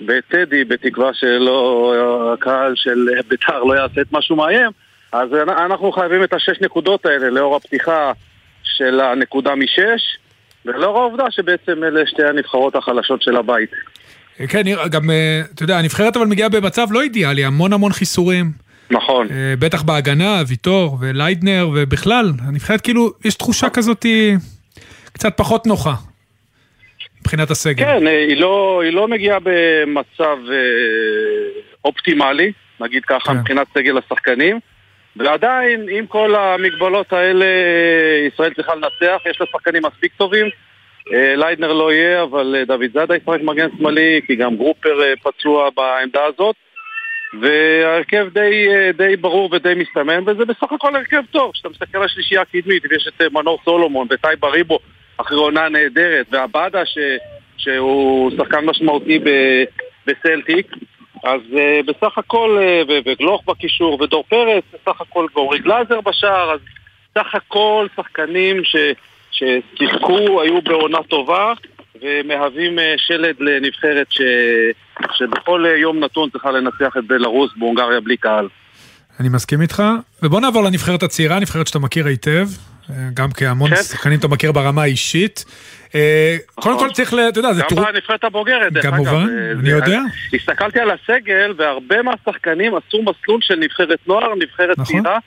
בטדי, 0.00 0.64
בתקווה 0.64 1.14
שלא, 1.14 2.34
הקהל 2.34 2.72
של 2.76 3.08
בית"ר 3.28 3.62
לא 3.64 3.74
יעשה 3.74 4.00
את 4.00 4.06
משהו 4.12 4.36
מאיים, 4.36 4.70
אז 5.12 5.28
אנחנו 5.48 5.92
חייבים 5.92 6.24
את 6.24 6.32
השש 6.32 6.60
נקודות 6.60 7.06
האלה 7.06 7.30
לאור 7.30 7.56
הפתיחה 7.56 8.12
של 8.62 9.00
הנקודה 9.00 9.54
משש, 9.54 10.18
ולאור 10.64 10.98
העובדה 10.98 11.24
שבעצם 11.30 11.84
אלה 11.84 12.06
שתי 12.06 12.24
הנבחרות 12.24 12.76
החלשות 12.76 13.22
של 13.22 13.36
הבית. 13.36 13.70
כן, 14.48 14.62
נראה, 14.64 14.88
גם, 14.88 15.10
אה, 15.10 15.42
אתה 15.54 15.62
יודע, 15.62 15.78
הנבחרת 15.78 16.16
אבל 16.16 16.26
מגיעה 16.26 16.48
במצב 16.48 16.86
לא 16.90 17.02
אידיאלי, 17.02 17.44
המון 17.44 17.72
המון 17.72 17.92
חיסורים. 17.92 18.52
נכון. 18.90 19.26
אה, 19.30 19.54
בטח 19.58 19.82
בהגנה, 19.82 20.42
ויטור 20.48 20.98
וליידנר, 21.00 21.68
ובכלל, 21.74 22.32
הנבחרת 22.48 22.80
כאילו, 22.80 23.10
יש 23.24 23.34
תחושה 23.34 23.70
כזאת 23.70 24.06
קצת 25.12 25.36
פחות 25.36 25.66
נוחה. 25.66 25.94
מבחינת 27.20 27.50
הסגל. 27.50 27.84
כן, 27.84 28.06
אה, 28.06 28.24
היא 28.28 28.36
לא, 28.36 28.80
היא 28.84 28.92
לא 28.92 29.08
מגיעה 29.08 29.38
במצב 29.42 30.36
אה, 30.50 30.54
אופטימלי, 31.84 32.52
נגיד 32.80 33.04
ככה, 33.04 33.32
כן. 33.32 33.38
מבחינת 33.38 33.66
סגל 33.74 33.98
השחקנים. 33.98 34.58
ועדיין, 35.16 35.86
עם 35.90 36.06
כל 36.06 36.34
המגבלות 36.34 37.12
האלה, 37.12 37.46
ישראל 38.26 38.54
צריכה 38.54 38.74
לנצח, 38.74 39.22
יש 39.30 39.40
לה 39.40 39.46
שחקנים 39.52 39.82
מספיק 39.86 40.12
טובים. 40.16 40.46
אה, 41.12 41.36
ליידנר 41.36 41.72
לא 41.72 41.92
יהיה, 41.92 42.22
אבל 42.22 42.56
אה, 42.58 42.64
דוד 42.64 42.90
זאדה 42.92 43.16
ישחק 43.16 43.40
מגן 43.42 43.68
שמאלי, 43.78 44.20
כי 44.26 44.36
גם 44.36 44.56
גרופר 44.56 45.02
אה, 45.02 45.12
פצוע 45.22 45.70
בעמדה 45.76 46.24
הזאת. 46.24 46.56
וההרכב 47.40 48.26
די, 48.32 48.68
די 48.96 49.16
ברור 49.16 49.48
ודי 49.52 49.74
מסתמן, 49.76 50.22
וזה 50.26 50.44
בסך 50.44 50.72
הכל 50.72 50.96
הרכב 50.96 51.22
טוב. 51.30 51.52
כשאתה 51.52 51.68
מסתכל 51.68 51.98
על 51.98 52.04
השלישייה 52.04 52.40
הקדמית, 52.40 52.82
ויש 52.90 53.08
את 53.08 53.22
מנור 53.32 53.58
סולומון 53.64 54.06
ותאי 54.10 54.28
בריבו 54.40 54.78
אחרי 55.16 55.38
עונה 55.38 55.68
נהדרת, 55.68 56.26
ועבדה 56.30 56.86
ש, 56.86 56.98
שהוא 57.56 58.30
שחקן 58.36 58.64
משמעותי 58.64 59.18
ב, 59.18 59.30
בסלטיק, 60.06 60.66
אז 61.24 61.40
uh, 61.50 61.86
בסך 61.86 62.18
הכל, 62.18 62.58
uh, 62.60 62.92
וגלוך 63.06 63.42
בקישור, 63.46 64.02
ודור 64.02 64.24
פרץ, 64.28 64.64
בסך 64.72 65.00
הכל, 65.00 65.26
ואורי 65.34 65.58
גלאזר 65.58 66.00
בשער, 66.00 66.52
אז 66.52 66.60
סך 67.18 67.34
הכל 67.34 67.86
שחקנים 67.96 68.64
ש, 68.64 68.76
ששיחקו, 69.30 70.42
היו 70.42 70.62
בעונה 70.62 70.98
טובה, 71.08 71.52
ומהווים 72.02 72.78
uh, 72.78 72.82
שלד 72.96 73.34
לנבחרת 73.40 74.06
ש, 74.10 74.20
שבכל 75.12 75.64
uh, 75.64 75.68
יום 75.68 76.04
נתון 76.04 76.30
צריכה 76.30 76.50
לנצח 76.50 76.96
את 76.98 77.04
בלרוס 77.06 77.50
בהונגריה 77.56 78.00
בלי 78.00 78.16
קהל. 78.16 78.48
אני 79.20 79.28
מסכים 79.28 79.62
איתך, 79.62 79.82
ובוא 80.22 80.40
נעבור 80.40 80.62
לנבחרת 80.62 81.02
הצעירה, 81.02 81.40
נבחרת 81.40 81.66
שאתה 81.66 81.78
מכיר 81.78 82.06
היטב, 82.06 82.46
גם 83.14 83.32
כהמון 83.32 83.70
כן. 83.70 83.82
שחקנים 83.82 84.18
אתה 84.18 84.28
מכיר 84.28 84.52
ברמה 84.52 84.82
האישית. 84.82 85.44
אה, 85.94 86.36
קודם 86.54 86.78
כל 86.78 86.90
צריך, 86.92 87.14
אתה 87.28 87.38
יודע, 87.38 87.52
זה 87.52 87.62
גם 87.62 87.68
טור... 87.68 87.84
בנבחרת 87.92 88.24
הבוגרת, 88.24 88.72
דרך 88.72 88.84
אגב. 88.84 88.94
כמובן, 88.94 89.26
אה, 89.28 89.52
אני 89.60 89.70
יודע. 89.70 90.00
הסתכלתי 90.34 90.80
על 90.80 90.90
הסגל, 90.90 91.54
והרבה 91.58 92.02
מהשחקנים 92.02 92.72
עשו 92.74 93.02
מסלול 93.02 93.40
של 93.42 93.54
נבחרת 93.54 93.98
נוער, 94.06 94.34
נבחרת 94.34 94.78
נכון. 94.78 95.02
צעירה 95.02 95.18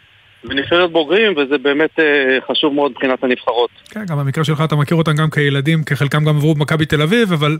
ונבחרת 0.43 0.91
בוגרים, 0.91 1.31
וזה 1.37 1.57
באמת 1.57 1.99
אה, 1.99 2.05
חשוב 2.51 2.73
מאוד 2.73 2.91
מבחינת 2.91 3.23
הנבחרות. 3.23 3.69
כן, 3.89 4.05
גם 4.05 4.17
במקרה 4.17 4.43
שלך 4.43 4.61
אתה 4.61 4.75
מכיר 4.75 4.97
אותם 4.97 5.15
גם 5.15 5.29
כילדים, 5.29 5.83
כי 5.83 5.95
חלקם 5.95 6.25
גם 6.25 6.37
עברו 6.37 6.55
במכבי 6.55 6.85
תל 6.85 7.01
אביב, 7.01 7.33
אבל 7.33 7.57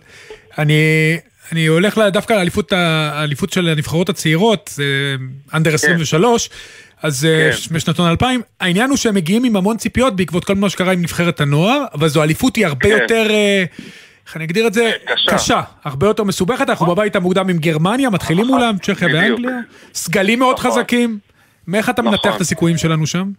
אני, 0.57 0.73
אני 1.51 1.65
הולך 1.65 1.97
דווקא 1.97 2.33
לאליפות 2.33 3.53
של 3.53 3.67
הנבחרות 3.67 4.09
הצעירות, 4.09 4.69
אנדר 5.53 5.73
23, 5.73 6.49
אז 7.03 7.25
אה, 7.25 7.49
כן. 7.51 7.75
משנתון 7.75 8.09
2000, 8.09 8.41
העניין 8.59 8.89
הוא 8.89 8.97
שהם 8.97 9.15
מגיעים 9.15 9.43
עם 9.43 9.55
המון 9.55 9.77
ציפיות 9.77 10.15
בעקבות 10.15 10.45
כל 10.45 10.55
מה 10.55 10.69
שקרה 10.69 10.93
עם 10.93 11.01
נבחרת 11.01 11.41
הנוער, 11.41 11.85
אבל 11.93 12.07
זו 12.07 12.23
אליפות 12.23 12.55
היא 12.55 12.65
הרבה 12.65 12.89
כן. 12.89 12.97
יותר... 13.01 13.27
אה, 13.29 13.63
איך 14.27 14.37
אני 14.37 14.45
אגדיר 14.45 14.67
את 14.67 14.73
זה? 14.73 14.91
קשה. 15.05 15.31
קשה, 15.31 15.61
הרבה 15.83 16.07
יותר 16.07 16.23
מסובכת, 16.23 16.69
אנחנו 16.69 16.85
בבית 16.85 17.15
המוקדם 17.15 17.49
עם 17.49 17.57
גרמניה, 17.57 18.09
מתחילים 18.09 18.45
מולם, 18.45 18.75
צ'כיה. 18.81 19.07
ואנגליה, 19.13 19.59
סגלים 19.93 20.39
מאוד 20.39 20.55
נכון. 20.59 20.71
חזקים. 20.71 21.17
מאיך 21.67 21.89
אתה 21.89 22.01
מנתח 22.01 22.19
נכון. 22.19 22.35
את 22.35 22.41
הסיכויים 22.41 22.77
שלנו 22.77 23.07
שם? 23.07 23.31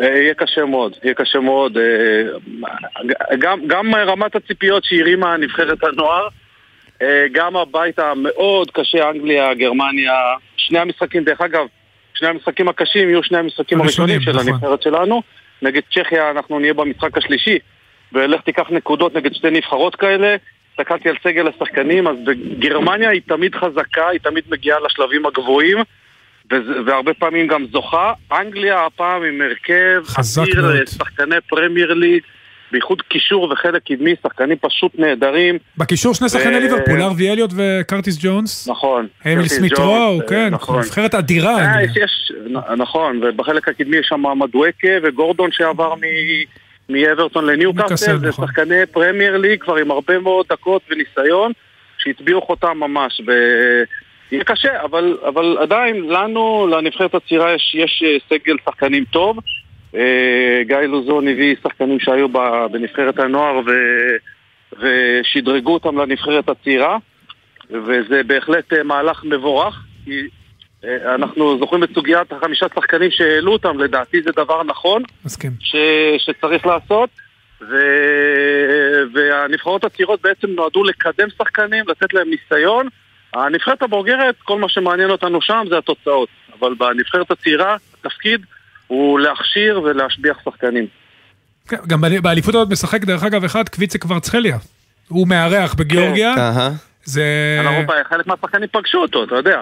אה, 0.00 0.06
יהיה 0.06 0.34
קשה 0.34 0.64
מאוד, 0.64 0.96
יהיה 1.04 1.14
קשה 1.14 1.40
מאוד. 1.40 1.76
אה, 1.76 3.32
גם, 3.38 3.60
גם 3.66 3.94
רמת 3.94 4.36
הציפיות 4.36 4.84
שהרימה 4.84 5.36
נבחרת 5.36 5.84
הנוער, 5.84 6.28
אה, 7.02 7.24
גם 7.32 7.56
הבית 7.56 7.98
המאוד 7.98 8.70
קשה, 8.70 9.10
אנגליה, 9.10 9.54
גרמניה, 9.54 10.12
שני 10.56 10.78
המשחקים, 10.78 11.24
דרך 11.24 11.40
אגב, 11.40 11.66
שני 12.20 12.28
המשחקים 12.28 12.68
הקשים 12.68 13.08
יהיו 13.08 13.22
שני 13.22 13.38
המשחקים 13.38 13.80
הראשונים, 13.80 14.20
של 14.20 14.30
נכון. 14.30 14.48
הנבחרת 14.48 14.82
שלנו. 14.82 15.22
נגד 15.62 15.82
צ'כיה 15.94 16.30
אנחנו 16.30 16.58
נהיה 16.58 16.74
במשחק 16.74 17.18
השלישי, 17.18 17.58
ולך 18.12 18.40
תיקח 18.40 18.70
נקודות 18.70 19.14
נגד 19.14 19.34
שתי 19.34 19.50
נבחרות 19.50 19.96
כאלה. 19.96 20.36
הסתכלתי 20.72 21.08
על 21.08 21.16
סגל 21.22 21.48
השחקנים, 21.48 22.08
אז 22.08 22.16
בגרמניה 22.24 23.10
היא 23.10 23.20
תמיד 23.26 23.54
חזקה, 23.54 24.08
היא 24.08 24.20
תמיד 24.20 24.44
מגיעה 24.50 24.78
לשלבים 24.80 25.26
הגבוהים. 25.26 25.78
והרבה 26.86 27.14
פעמים 27.14 27.46
גם 27.46 27.66
זוכה. 27.72 28.12
אנגליה 28.32 28.86
הפעם 28.86 29.22
עם 29.22 29.40
הרכב 29.40 30.02
חזק 30.06 30.42
מאוד. 30.56 30.86
שחקני 30.86 31.36
פרמייר 31.48 31.94
ליג, 31.94 32.22
בייחוד 32.72 33.02
קישור 33.02 33.52
וחלק 33.52 33.82
קדמי, 33.86 34.14
שחקנים 34.22 34.56
פשוט 34.60 34.92
נהדרים. 34.98 35.58
בקישור 35.78 36.14
שני 36.14 36.28
שחקני 36.28 36.56
ו- 36.56 36.60
ליברפול, 36.60 37.02
הארווי 37.02 37.30
אליוט 37.30 37.50
וקרטיס 37.56 38.18
ג'ונס. 38.22 38.68
נכון. 38.68 39.06
אמיל 39.26 39.48
סמית 39.48 39.78
רואו, 39.78 40.20
אה, 40.20 40.26
כן, 40.26 40.48
נכון. 40.50 40.78
נבחרת 40.78 41.14
אדירה. 41.14 41.56
אה. 41.58 41.82
יש, 41.82 41.90
יש, 41.96 42.32
נכון, 42.76 43.20
ובחלק 43.22 43.68
הקדמי 43.68 43.96
יש 43.96 44.06
שם 44.08 44.22
מדואקה 44.36 44.88
וגורדון 45.02 45.50
שעבר 45.52 45.94
מ- 45.94 46.60
מאברטון 46.92 47.44
ניוקאסל, 47.44 47.52
לניוקאסל, 47.52 48.18
זה 48.18 48.28
נכון. 48.28 48.46
שחקני 48.46 48.86
פרמייר 48.92 49.36
ליג 49.36 49.60
כבר 49.62 49.76
עם 49.76 49.90
הרבה 49.90 50.18
מאוד 50.18 50.46
דקות 50.50 50.82
וניסיון, 50.90 51.52
שהטביעו 51.98 52.40
חותם 52.40 52.76
ממש. 52.78 53.20
ב... 53.26 53.30
יהיה 54.32 54.44
קשה, 54.44 54.82
אבל, 54.82 55.18
אבל 55.28 55.56
עדיין 55.60 55.96
לנו, 56.08 56.66
לנבחרת 56.70 57.14
הצעירה, 57.14 57.54
יש, 57.54 57.76
יש 57.78 58.02
אה, 58.06 58.16
סגל 58.38 58.56
שחקנים 58.64 59.04
טוב. 59.10 59.38
אה, 59.94 60.62
גיא 60.66 60.76
לוזון 60.76 61.28
הביא 61.28 61.56
שחקנים 61.62 62.00
שהיו 62.00 62.28
בנבחרת 62.72 63.18
הנוער 63.18 63.58
ו... 63.66 63.70
ושדרגו 64.78 65.74
אותם 65.74 65.98
לנבחרת 65.98 66.48
הצעירה, 66.48 66.98
וזה 67.70 68.22
בהחלט 68.26 68.72
אה, 68.72 68.82
מהלך 68.82 69.24
מבורך. 69.24 69.84
כי 70.04 70.20
אה, 70.84 71.14
אנחנו 71.14 71.58
זוכרים 71.58 71.84
את 71.84 71.88
סוגיית 71.94 72.32
החמישה 72.32 72.66
שחקנים 72.74 73.10
שהעלו 73.10 73.52
אותם, 73.52 73.78
לדעתי 73.78 74.22
זה 74.22 74.30
דבר 74.36 74.62
נכון 74.62 75.02
מסכים. 75.24 75.50
ש... 75.60 75.76
שצריך 76.18 76.66
לעשות. 76.66 77.10
ו... 77.60 77.74
והנבחרות 79.14 79.84
הצעירות 79.84 80.22
בעצם 80.22 80.50
נועדו 80.50 80.84
לקדם 80.84 81.28
שחקנים, 81.38 81.84
לתת 81.88 82.14
להם 82.14 82.28
ניסיון. 82.30 82.88
הנבחרת 83.34 83.82
הבוגרת, 83.82 84.34
כל 84.42 84.58
מה 84.58 84.68
שמעניין 84.68 85.10
אותנו 85.10 85.42
שם 85.42 85.64
זה 85.68 85.78
התוצאות. 85.78 86.28
אבל 86.58 86.74
בנבחרת 86.74 87.30
הצעירה, 87.30 87.76
התפקיד 88.00 88.40
הוא 88.90 89.20
להכשיר 89.20 89.80
ולהשביח 89.82 90.38
שחקנים. 90.44 90.86
כן, 91.68 91.76
גם 91.86 92.00
ב- 92.00 92.18
באליפות 92.22 92.54
הזאת 92.54 92.70
משחק 92.70 93.04
דרך 93.04 93.24
אגב 93.24 93.44
אחד 93.44 93.68
קוויצה 93.68 93.98
קוורצחליה. 93.98 94.56
הוא 95.08 95.28
מארח 95.28 95.74
בגיאורגיה, 95.74 96.34
אהה. 96.38 96.70
זה... 97.04 97.24
אנחנו, 97.60 97.94
חלק 98.08 98.26
מהשחקנים 98.26 98.68
פגשו 98.72 98.98
אותו, 98.98 99.24
אתה 99.24 99.34
יודע. 99.34 99.60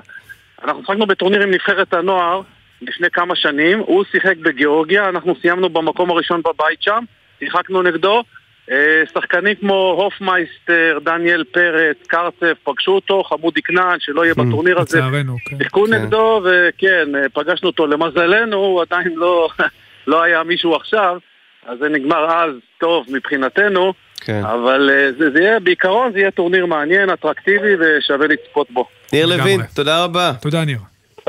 אנחנו 0.64 0.82
שחקנו 0.82 1.06
בטורניר 1.06 1.42
עם 1.42 1.50
נבחרת 1.50 1.94
הנוער 1.94 2.40
לפני 2.82 3.10
כמה 3.12 3.36
שנים, 3.36 3.78
הוא 3.78 4.04
שיחק 4.10 4.36
בגיאורגיה, 4.36 5.08
אנחנו 5.08 5.34
סיימנו 5.40 5.68
במקום 5.68 6.10
הראשון 6.10 6.42
בבית 6.42 6.82
שם, 6.82 7.04
שיחקנו 7.38 7.82
נגדו. 7.82 8.22
אה, 8.70 9.02
שחקנים 9.14 9.54
כמו 9.54 9.96
הופמייסטר, 9.98 10.98
דניאל 11.04 11.44
פרץ, 11.52 11.96
קרצף, 12.07 12.57
פגשו 12.64 12.92
אותו, 12.92 13.22
חמודי 13.22 13.62
כנען, 13.62 14.00
שלא 14.00 14.24
יהיה 14.24 14.35
בטורניר 14.35 14.81
הזה. 14.81 14.98
לצערנו, 14.98 15.37
כן. 15.44 15.57
שיחקו 15.59 15.85
כן. 15.87 15.94
נגדו, 15.94 16.42
וכן, 16.44 17.14
אה, 17.14 17.28
פגשנו 17.33 17.68
אותו. 17.68 17.87
למזלנו, 17.87 18.57
הוא 18.57 18.83
עדיין 18.83 19.12
לא, 19.16 19.48
לא 20.07 20.22
היה 20.22 20.42
מישהו 20.42 20.74
עכשיו, 20.74 21.18
אז 21.66 21.78
זה 21.78 21.88
נגמר 21.88 22.31
אז 22.31 22.50
טוב 22.81 23.07
מבחינתנו, 23.09 23.92
כן. 24.20 24.42
אבל 24.44 24.90
אה, 24.92 25.12
זה, 25.18 25.31
זה 25.31 25.40
יהיה, 25.40 25.61
בעיקרון 25.61 26.12
זה 26.12 26.18
יהיה 26.18 26.31
טורניר 26.31 26.66
מעניין, 26.66 27.11
אטרקטיבי, 27.11 27.74
ושווה 27.81 28.26
לצפות 28.26 28.70
בו. 28.70 28.87
ניר. 29.12 29.26
לוין, 29.26 29.61
תודה 29.74 30.04
רבה. 30.04 30.33
תודה 30.42 30.64
ניר. 30.64 30.78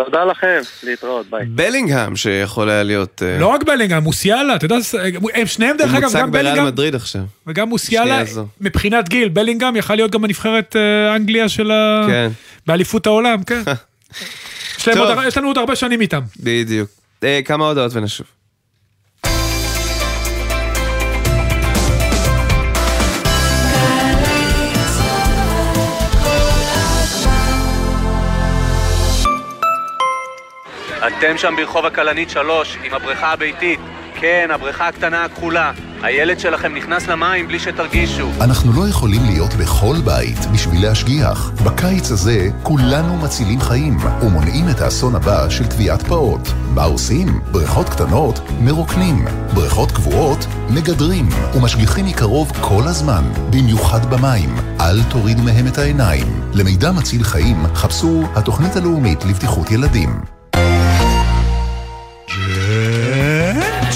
תודה 0.06 0.26
לכם, 0.26 0.62
להתראות, 0.84 1.30
ביי. 1.30 1.46
בלינגהם 1.46 2.16
שיכול 2.16 2.70
היה 2.70 2.84
להיות 2.84 3.24
אה, 3.26 3.40
לא 3.40 3.48
רק 3.48 3.64
בלינגהם, 3.64 4.04
מוסיאלה, 4.04 4.56
אתה 4.56 4.66
יודע, 4.66 4.76
הם 5.34 5.48
שניהם 5.48 5.78
דרך 5.78 5.90
הוא 5.90 5.98
אגב, 5.98 6.04
מוצג 6.04 6.20
גם 6.20 6.32
בריאל 6.32 6.46
בלינגהם 6.46 6.68
מדריד 6.68 6.96
עכשיו. 6.96 7.22
וגם 7.48 7.70
מוסיאלה. 7.70 8.24
מבחינת 8.62 9.10
גיל, 9.10 9.30
בלינגהם 9.30 9.76
יכל 9.76 9.96
להיות 9.96 10.12
גם 10.12 10.22
בנבחרת 10.22 10.76
אה, 10.76 11.16
אנגליה 11.16 11.50
של 11.50 11.72
ה... 11.72 12.06
כן, 12.08 12.30
באליפות 12.68 13.08
העולם, 13.08 13.44
כן. 13.44 13.62
יש 15.28 15.38
לנו 15.38 15.48
עוד 15.48 15.58
הרבה 15.58 15.76
שנים 15.76 16.02
איתם. 16.02 16.22
בדיוק. 16.40 16.90
אה, 17.24 17.40
כמה 17.46 17.68
הודעות 17.68 17.92
ונשוב. 17.96 18.28
אתם 31.08 31.38
שם 31.38 31.54
ברחוב 31.58 31.86
הכלנית 31.86 32.30
3, 32.30 32.78
עם 32.84 32.94
הבריכה 32.94 33.32
הביתית. 33.32 33.80
כן, 34.20 34.50
הבריכה 34.54 34.88
הקטנה 34.88 35.24
הכחולה. 35.24 35.72
הילד 36.02 36.40
שלכם 36.40 36.76
נכנס 36.76 37.08
למים 37.08 37.48
בלי 37.48 37.60
שתרגישו. 37.60 38.30
אנחנו 38.42 38.74
לא 38.82 38.88
יכולים 38.88 39.22
להיות 39.26 39.54
בכל 39.54 39.96
בית 40.06 40.38
בשביל 40.54 40.82
להשגיח. 40.88 41.52
בקיץ 41.66 42.12
הזה 42.12 42.48
כולנו 42.64 43.18
מצילים 43.18 43.60
חיים 43.60 43.98
ומונעים 44.22 44.66
את 44.70 44.82
האסון 44.82 45.16
הבא 45.16 45.50
של 45.50 45.68
טביעת 45.68 46.02
פעוט. 46.02 46.50
מה 46.76 46.84
עושים? 46.84 47.28
בריכות 47.52 47.90
קטנות 47.90 48.40
מרוקנים, 48.62 49.26
בריכות 49.54 49.92
קבועות 49.92 50.46
מגדרים 50.70 51.30
ומשגיחים 51.56 52.06
מקרוב 52.06 52.52
כל 52.62 52.84
הזמן, 52.86 53.24
במיוחד 53.50 54.14
במים. 54.14 54.56
אל 54.80 55.04
תורידו 55.10 55.44
מהם 55.44 55.68
את 55.68 55.78
העיניים. 55.78 56.28
למידע 56.54 56.92
מציל 56.92 57.24
חיים 57.24 57.58
חפשו 57.76 58.24
התוכנית 58.36 58.76
הלאומית 58.76 59.26
לבטיחות 59.26 59.72
ילדים. 59.72 60.39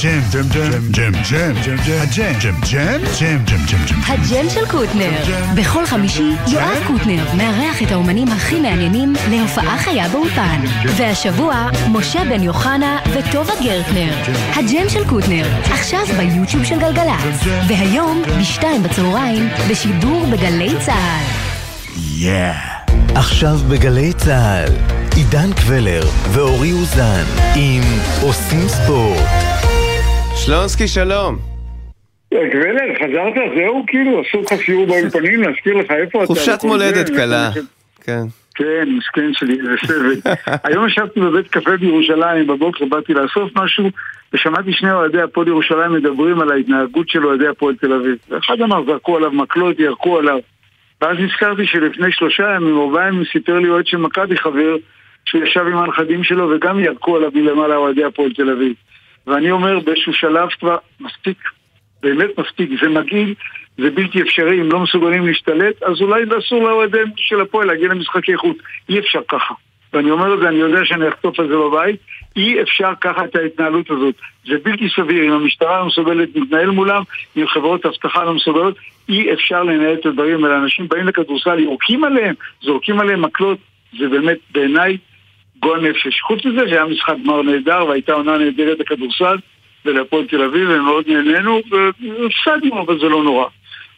ג'ם, 0.04 0.22
ג'ם, 0.32 0.50
ג'ם, 0.50 0.72
ג'ם, 0.92 1.12
ג'ם, 1.12 1.54
ג'ם, 1.66 1.76
ג'ם, 1.86 2.00
הג'ם, 2.02 2.34
ג'ם, 2.42 2.56
ג'ם, 2.72 3.00
ג'ם, 3.20 3.38
ג'ם, 3.46 3.66
ג'ם, 3.66 3.86
ג'ם. 3.88 4.00
הג'ם 4.08 4.50
של 4.50 4.66
קוטנר. 4.66 5.12
בכל 5.56 5.86
חמישי 5.86 6.32
יואב 6.48 6.84
קוטנר 6.88 7.26
מארח 7.38 7.84
את 7.84 7.92
האומנים 7.92 8.28
הכי 8.28 8.60
מעניינים 8.60 9.14
להופעה 9.30 9.78
חיה 9.78 10.10
באולפן. 10.10 10.62
והשבוע 10.98 11.68
משה 11.92 12.24
בן 12.30 12.44
יוחנה 12.44 12.98
וטובה 13.14 13.54
גרטנר. 13.64 14.14
הג'ם 14.56 14.90
של 14.90 15.08
קוטנר, 15.10 15.48
עכשיו 15.72 16.06
ביוטיוב 16.18 16.64
של 16.64 16.80
גלגלצ. 16.80 17.44
והיום 17.68 18.24
בשתיים 18.40 18.84
בצהריים 18.84 19.50
בשידור 19.70 20.26
בגלי 20.26 20.74
צה"ל. 20.80 21.24
יא. 22.18 22.54
עכשיו 23.16 23.60
בגלי 23.70 24.14
צה"ל, 24.14 24.72
עידן 25.16 25.54
קבלר 25.54 26.02
ואורי 26.34 26.72
אוזן 26.72 27.26
עם 27.56 27.84
עושים 28.24 28.68
ספורט. 28.68 29.30
שלונסקי, 30.36 30.88
שלום. 30.88 31.38
גבלר, 32.34 32.96
חזרת? 32.96 33.34
זהו, 33.56 33.84
כאילו, 33.88 34.22
עשו 34.22 34.42
לך 34.42 34.54
סיור 34.66 34.86
באולפנים, 34.86 35.42
להזכיר 35.42 35.74
לך 35.74 35.92
איפה 35.92 36.24
אתה... 36.24 36.28
חופשת 36.28 36.60
מולדת 36.64 37.10
קלה. 37.10 37.50
כן. 38.04 38.22
כן, 38.56 38.90
מסכן 38.98 39.34
שלי, 39.34 39.56
זה 39.56 39.88
סבל. 39.88 40.32
היום 40.64 40.88
ישבתי 40.88 41.20
בבית 41.20 41.48
קפה 41.48 41.78
בירושלים, 41.78 42.48
בבוקר 42.48 42.86
באתי 42.86 43.14
לאסוף 43.14 43.52
משהו, 43.56 43.90
ושמעתי 44.34 44.74
שני 44.74 44.92
אוהדי 44.92 45.22
הפועל 45.22 45.48
ירושלים 45.48 45.94
מדברים 45.94 46.42
על 46.42 46.52
ההתנהגות 46.52 47.10
של 47.10 47.26
אוהדי 47.26 47.48
הפועל 47.48 47.76
תל 47.76 47.94
אביב. 47.94 48.18
ואחד 48.30 48.62
אמר, 48.62 48.86
זרקו 48.86 49.18
עליו 49.18 49.32
מקלות, 49.32 49.80
ירקו 49.80 50.18
עליו. 50.18 50.40
ואז 51.02 51.18
נזכרתי 51.20 51.66
שלפני 51.66 52.12
שלושה 52.12 52.56
ימים, 52.56 52.80
ארבעה 52.80 53.08
ימים, 53.08 53.24
סיפר 53.32 53.60
לי 53.60 53.70
אוהד 53.70 53.88
של 53.88 53.98
מכבי 53.98 54.38
חבר, 54.38 54.76
שהוא 55.26 55.44
ישב 55.44 55.66
עם 55.68 55.78
הנכדים 55.78 56.24
שלו 56.24 56.50
וגם 56.50 56.80
ירקו 56.80 57.16
עליו 57.16 57.32
מלמעלה 57.34 57.76
אוהדי 57.76 58.04
הפועל 58.04 58.34
תל 58.34 58.50
אביב. 58.50 58.74
ואני 59.28 59.52
אומר, 59.52 59.80
באיזשהו 59.80 60.14
שלב 60.14 60.50
כבר, 60.50 60.78
מספיק, 61.00 61.38
באמת 62.04 62.30
מספיק, 62.40 62.70
זה 62.82 62.90
מגעיל, 62.90 63.34
זה 63.78 63.90
בלתי 63.90 64.22
אפשרי, 64.22 64.62
אם 64.62 64.72
לא 64.72 64.80
מסוגלים 64.80 65.28
להשתלט, 65.28 65.84
אז 65.84 66.02
אולי 66.02 66.24
אסור 66.40 66.64
לאוהדים 66.64 67.08
של 67.16 67.42
הפועל 67.42 67.68
להגיע 67.68 67.88
למשחקי 67.88 68.38
חוץ. 68.38 68.58
אי 68.90 69.00
אפשר 69.00 69.20
ככה. 69.28 69.54
ואני 69.94 70.12
אומר 70.12 70.34
את 70.34 70.40
זה, 70.40 70.48
אני 70.48 70.56
יודע 70.56 70.86
שאני 70.86 71.10
אחטוף 71.10 71.40
על 71.40 71.48
זה 71.48 71.56
בבית, 71.58 72.00
אי 72.36 72.62
אפשר 72.62 72.90
ככה 73.02 73.26
את 73.26 73.36
ההתנהלות 73.36 73.92
הזאת. 73.92 74.16
זה 74.46 74.54
בלתי 74.64 74.90
סביר, 74.96 75.26
אם 75.26 75.32
המשטרה 75.32 75.80
לא 75.80 75.86
מסוגלת 75.86 76.30
להתנהל 76.36 76.70
מולם, 76.70 77.04
אם 77.38 77.48
חברות 77.48 77.86
אבטחה 77.86 78.24
לא 78.24 78.34
מסוגלות, 78.34 78.76
אי 79.10 79.34
אפשר 79.34 79.64
לנהל 79.64 79.94
את 79.94 80.06
הדברים 80.06 80.46
האלה. 80.46 80.58
אנשים 80.58 80.88
באים 80.88 81.08
לכדורסל, 81.08 81.60
יורקים 81.60 82.04
עליהם, 82.04 82.36
זורקים 82.62 83.00
עליהם 83.00 83.22
מקלות, 83.22 83.58
זה 84.00 84.10
באמת 84.10 84.38
בעיניי 84.52 84.98
גועל 85.64 85.82
נפש. 85.82 86.22
חוץ 86.22 86.46
מזה 86.46 86.70
שהיה 86.70 86.86
משחק 86.86 87.16
גמר 87.24 87.42
נהדר 87.42 87.86
והייתה 87.88 88.14
עונה 88.14 88.38
נהדרת 88.38 88.80
לכדורסל 88.80 89.36
ולהפועל 89.86 90.26
תל 90.28 90.42
אביב, 90.42 90.70
ומאוד 90.70 91.08
נהנינו, 91.08 91.62
והפסדנו, 91.70 92.82
אבל 92.82 93.00
זה 93.00 93.10
לא 93.10 93.24
נורא. 93.24 93.46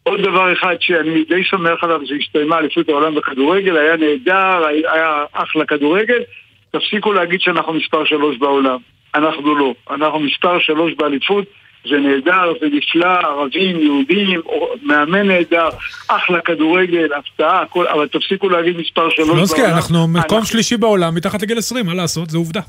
עוד 0.03 0.21
דבר 0.21 0.53
אחד 0.53 0.75
שאני 0.79 1.23
די 1.23 1.43
שמח 1.43 1.83
עליו, 1.83 1.99
זה 2.07 2.15
הסתיימה 2.21 2.57
אליפות 2.57 2.89
העולם 2.89 3.15
בכדורגל, 3.15 3.77
היה 3.77 3.97
נהדר, 3.97 4.65
היה 4.65 5.25
אחלה 5.33 5.65
כדורגל. 5.65 6.23
תפסיקו 6.71 7.13
להגיד 7.13 7.41
שאנחנו 7.41 7.73
מספר 7.73 8.05
שלוש 8.05 8.37
בעולם. 8.37 8.77
אנחנו 9.15 9.55
לא. 9.55 9.73
אנחנו 9.89 10.19
מספר 10.19 10.59
שלוש 10.59 10.93
באליפות, 10.93 11.45
זה 11.89 11.97
נהדר, 11.97 12.53
זה 12.61 12.67
נפלא, 12.71 13.07
ערבים, 13.07 13.79
יהודים, 13.79 14.41
מאמן 14.83 15.27
נהדר, 15.27 15.69
אחלה 16.07 16.41
כדורגל, 16.41 17.07
הפתעה, 17.13 17.61
הכל, 17.61 17.87
אבל 17.87 18.07
תפסיקו 18.07 18.49
להגיד 18.49 18.77
מספר 18.77 19.09
שלוש 19.09 19.27
בעולם. 19.27 19.45
שלונסקי, 19.45 19.65
אנחנו 19.65 20.07
מקום 20.07 20.45
שלישי 20.45 20.77
בעולם, 20.77 21.15
מתחת 21.15 21.41
לגיל 21.41 21.57
20, 21.57 21.85
מה 21.85 21.93
לעשות? 21.93 22.29
זה 22.29 22.37
עובדה. 22.37 22.61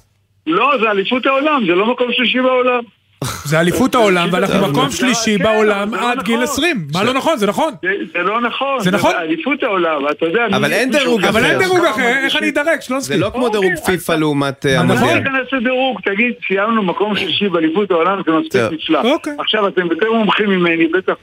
לא, 0.47 0.73
זה 0.81 0.91
אליפות 0.91 1.27
העולם, 1.27 1.63
זה 1.67 1.75
לא 1.75 1.87
מקום 1.93 2.13
שלישי 2.13 2.41
בעולם. 2.41 2.81
זה 3.25 3.61
אליפות 3.61 3.95
העולם, 3.95 4.29
ואנחנו 4.33 4.69
מקום 4.71 4.89
זה- 4.89 4.97
שלישי 4.97 5.39
כן, 5.39 5.45
בעולם 5.45 5.95
לא 5.95 6.13
עד 6.13 6.23
גיל 6.23 6.35
נכון. 6.35 6.45
20. 6.45 6.87
מה 6.93 7.05
לא 7.05 7.15
נכון? 7.15 7.37
זה 7.37 7.47
נכון. 7.47 7.73
זה, 8.13 8.23
לא 8.23 8.41
נכון. 8.41 8.81
זה 8.81 8.91
נכון. 8.91 9.15
אליפות 9.17 9.63
העולם, 9.63 10.09
אתה 10.11 10.27
יודע... 10.27 10.47
אבל 10.57 10.73
אין 10.73 10.91
דירוג 10.91 11.25
אבל 11.25 11.45
אין 11.45 11.51
אחר. 11.57 11.59
דירוג 11.65 11.85
אחר, 11.85 12.13
איך 12.25 12.37
אני 12.37 12.49
אדרג, 12.49 12.81
שלונסקי? 12.81 13.15
זה 13.15 13.21
לא 13.21 13.31
כמו 13.35 13.49
דירוג 13.49 13.73
פיפא 13.87 14.13
לעומת 14.13 14.67
אה, 14.67 14.75
נכון. 14.83 14.87
בוא 14.87 14.95
המונדיאל. 14.97 15.19
ניכנס 15.19 15.53
לדירוג, 15.53 16.01
תגיד, 16.05 16.33
סיימנו 16.49 16.83
מקום 16.83 17.17
שלישי 17.17 17.49
באליפות 17.49 17.91
העולם, 17.91 18.23
זה 18.27 18.33
מספיק. 18.33 18.61
נפלא. 18.73 19.01
אוקיי. 19.13 19.33
עכשיו, 19.39 19.69
אתם 19.69 19.87
יותר 19.91 20.13
מומחים 20.13 20.47
ממני, 20.51 20.87
בטח. 20.87 21.15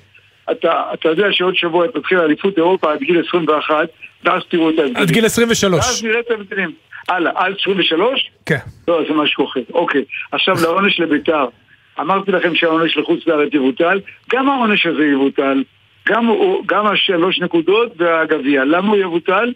אתה, 0.52 0.72
אתה 0.94 1.10
יודע 1.10 1.28
שעוד 1.32 1.56
שבוע 1.56 1.88
תתחיל 1.88 2.20
אליפות 2.20 2.58
אירופה 2.58 2.92
עד 2.92 3.00
גיל 3.00 3.22
21, 3.28 3.76
ואז 4.26 4.42
תראו 4.50 4.70
את 4.70 4.80
ההבדלים. 4.80 4.98
עד 4.98 5.12
גיל 5.12 5.26
23. 5.26 5.86
ואז 5.86 6.04
נראה 6.04 6.20
את 6.20 6.32
ההבדלים. 6.32 6.72
הלאה, 7.10 7.32
עד 7.36 7.54
23? 7.62 8.32
כן. 8.46 8.58
לא, 8.88 9.00
זה 9.08 9.14
משהו 9.14 9.46
אחר. 9.46 9.60
אוקיי. 9.74 10.02
עכשיו 10.32 10.56
לעונש 10.62 11.00
לביתר. 11.00 11.46
אמרתי 12.00 12.32
לכם 12.32 12.56
שהעונש 12.56 12.98
לחוץ 12.98 13.20
לארץ 13.28 13.54
יבוטל, 13.54 14.00
גם 14.34 14.50
העונש 14.50 14.86
הזה 14.86 15.06
יבוטל. 15.06 15.64
גם, 16.10 16.30
גם 16.66 16.88
השלוש 16.88 17.40
נקודות 17.40 17.94
והגביע. 17.98 18.66
למה 18.66 18.88
הוא 18.88 18.98
יבוטל? 18.98 19.54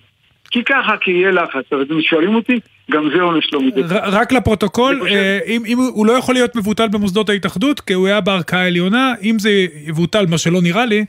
כי 0.52 0.64
ככה, 0.64 0.98
כי 1.02 1.12
יהיה 1.12 1.32
לחץ. 1.32 1.64
אבל 1.72 1.82
אתם 1.82 2.02
שואלים 2.02 2.36
אותי, 2.36 2.60
גם 2.92 3.10
זה 3.16 3.22
עונש 3.22 3.54
לא 3.54 3.62
מידתי. 3.62 3.82
רק 4.12 4.32
לפרוטוקול, 4.32 5.00
חושב- 5.02 5.16
אה, 5.16 5.40
אם 5.48 5.62
אם 5.68 5.78
הוא 5.78 6.06
לא 6.06 6.12
יכול 6.12 6.36
להיות 6.36 6.56
מבוטל 6.56 6.88
במוסדות 6.88 7.30
ההתאחדות, 7.30 7.80
כי 7.80 7.94
הוא 7.94 8.08
היה 8.08 8.22
בערכאה 8.22 8.60
העליונה, 8.60 9.14
אם 9.24 9.40
זה 9.40 9.50
יבוטל, 9.88 10.26
מה 10.30 10.38
שלא 10.38 10.62
נראה 10.62 10.86
לי, 10.86 11.06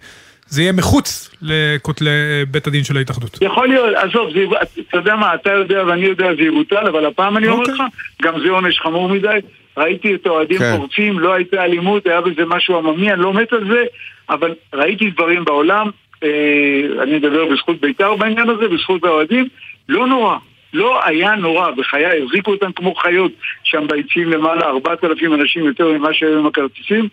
זה 0.46 0.62
יהיה 0.62 0.72
מחוץ 0.72 1.30
לכותלי 1.42 2.10
בית 2.50 2.66
הדין 2.66 2.84
של 2.84 2.96
ההתאחדות. 2.96 3.38
יכול 3.42 3.68
להיות, 3.68 3.94
עזוב, 3.96 4.30
זה, 4.34 4.44
אתה 4.88 4.96
יודע 4.96 5.16
מה, 5.16 5.34
אתה 5.34 5.50
יודע 5.52 5.84
ואני 5.86 6.06
יודע 6.06 6.34
זה 6.34 6.42
יבוטל, 6.42 6.86
אבל 6.86 7.06
הפעם 7.06 7.36
אני 7.36 7.48
אומר 7.48 7.60
אוקיי. 7.60 7.74
לך, 7.74 7.82
גם 8.22 8.40
זה 8.40 8.50
עונש 8.50 8.78
חמור 8.80 9.08
מדי. 9.08 9.38
ראיתי 9.78 10.14
את 10.14 10.26
האוהדים 10.26 10.58
כן. 10.58 10.76
פורצים, 10.76 11.18
לא 11.18 11.32
הייתה 11.32 11.64
אלימות, 11.64 12.06
היה 12.06 12.20
בזה 12.20 12.42
משהו 12.46 12.78
עממי, 12.78 13.12
אני 13.12 13.22
לא 13.22 13.32
מת 13.32 13.52
על 13.52 13.68
זה, 13.70 13.84
אבל 14.30 14.54
ראיתי 14.74 15.10
דברים 15.10 15.44
בעולם, 15.44 15.90
אה, 16.24 17.02
אני 17.02 17.16
מדבר 17.16 17.44
בזכות 17.46 17.80
בית"ר 17.80 18.16
בעניין 18.16 18.48
הזה, 18.48 18.68
בזכות 18.68 19.04
האוהדים, 19.04 19.48
לא 19.88 20.06
נורא. 20.06 20.36
לא 20.72 21.00
היה 21.04 21.34
נורא, 21.34 21.70
בחיי, 21.70 22.22
החזיקו 22.24 22.50
אותם 22.50 22.72
כמו 22.72 22.94
חיות 22.94 23.32
שם 23.64 23.86
ביציעים 23.88 24.30
למעלה, 24.30 24.66
4,000 24.66 25.34
אנשים 25.34 25.64
יותר 25.64 25.92
ממה 25.92 26.14
שהיו 26.14 26.38
עם 26.38 26.46
הכרטיסים, 26.46 27.08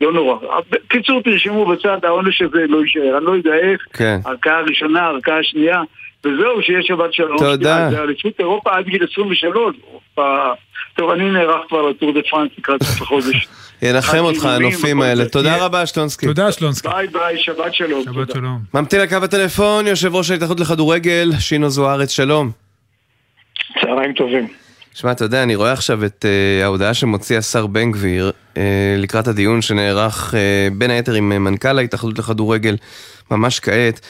לא 0.00 0.12
נורא. 0.12 0.60
קיצור, 0.88 1.22
תרשמו 1.22 1.66
בצד, 1.66 2.04
העונש 2.04 2.42
הזה 2.42 2.66
לא 2.68 2.82
יישאר, 2.82 3.18
אני 3.18 3.24
לא 3.24 3.30
יודע 3.30 3.54
איך, 3.54 3.86
כן. 3.92 4.18
ערכאה 4.24 4.60
ראשונה, 4.60 5.06
ערכאה 5.06 5.42
שנייה, 5.42 5.82
וזהו, 6.26 6.62
שיהיה 6.62 6.82
שבת 6.82 7.12
שלום. 7.12 7.38
תודה. 7.38 7.88
זה 7.90 8.02
אליפות 8.02 8.32
אירופה 8.38 8.70
עד 8.70 8.84
גיל 8.84 9.06
23. 9.12 9.76
אה, 10.18 10.52
טוב, 10.96 11.10
אני 11.10 11.30
נערך 11.30 11.60
כבר 11.68 11.82
לטור 11.82 12.12
דה 12.12 12.20
פרנס 12.30 12.50
לקראת 12.58 12.82
סוף 12.82 13.02
החודש. 13.02 13.48
ינחם 13.82 14.18
אותך 14.18 14.44
הנופים 14.44 15.02
האלה. 15.02 15.24
תודה 15.28 15.64
רבה, 15.64 15.86
שלונסקי. 15.86 16.26
תודה, 16.26 16.52
שלונסקי. 16.52 16.88
ביי 16.88 17.06
ביי, 17.06 17.38
שבת 17.38 17.74
שלום. 17.74 18.04
שבת. 18.04 18.30
שלום. 18.30 18.58
ממתין 18.74 19.00
לקו 19.00 19.16
הטלפון, 19.16 19.86
יושב 19.86 20.14
ראש 20.14 20.30
ההתאחדות 20.30 20.60
לכדורגל, 20.60 21.30
שינו 21.38 21.70
זוארץ, 21.70 22.10
שלום. 22.10 22.50
צהריים 23.80 24.12
טובים. 24.12 24.48
שמע, 24.94 25.12
אתה 25.12 25.24
יודע, 25.24 25.42
אני 25.42 25.54
רואה 25.54 25.72
עכשיו 25.72 26.04
את 26.04 26.24
אה, 26.24 26.64
ההודעה 26.64 26.94
שמוציא 26.94 27.38
השר 27.38 27.66
בן 27.66 27.92
גביר 27.92 28.32
אה, 28.54 28.58
לקראת 28.98 29.28
הדיון 29.28 29.62
שנערך 29.62 30.34
uh, 30.34 30.36
בין 30.74 30.90
היתר 30.90 31.14
עם 31.14 31.32
uh, 31.32 31.38
מנכ"ל 31.38 31.78
ההתאחדות 31.78 32.18
לכדורגל 32.18 32.76
ממש 33.30 33.60
כעת. 33.60 34.00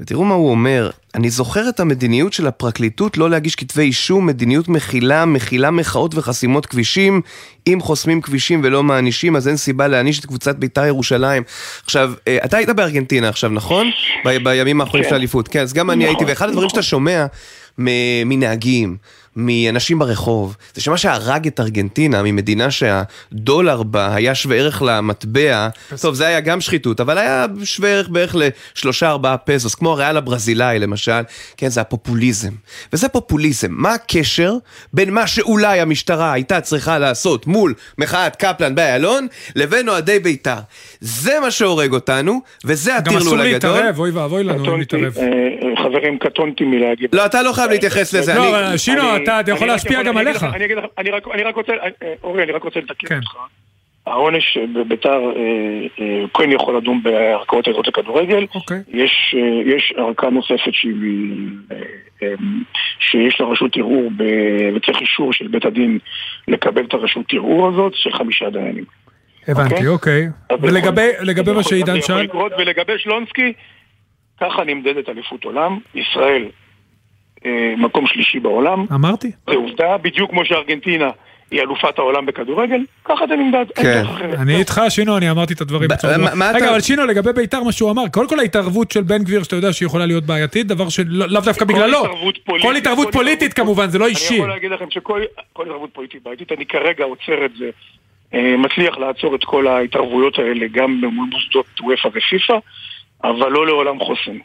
ותראו 0.00 0.24
מה 0.24 0.34
הוא 0.34 0.50
אומר, 0.50 0.90
אני 1.14 1.30
זוכר 1.30 1.68
את 1.68 1.80
המדיניות 1.80 2.32
של 2.32 2.46
הפרקליטות 2.46 3.16
לא 3.16 3.30
להגיש 3.30 3.54
כתבי 3.54 3.82
אישום, 3.82 4.26
מדיניות 4.26 4.68
מכילה, 4.68 5.24
מכילה 5.24 5.70
מחאות 5.70 6.14
וחסימות 6.14 6.66
כבישים. 6.66 7.20
אם 7.66 7.78
חוסמים 7.80 8.20
כבישים 8.20 8.60
ולא 8.64 8.82
מענישים, 8.82 9.36
אז 9.36 9.48
אין 9.48 9.56
סיבה 9.56 9.88
להעניש 9.88 10.20
את 10.20 10.26
קבוצת 10.26 10.56
בית"ר 10.56 10.86
ירושלים. 10.86 11.42
עכשיו, 11.84 12.12
אה, 12.28 12.38
אתה 12.44 12.56
היית 12.56 12.68
בארגנטינה 12.68 13.28
עכשיו, 13.28 13.50
נכון? 13.50 13.86
ב- 14.24 14.44
בימים 14.44 14.80
האחרונים 14.80 15.04
כן. 15.04 15.08
של 15.08 15.14
האליפות. 15.14 15.48
כן, 15.48 15.60
אז 15.60 15.72
גם 15.72 15.90
אני 15.90 16.04
נכון, 16.04 16.16
הייתי, 16.16 16.30
ואחד 16.30 16.48
הדברים 16.48 16.66
נכון. 16.66 16.74
שאתה 16.76 16.82
שומע, 16.82 17.26
מ- 17.78 18.28
מנהגים, 18.28 18.96
מאנשים 19.36 19.98
ברחוב. 19.98 20.56
זה 20.74 20.80
שמה 20.80 20.96
שהרג 20.96 21.46
את 21.46 21.60
ארגנטינה 21.60 22.22
ממדינה 22.22 22.70
שהדולר 22.70 23.82
בה 23.82 24.14
היה 24.14 24.34
שווה 24.34 24.56
ערך 24.56 24.82
למטבע, 24.86 25.68
טוב 26.00 26.14
זה 26.14 26.26
היה 26.26 26.40
גם 26.40 26.60
שחיתות, 26.60 27.00
אבל 27.00 27.18
היה 27.18 27.46
שווה 27.64 27.90
ערך 27.90 28.08
בערך 28.08 28.36
לשלושה 28.74 29.10
ארבעה 29.10 29.36
פזוס, 29.36 29.74
כמו 29.74 29.92
הריאל 29.92 30.16
הברזילאי 30.16 30.78
למשל, 30.78 31.20
כן 31.56 31.68
זה 31.68 31.80
הפופוליזם. 31.80 32.52
וזה 32.92 33.08
פופוליזם, 33.08 33.68
מה 33.70 33.94
הקשר 33.94 34.54
בין 34.92 35.14
מה 35.14 35.26
שאולי 35.26 35.80
המשטרה 35.80 36.32
הייתה 36.32 36.60
צריכה 36.60 36.98
לעשות 36.98 37.46
מול 37.46 37.74
מחאת 37.98 38.36
קפלן 38.36 38.74
באיילון, 38.74 39.26
לבין 39.56 39.88
אוהדי 39.88 40.18
בית"ר. 40.18 40.58
זה 41.00 41.40
מה 41.40 41.50
שהורג 41.50 41.92
אותנו, 41.92 42.40
וזה 42.64 42.90
גם 42.90 42.96
הטרלול 42.98 43.20
אסור 43.20 43.34
הגדול. 43.34 43.52
להתערב, 43.52 43.98
אוי 43.98 44.10
ואבוי 44.10 44.44
לנו 44.44 44.74
אם 44.74 44.80
נתערב. 44.80 45.18
אה, 45.18 45.82
חברים, 45.82 46.18
קטונתי 46.18 46.64
מלהגיד. 46.64 47.10
לא, 47.12 47.26
אתה 47.26 47.42
לא 47.42 47.52
חייב 47.52 47.70
להתייחס 47.70 48.12
לזה, 48.14 48.34
לא. 48.34 48.48
אבל 48.48 48.76
שינו, 48.76 49.16
אתה 49.28 49.50
יכול 49.50 49.66
להשפיע 49.68 50.02
גם 50.02 50.16
עליך. 50.16 50.44
אני 50.98 51.10
רק- 51.10 51.28
אני 51.34 51.42
רק 51.42 51.56
רוצה, 51.56 51.72
אה, 51.72 52.14
אורי, 52.22 52.42
אני 52.42 52.52
רק 52.52 52.62
רוצה 52.62 52.80
לתקן 52.80 53.06
כן. 53.08 53.16
אותך. 53.16 53.36
העונש 54.06 54.58
בביתר 54.58 55.10
אה, 55.36 55.42
אה, 56.00 56.24
כן 56.34 56.52
יכול 56.52 56.76
לדון 56.76 57.02
בערכאות 57.02 57.66
העזרות 57.66 57.88
לכדורגל. 57.88 58.46
אוקיי. 58.54 58.80
יש, 58.88 59.34
אה, 59.38 59.72
יש 59.76 59.92
ערכאה 59.96 60.30
נוספת 60.30 60.72
שהיא, 60.72 60.92
אה, 61.72 61.76
אה, 62.22 62.34
שיש 63.00 63.40
לה 63.40 63.46
רשות 63.46 63.76
ערעור 63.76 64.10
וצריך 64.76 65.00
אישור 65.00 65.32
של 65.32 65.48
בית 65.48 65.64
הדין 65.64 65.98
לקבל 66.48 66.84
את 66.84 66.94
הרשות 66.94 67.26
ערעור 67.32 67.68
הזאת 67.68 67.92
של 67.94 68.12
חמישה 68.12 68.50
דיינים. 68.50 68.84
הבנתי, 69.48 69.86
אוקיי. 69.86 70.28
אוקיי. 70.50 70.70
ולגבי 71.20 71.52
מה 71.52 71.62
שעידן 71.62 72.00
שאל, 72.00 72.26
ולגבי 72.58 72.98
שלונסקי, 72.98 73.52
ככה 74.40 74.64
נמדדת 74.64 75.08
אליפות 75.08 75.44
עולם. 75.44 75.78
ישראל, 75.94 76.42
אה, 76.42 76.48
מקום 77.76 78.06
שלישי 78.06 78.40
בעולם. 78.40 78.84
אמרתי. 78.94 79.30
זה 79.50 79.56
עובדה, 79.56 79.96
בדיוק 79.96 80.30
כמו 80.30 80.44
שארגנטינה 80.44 81.10
היא 81.50 81.60
אלופת 81.60 81.98
העולם 81.98 82.26
בכדורגל, 82.26 82.80
ככה 83.04 83.26
זה 83.28 83.36
נמדד. 83.36 83.64
כן. 83.74 84.02
אני 84.38 84.56
איתך, 84.56 84.80
שינו, 84.88 85.16
אני 85.16 85.30
אמרתי 85.30 85.54
את 85.54 85.60
הדברים 85.60 85.88
בצורה 85.88 86.18
ברורה. 86.18 86.52
רגע, 86.54 86.70
אבל 86.70 86.80
שינו, 86.80 87.06
לגבי 87.06 87.32
בית"ר, 87.32 87.62
מה 87.62 87.72
שהוא 87.72 87.90
אמר, 87.90 88.08
קודם 88.08 88.28
כל 88.28 88.38
ההתערבות 88.38 88.90
של 88.90 89.02
בן 89.02 89.24
גביר, 89.24 89.42
שאתה 89.42 89.56
יודע 89.56 89.72
שהיא 89.72 89.86
יכולה 89.86 90.06
להיות 90.06 90.24
בעייתית, 90.24 90.66
דבר 90.66 90.88
שלאו 90.88 91.40
דווקא 91.40 91.64
כל 91.64 91.64
בגללו. 91.64 92.04
כל 92.62 92.76
התערבות 92.76 93.12
פוליטית 93.12 93.52
כמובן, 93.52 93.88
זה 93.90 93.98
לא 93.98 94.04
אני 94.04 94.12
אישי. 94.14 94.34
יכול 94.34 94.48
להגיד 94.48 94.70
לכם 94.70 94.90
שכל 94.90 95.22
כל 95.52 95.62
התערבות 95.62 95.90
פוליטית 95.92 96.22
בעייתית, 96.22 96.52
אני 96.52 96.66
כרגע 96.66 97.04
עוצר 97.04 97.44
את 97.44 97.50
זה, 97.58 97.70
אה, 98.34 98.56
מצליח 98.56 98.98
לעצור 98.98 99.34
את 99.34 99.44
כל 99.44 99.66
ההתערבויות 99.66 100.38
האלה 100.38 100.66
גם 100.72 101.00
מול 101.12 101.28
מוסדות 101.32 101.80
וופא 101.80 102.08
ופיפ"א, 102.08 102.58
אבל 103.24 103.50
לא 103.52 103.66
לעולם 103.66 103.98
חוסן. 103.98 104.36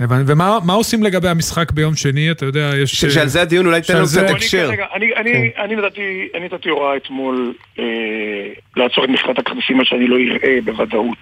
הבנתי. 0.00 0.32
ומה 0.32 0.58
מה 0.66 0.72
עושים 0.72 1.02
לגבי 1.02 1.28
המשחק 1.28 1.72
ביום 1.72 1.94
שני? 1.96 2.30
אתה 2.30 2.44
יודע, 2.44 2.70
יש... 2.82 2.90
ש- 2.92 3.04
שעל 3.14 3.26
זה 3.28 3.42
הדיון, 3.42 3.66
אולי 3.66 3.80
תן 3.80 3.96
לנו 3.96 4.04
זה- 4.06 4.20
קצת 4.20 4.28
אני 4.30 4.36
הקשר. 4.36 4.66
כרגע- 4.68 4.86
אני- 4.94 5.14
נתתי- 5.76 6.28
הוראה 6.68 6.96
אתמול 6.96 7.54
אה, 7.78 7.84
לעצור 8.76 9.04
את 9.04 9.08
מכירת 9.08 9.38
הכרטיסים 9.38 9.80
עד 9.80 9.86
שאני 9.86 10.06
לא 10.08 10.16
אראה 10.16 10.58
בוודאות 10.64 11.16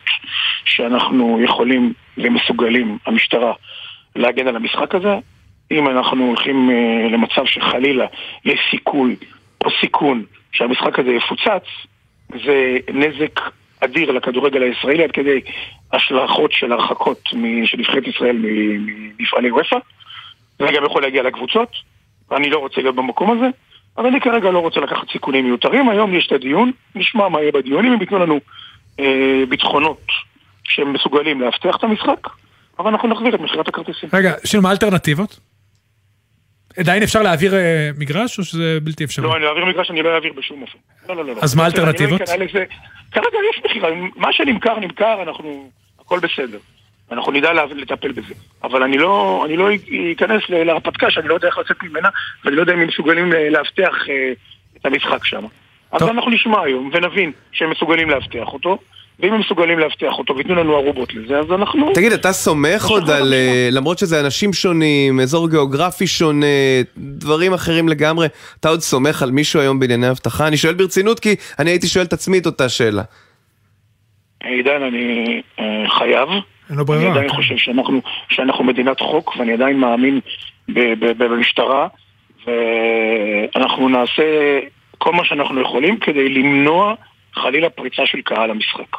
שאנחנו 0.65 1.41
יכולים 1.45 1.93
ומסוגלים, 2.19 2.99
המשטרה, 3.07 3.53
להגן 4.17 4.47
על 4.49 4.57
המשחק 4.57 4.95
הזה. 4.95 5.15
אם 5.71 5.89
אנחנו 5.89 6.27
הולכים 6.27 6.71
אה, 6.71 7.09
למצב 7.09 7.43
שחלילה 7.47 8.07
יש 8.45 8.61
סיכוי 8.71 9.17
או 9.65 9.71
סיכון 9.81 10.23
שהמשחק 10.53 10.99
הזה 10.99 11.11
יפוצץ, 11.11 11.67
זה 12.47 12.77
נזק 12.95 13.41
אדיר 13.81 14.11
לכדורגל 14.11 14.63
הישראלי 14.63 15.05
עד 15.05 15.11
כדי 15.11 15.41
השלכות 15.93 16.53
של 16.53 16.73
הרחקות 16.73 17.21
של 17.65 17.79
נבחרת 17.79 18.07
ישראל 18.07 18.37
ממפעלי 18.41 19.51
וופא. 19.51 19.77
זה 20.59 20.67
גם 20.77 20.85
יכול 20.85 21.03
להגיע 21.03 21.23
לקבוצות, 21.23 21.69
אני 22.33 22.51
לא 22.51 22.59
רוצה 22.59 22.81
להיות 22.81 22.95
במקום 22.95 23.31
הזה, 23.31 23.47
אבל 23.99 24.07
אני 24.07 24.21
כרגע 24.21 24.51
לא 24.51 24.59
רוצה 24.59 24.81
לקחת 24.81 25.11
סיכונים 25.13 25.45
מיותרים. 25.45 25.89
היום 25.89 26.15
יש 26.15 26.27
את 26.27 26.33
הדיון, 26.33 26.73
נשמע 26.95 27.29
מה 27.29 27.41
יהיה 27.41 27.53
בדיונים, 27.53 27.93
הם 27.93 28.01
ייתנו 28.01 28.19
לנו 28.19 28.41
אה, 29.01 29.43
ביטחונות 29.49 30.07
שהם 30.65 30.93
מסוגלים 30.93 31.41
לאבטח 31.41 31.77
את 31.77 31.85
המשחק, 31.85 32.29
אבל 32.79 32.91
אנחנו 32.91 33.09
נחזיר 33.09 33.35
את 33.35 33.41
מכירת 33.41 33.69
הכרטיסים. 33.69 34.09
רגע, 34.13 34.33
שינו, 34.45 34.63
מה 34.63 34.69
האלטרנטיבות? 34.69 35.39
עדיין 36.79 37.03
אפשר 37.03 37.23
להעביר 37.23 37.55
אה, 37.55 37.91
מגרש, 37.99 38.39
או 38.39 38.45
שזה 38.45 38.79
בלתי 38.83 39.05
אפשרי? 39.05 39.25
לא, 39.25 39.37
אני 39.37 39.47
אעביר 39.47 39.65
מגרש, 39.65 39.91
אני 39.91 40.03
לא 40.03 40.15
אעביר 40.15 40.33
בשום 40.33 40.63
אופן. 40.63 40.79
לא, 41.09 41.17
לא, 41.17 41.25
לא. 41.25 41.35
לא. 41.35 41.41
אז 41.43 41.55
מה 41.55 41.63
האלטרנטיבות? 41.65 42.21
לזה. 42.21 42.65
כרגע 43.13 43.39
יש 43.51 43.61
מכירה, 43.65 43.89
מה 44.17 44.33
שנמכר, 44.33 44.79
נמכר, 44.79 45.23
אנחנו... 45.23 45.71
הכל 46.01 46.19
בסדר. 46.19 46.59
אנחנו 47.13 47.33
נדע 47.33 47.53
לטפל 47.53 48.13
בזה. 48.13 48.35
אבל 48.63 48.83
אני 48.83 48.99
לא, 48.99 49.43
אני 49.47 49.57
לא 49.57 49.69
אכנס 50.13 50.43
להרפתקה 50.49 51.11
שאני 51.11 51.29
לא 51.29 51.35
יודע 51.35 51.49
איך 51.49 51.59
לצאת 51.59 51.83
ממנה, 51.83 52.09
ואני 52.45 52.57
לא 52.57 52.61
יודע 52.61 52.75
אם 52.75 52.81
הם 52.81 52.89
מסוגלים 52.89 53.33
אה, 53.33 53.51
לאבטח 53.51 54.09
אה, 54.09 54.33
את 54.77 54.87
המשחק 54.87 55.25
שם. 55.25 55.45
אז. 55.93 56.03
אנחנו 56.03 56.31
נשמע 56.31 56.63
היום 56.63 56.91
ונבין 56.93 57.33
שהם 57.53 57.71
מסוגלים 57.71 58.11
לאבטח 58.11 58.53
אותו, 58.53 58.79
ואם 59.21 59.33
הם 59.33 59.41
מסוגלים 59.41 59.79
לאבטח 59.79 60.19
אותו 60.19 60.37
וייתנו 60.37 60.55
לנו 60.55 60.77
ערובות 60.77 61.15
לזה, 61.15 61.39
אז 61.39 61.53
אנחנו... 61.53 61.93
תגיד, 61.95 62.13
אתה 62.13 62.33
סומך 62.33 62.87
עוד 62.87 63.11
על, 63.11 63.33
אה, 63.33 63.69
למרות 63.73 63.99
שזה 63.99 64.21
אנשים 64.21 64.53
שונים, 64.53 65.21
אזור 65.21 65.51
גיאוגרפי 65.51 66.07
שונה, 66.07 66.47
דברים 66.97 67.53
אחרים 67.53 67.89
לגמרי, 67.89 68.27
אתה 68.61 68.69
עוד 68.69 68.81
סומך 68.81 69.23
על 69.23 69.31
מישהו 69.31 69.61
היום 69.61 69.79
בענייני 69.79 70.11
אבטחה? 70.11 70.49
אני 70.49 70.57
שואל 70.57 70.75
ברצינות 70.75 71.21
כי 71.21 71.37
אני 71.59 71.71
הייתי 71.71 71.87
שואל 71.87 72.05
את 72.05 72.13
עצמי 72.13 72.39
את 72.39 72.47
אותה 72.47 72.69
שאלה. 72.69 73.03
עידן, 74.45 74.83
אני 74.83 75.43
אה, 75.59 75.85
חייב. 75.89 76.29
אין 76.71 76.79
לו 76.79 76.85
ברירה. 76.85 77.03
אני 77.03 77.11
עדיין 77.11 77.29
כן. 77.29 77.37
חושב 77.37 77.57
שאנחנו, 77.57 78.01
שאנחנו 78.29 78.65
מדינת 78.65 79.01
חוק, 79.01 79.37
ואני 79.37 79.53
עדיין 79.53 79.79
מאמין 79.79 80.21
ב- 80.69 80.95
ב- 81.05 81.13
ב- 81.19 81.25
במשטרה, 81.25 81.89
ואנחנו 82.47 83.89
נעשה 83.89 84.59
כל 84.99 85.13
מה 85.13 85.25
שאנחנו 85.25 85.61
יכולים 85.61 85.99
כדי 85.99 86.29
למנוע 86.29 86.95
חלילה 87.35 87.71
פריצה 87.71 88.03
של 88.07 88.19
קהל 88.25 88.51
למשחק. 88.51 88.97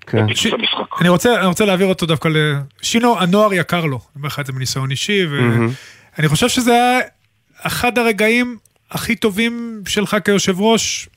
כן. 0.00 0.18
המשחק. 0.18 1.00
אני 1.00 1.08
רוצה, 1.08 1.38
אני 1.38 1.46
רוצה 1.46 1.64
להעביר 1.64 1.86
אותו 1.86 2.06
דווקא 2.06 2.28
ל... 2.28 2.36
שינו, 2.82 3.20
הנוער 3.20 3.54
יקר 3.54 3.84
לו. 3.84 3.96
אני 3.96 4.16
אומר 4.16 4.26
לך 4.26 4.40
את 4.40 4.46
זה 4.46 4.52
מניסיון 4.52 4.90
אישי, 4.90 5.26
ואני 5.26 6.28
חושב 6.28 6.48
שזה 6.48 6.72
היה 6.72 7.00
אחד 7.62 7.98
הרגעים 7.98 8.56
הכי 8.90 9.16
טובים 9.16 9.82
שלך 9.88 10.16
כיושב 10.24 10.60
ראש, 10.60 11.08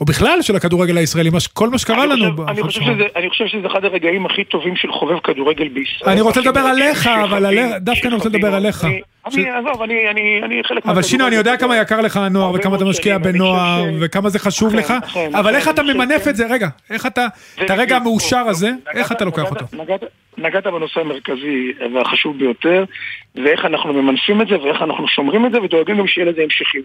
או 0.00 0.04
בכלל 0.04 0.42
של 0.42 0.56
הכדורגל 0.56 0.96
הישראלי, 0.96 1.30
מה 1.30 1.38
כל 1.52 1.68
מה 1.68 1.78
שקרה 1.78 2.06
לנו. 2.06 2.24
חושב- 2.36 2.48
אני 2.48 2.62
חושב 2.62 2.80
שזה- 2.80 3.06
אני 3.16 3.30
חושב 3.30 3.46
שזה 3.46 3.66
אחד 3.66 3.84
הרגעים 3.84 4.26
הכי 4.26 4.44
טובים 4.44 4.76
של 4.76 4.92
חובב 4.92 5.18
כדורגל 5.18 5.68
בישראל. 5.68 6.10
אני 6.12 6.20
רוצה 6.20 6.40
לדבר 6.40 6.60
עליך, 6.60 7.06
אבל 7.06 7.46
עליך- 7.46 7.72
דווקא 7.80 8.06
אני 8.06 8.14
רוצה 8.14 8.28
לדבר. 8.28 8.54
עליך. 8.54 8.84
אני- 8.84 9.50
עזוב, 9.50 9.82
אני- 9.82 10.60
חלק 10.64 10.86
אבל 10.86 11.02
שינו, 11.02 11.26
אני 11.26 11.36
יודע 11.36 11.56
כמה 11.56 11.76
יקר 11.76 12.00
לך 12.00 12.16
הנוער, 12.16 12.52
וכמה 12.54 12.76
אתה 12.76 12.84
משקיע 12.84 13.18
בנוער, 13.18 13.84
וכמה 14.00 14.28
זה 14.30 14.38
חשוב 14.38 14.74
לך, 14.74 14.94
אבל 15.34 15.54
איך 15.54 15.68
אתה 15.68 15.82
ממנף 15.82 16.28
את 16.28 16.36
זה? 16.36 16.46
רגע, 16.46 16.68
איך 16.90 17.06
אתה, 17.06 17.26
את 17.64 17.70
הרגע 17.70 17.96
המאושר 17.96 18.38
הזה, 18.48 18.70
איך 18.94 19.12
אתה 19.12 19.24
לוקח 19.24 19.50
אותו? 19.50 19.64
נגעת 20.38 20.66
בנושא 20.66 21.00
המרכזי 21.00 21.72
והחשוב 21.94 22.38
ביותר, 22.38 22.84
ואיך 23.34 23.64
אנחנו 23.64 23.92
ממנפים 23.92 24.42
את 24.42 24.46
זה, 24.48 24.58
ואיך 24.62 24.82
אנחנו 24.82 25.08
שומרים 25.08 25.46
את 25.46 25.52
זה, 25.52 25.60
ודואגים 25.62 25.98
גם 25.98 26.06
שיהיה 26.06 26.30
לזה 26.30 26.42
המשכיות. 26.42 26.84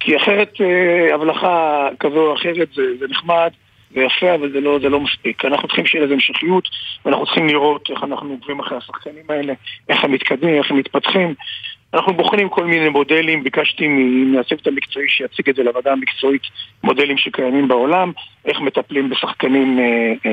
כי 0.00 0.16
אחרת, 0.16 0.52
אה, 0.60 1.14
הבלחה 1.14 1.88
כזו 2.00 2.26
או 2.26 2.34
אחרת 2.34 2.68
זה, 2.74 2.82
זה 2.98 3.06
נחמד, 3.08 3.50
זה 3.94 4.00
יפה, 4.00 4.34
אבל 4.34 4.52
זה 4.52 4.60
לא, 4.60 4.78
זה 4.82 4.88
לא 4.88 5.00
מספיק. 5.00 5.44
אנחנו 5.44 5.68
צריכים 5.68 5.86
שיהיה 5.86 6.04
לזה 6.04 6.14
המשכיות, 6.14 6.68
ואנחנו 7.04 7.24
צריכים 7.24 7.46
לראות 7.46 7.90
איך 7.90 8.04
אנחנו 8.04 8.30
עוקבים 8.30 8.60
אחרי 8.60 8.78
השחקנים 8.78 9.24
האלה, 9.28 9.52
איך 9.88 10.04
הם 10.04 10.12
מתקדמים, 10.12 10.54
איך 10.54 10.70
הם 10.70 10.76
מתפתחים. 10.76 11.34
אנחנו 11.94 12.14
בוחנים 12.14 12.48
כל 12.48 12.64
מיני 12.64 12.88
מודלים, 12.88 13.44
ביקשתי 13.44 13.88
מהצוות 13.88 14.66
המקצועי 14.66 15.08
שיציג 15.08 15.48
את 15.48 15.56
זה 15.56 15.62
לוועדה 15.62 15.92
המקצועית, 15.92 16.42
מודלים 16.84 17.18
שקיימים 17.18 17.68
בעולם, 17.68 18.12
איך 18.44 18.60
מטפלים 18.60 19.10
בשחקנים 19.10 19.78
אה, 19.78 19.84
אה, 19.84 20.30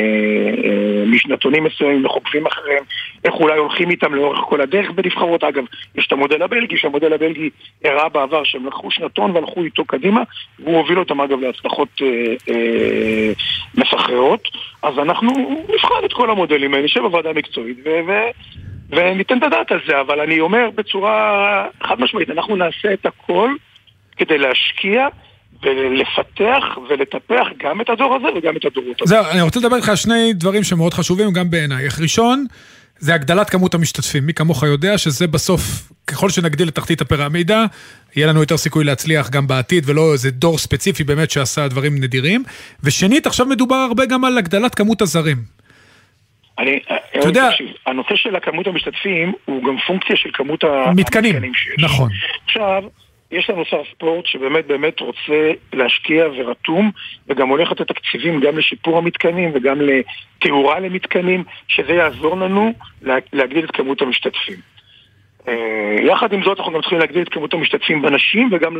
אה, 0.63 1.05
משנתונים 1.05 1.63
מסוימים 1.63 2.05
וחוקבים 2.05 2.47
אחריהם, 2.47 2.83
איך 3.25 3.33
אולי 3.33 3.57
הולכים 3.57 3.89
איתם 3.89 4.13
לאורך 4.15 4.39
כל 4.39 4.61
הדרך 4.61 4.91
בנבחרות. 4.91 5.43
אגב, 5.43 5.63
יש 5.95 6.07
את 6.07 6.11
המודל 6.11 6.41
הבלגי, 6.41 6.77
שהמודל 6.77 7.13
הבלגי 7.13 7.49
הראה 7.85 8.09
בעבר 8.09 8.43
שהם 8.43 8.65
לקחו 8.65 8.91
שנתון 8.91 9.31
והלכו 9.31 9.63
איתו 9.63 9.85
קדימה, 9.85 10.23
והוא 10.59 10.77
הוביל 10.77 10.99
אותם 10.99 11.21
אגב 11.21 11.39
להצלחות 11.39 11.89
אה, 12.01 12.07
אה, 12.49 13.31
מסחררות. 13.77 14.47
אז 14.83 14.99
אנחנו 14.99 15.29
נבחן 15.73 16.05
את 16.05 16.13
כל 16.13 16.29
המודלים 16.29 16.73
האלה, 16.73 16.85
נשב 16.85 17.01
בוועדה 17.01 17.29
המקצועית 17.29 17.77
ו... 17.85 17.89
ו- 18.07 18.31
וניתן 18.89 19.37
את 19.37 19.43
הדעת 19.43 19.71
על 19.71 19.79
זה, 19.87 20.01
אבל 20.01 20.19
אני 20.19 20.39
אומר 20.39 20.69
בצורה 20.75 21.65
חד 21.83 21.95
משמעית, 21.99 22.29
אנחנו 22.29 22.55
נעשה 22.55 22.93
את 22.93 23.05
הכל 23.05 23.49
כדי 24.17 24.37
להשקיע 24.37 25.07
ולפתח 25.63 26.63
ולטפח 26.89 27.47
גם 27.63 27.81
את 27.81 27.89
הדור 27.89 28.15
הזה 28.15 28.27
וגם 28.37 28.57
את 28.57 28.65
הדורות 28.65 29.01
הבאים. 29.01 29.07
זהו, 29.07 29.31
אני 29.31 29.41
רוצה 29.41 29.59
לדבר 29.59 29.75
איתך 29.75 29.89
על 29.89 29.95
שני 29.95 30.33
דברים 30.33 30.63
שמאוד 30.63 30.93
חשובים 30.93 31.33
גם 31.33 31.49
בעיניי. 31.49 31.87
ראשון, 32.01 32.45
זה 32.99 33.13
הגדלת 33.13 33.49
כמות 33.49 33.73
המשתתפים. 33.73 34.25
מי 34.25 34.33
כמוך 34.33 34.63
יודע 34.63 34.97
שזה 34.97 35.27
בסוף, 35.27 35.61
ככל 36.07 36.29
שנגדיל 36.29 36.67
את 36.67 36.75
תחתית 36.75 37.01
הפירמידה, 37.01 37.65
יהיה 38.15 38.27
לנו 38.27 38.39
יותר 38.39 38.57
סיכוי 38.57 38.83
להצליח 38.83 39.29
גם 39.29 39.47
בעתיד, 39.47 39.83
ולא 39.89 40.13
איזה 40.13 40.31
דור 40.31 40.57
ספציפי 40.57 41.03
באמת 41.03 41.31
שעשה 41.31 41.67
דברים 41.67 41.95
נדירים. 41.95 42.43
ושנית, 42.83 43.27
עכשיו 43.27 43.45
מדובר 43.45 43.75
הרבה 43.75 44.05
גם 44.05 44.25
על 44.25 44.37
הגדלת 44.37 44.75
כמות 44.75 45.01
הזרים. 45.01 45.56
אני, 46.59 46.79
אתה 47.19 47.27
יודע- 47.27 47.49
תקשיב, 47.51 47.67
הנושא 47.85 48.15
של 48.15 48.35
הכמות 48.35 48.67
המשתתפים 48.67 49.33
הוא 49.45 49.63
גם 49.63 49.77
פונקציה 49.87 50.15
של 50.15 50.29
כמות 50.33 50.63
מתקנים, 50.95 51.31
המתקנים 51.35 51.53
שיש. 51.53 51.75
נכון. 51.79 52.09
עכשיו, 52.45 52.83
יש 53.31 53.49
לנו 53.49 53.65
שר 53.65 53.81
ספורט 53.95 54.25
שבאמת 54.25 54.67
באמת 54.67 54.99
רוצה 54.99 55.51
להשקיע 55.73 56.25
ורתום, 56.37 56.91
וגם 57.27 57.49
הולך 57.49 57.71
לתת 57.71 57.87
תקציבים 57.87 58.39
גם 58.39 58.57
לשיפור 58.57 58.97
המתקנים 58.97 59.51
וגם 59.53 59.79
לתאורה 59.81 60.79
למתקנים, 60.79 61.43
שזה 61.67 61.93
יעזור 61.93 62.37
לנו 62.37 62.73
לה- 63.01 63.15
להגדיל 63.33 63.65
את 63.65 63.71
כמות 63.71 64.01
המשתתפים. 64.01 64.55
אה, 65.47 65.53
יחד 66.03 66.33
עם 66.33 66.43
זאת 66.43 66.57
אנחנו 66.59 66.73
גם 66.73 66.81
צריכים 66.81 66.99
להגדיל 66.99 67.21
את 67.21 67.29
כמות 67.29 67.53
המשתתפים 67.53 68.01
בנשים 68.01 68.49
וגם 68.51 68.77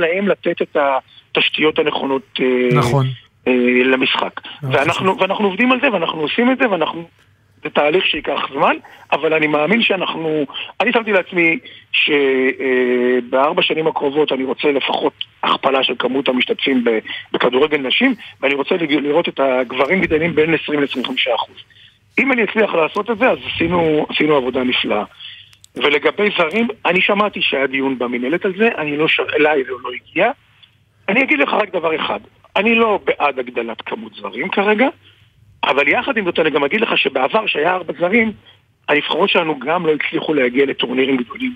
להם 0.00 0.28
לתת 0.28 0.62
את 0.62 0.76
התשתיות 0.76 1.78
הנכונות 1.78 2.22
אה, 2.40 2.78
נכון. 2.78 3.06
אה, 3.48 3.52
למשחק. 3.84 4.40
ואנחנו, 4.62 5.18
ואנחנו 5.18 5.46
עובדים 5.46 5.72
על 5.72 5.80
זה 5.80 5.92
ואנחנו 5.92 6.20
עושים 6.20 6.50
את 6.50 6.58
זה 6.58 6.70
ואנחנו... 6.70 7.04
זה 7.64 7.70
תהליך 7.70 8.06
שייקח 8.06 8.40
זמן, 8.52 8.76
אבל 9.12 9.34
אני 9.34 9.46
מאמין 9.46 9.82
שאנחנו... 9.82 10.46
אני 10.80 10.92
שמתי 10.92 11.12
לעצמי 11.12 11.58
שבארבע 11.92 13.62
שנים 13.62 13.86
הקרובות 13.86 14.32
אני 14.32 14.44
רוצה 14.44 14.72
לפחות 14.72 15.12
הכפלה 15.42 15.84
של 15.84 15.94
כמות 15.98 16.28
המשתתפים 16.28 16.84
בכדורגל 17.32 17.78
נשים, 17.78 18.14
ואני 18.40 18.54
רוצה 18.54 18.74
לראות 18.80 19.28
את 19.28 19.40
הגברים 19.40 20.00
גדלים 20.00 20.34
בין 20.34 20.54
20 20.54 20.80
ל-25 20.80 21.34
אחוז. 21.34 21.56
אם 22.18 22.32
אני 22.32 22.44
אצליח 22.44 22.74
לעשות 22.74 23.10
את 23.10 23.18
זה, 23.18 23.30
אז 23.30 23.38
עשינו, 23.54 24.06
עשינו 24.08 24.36
עבודה 24.36 24.64
נפלאה. 24.64 25.04
ולגבי 25.76 26.28
זרים, 26.38 26.68
אני 26.86 27.00
שמעתי 27.00 27.42
שהיה 27.42 27.66
דיון 27.66 27.98
במינהלת 27.98 28.44
על 28.44 28.52
זה, 28.56 28.68
אני 28.78 28.96
לא 28.96 29.08
ש... 29.08 29.20
אליי 29.20 29.64
זה 29.64 29.70
לא 29.70 29.90
הגיע. 29.94 30.30
אני 31.08 31.22
אגיד 31.22 31.38
לך 31.38 31.48
רק 31.52 31.72
דבר 31.72 31.96
אחד, 31.96 32.20
אני 32.60 32.74
לא 32.74 33.00
בעד 33.04 33.38
הגדלת 33.38 33.80
כמות 33.80 34.12
זרים 34.14 34.48
כרגע, 34.48 34.88
אבל 35.64 35.88
יחד 35.88 36.16
עם 36.16 36.24
זאת 36.24 36.38
אני 36.38 36.50
גם 36.50 36.64
אגיד 36.64 36.80
לך 36.80 36.98
שבעבר 36.98 37.46
שהיה 37.46 37.74
ארבע 37.74 37.92
זרים, 38.00 38.32
הנבחרות 38.88 39.30
שלנו 39.30 39.58
גם 39.58 39.86
לא 39.86 39.92
הצליחו 39.92 40.34
להגיע 40.34 40.66
לטורנירים 40.66 41.16
גדולים. 41.16 41.52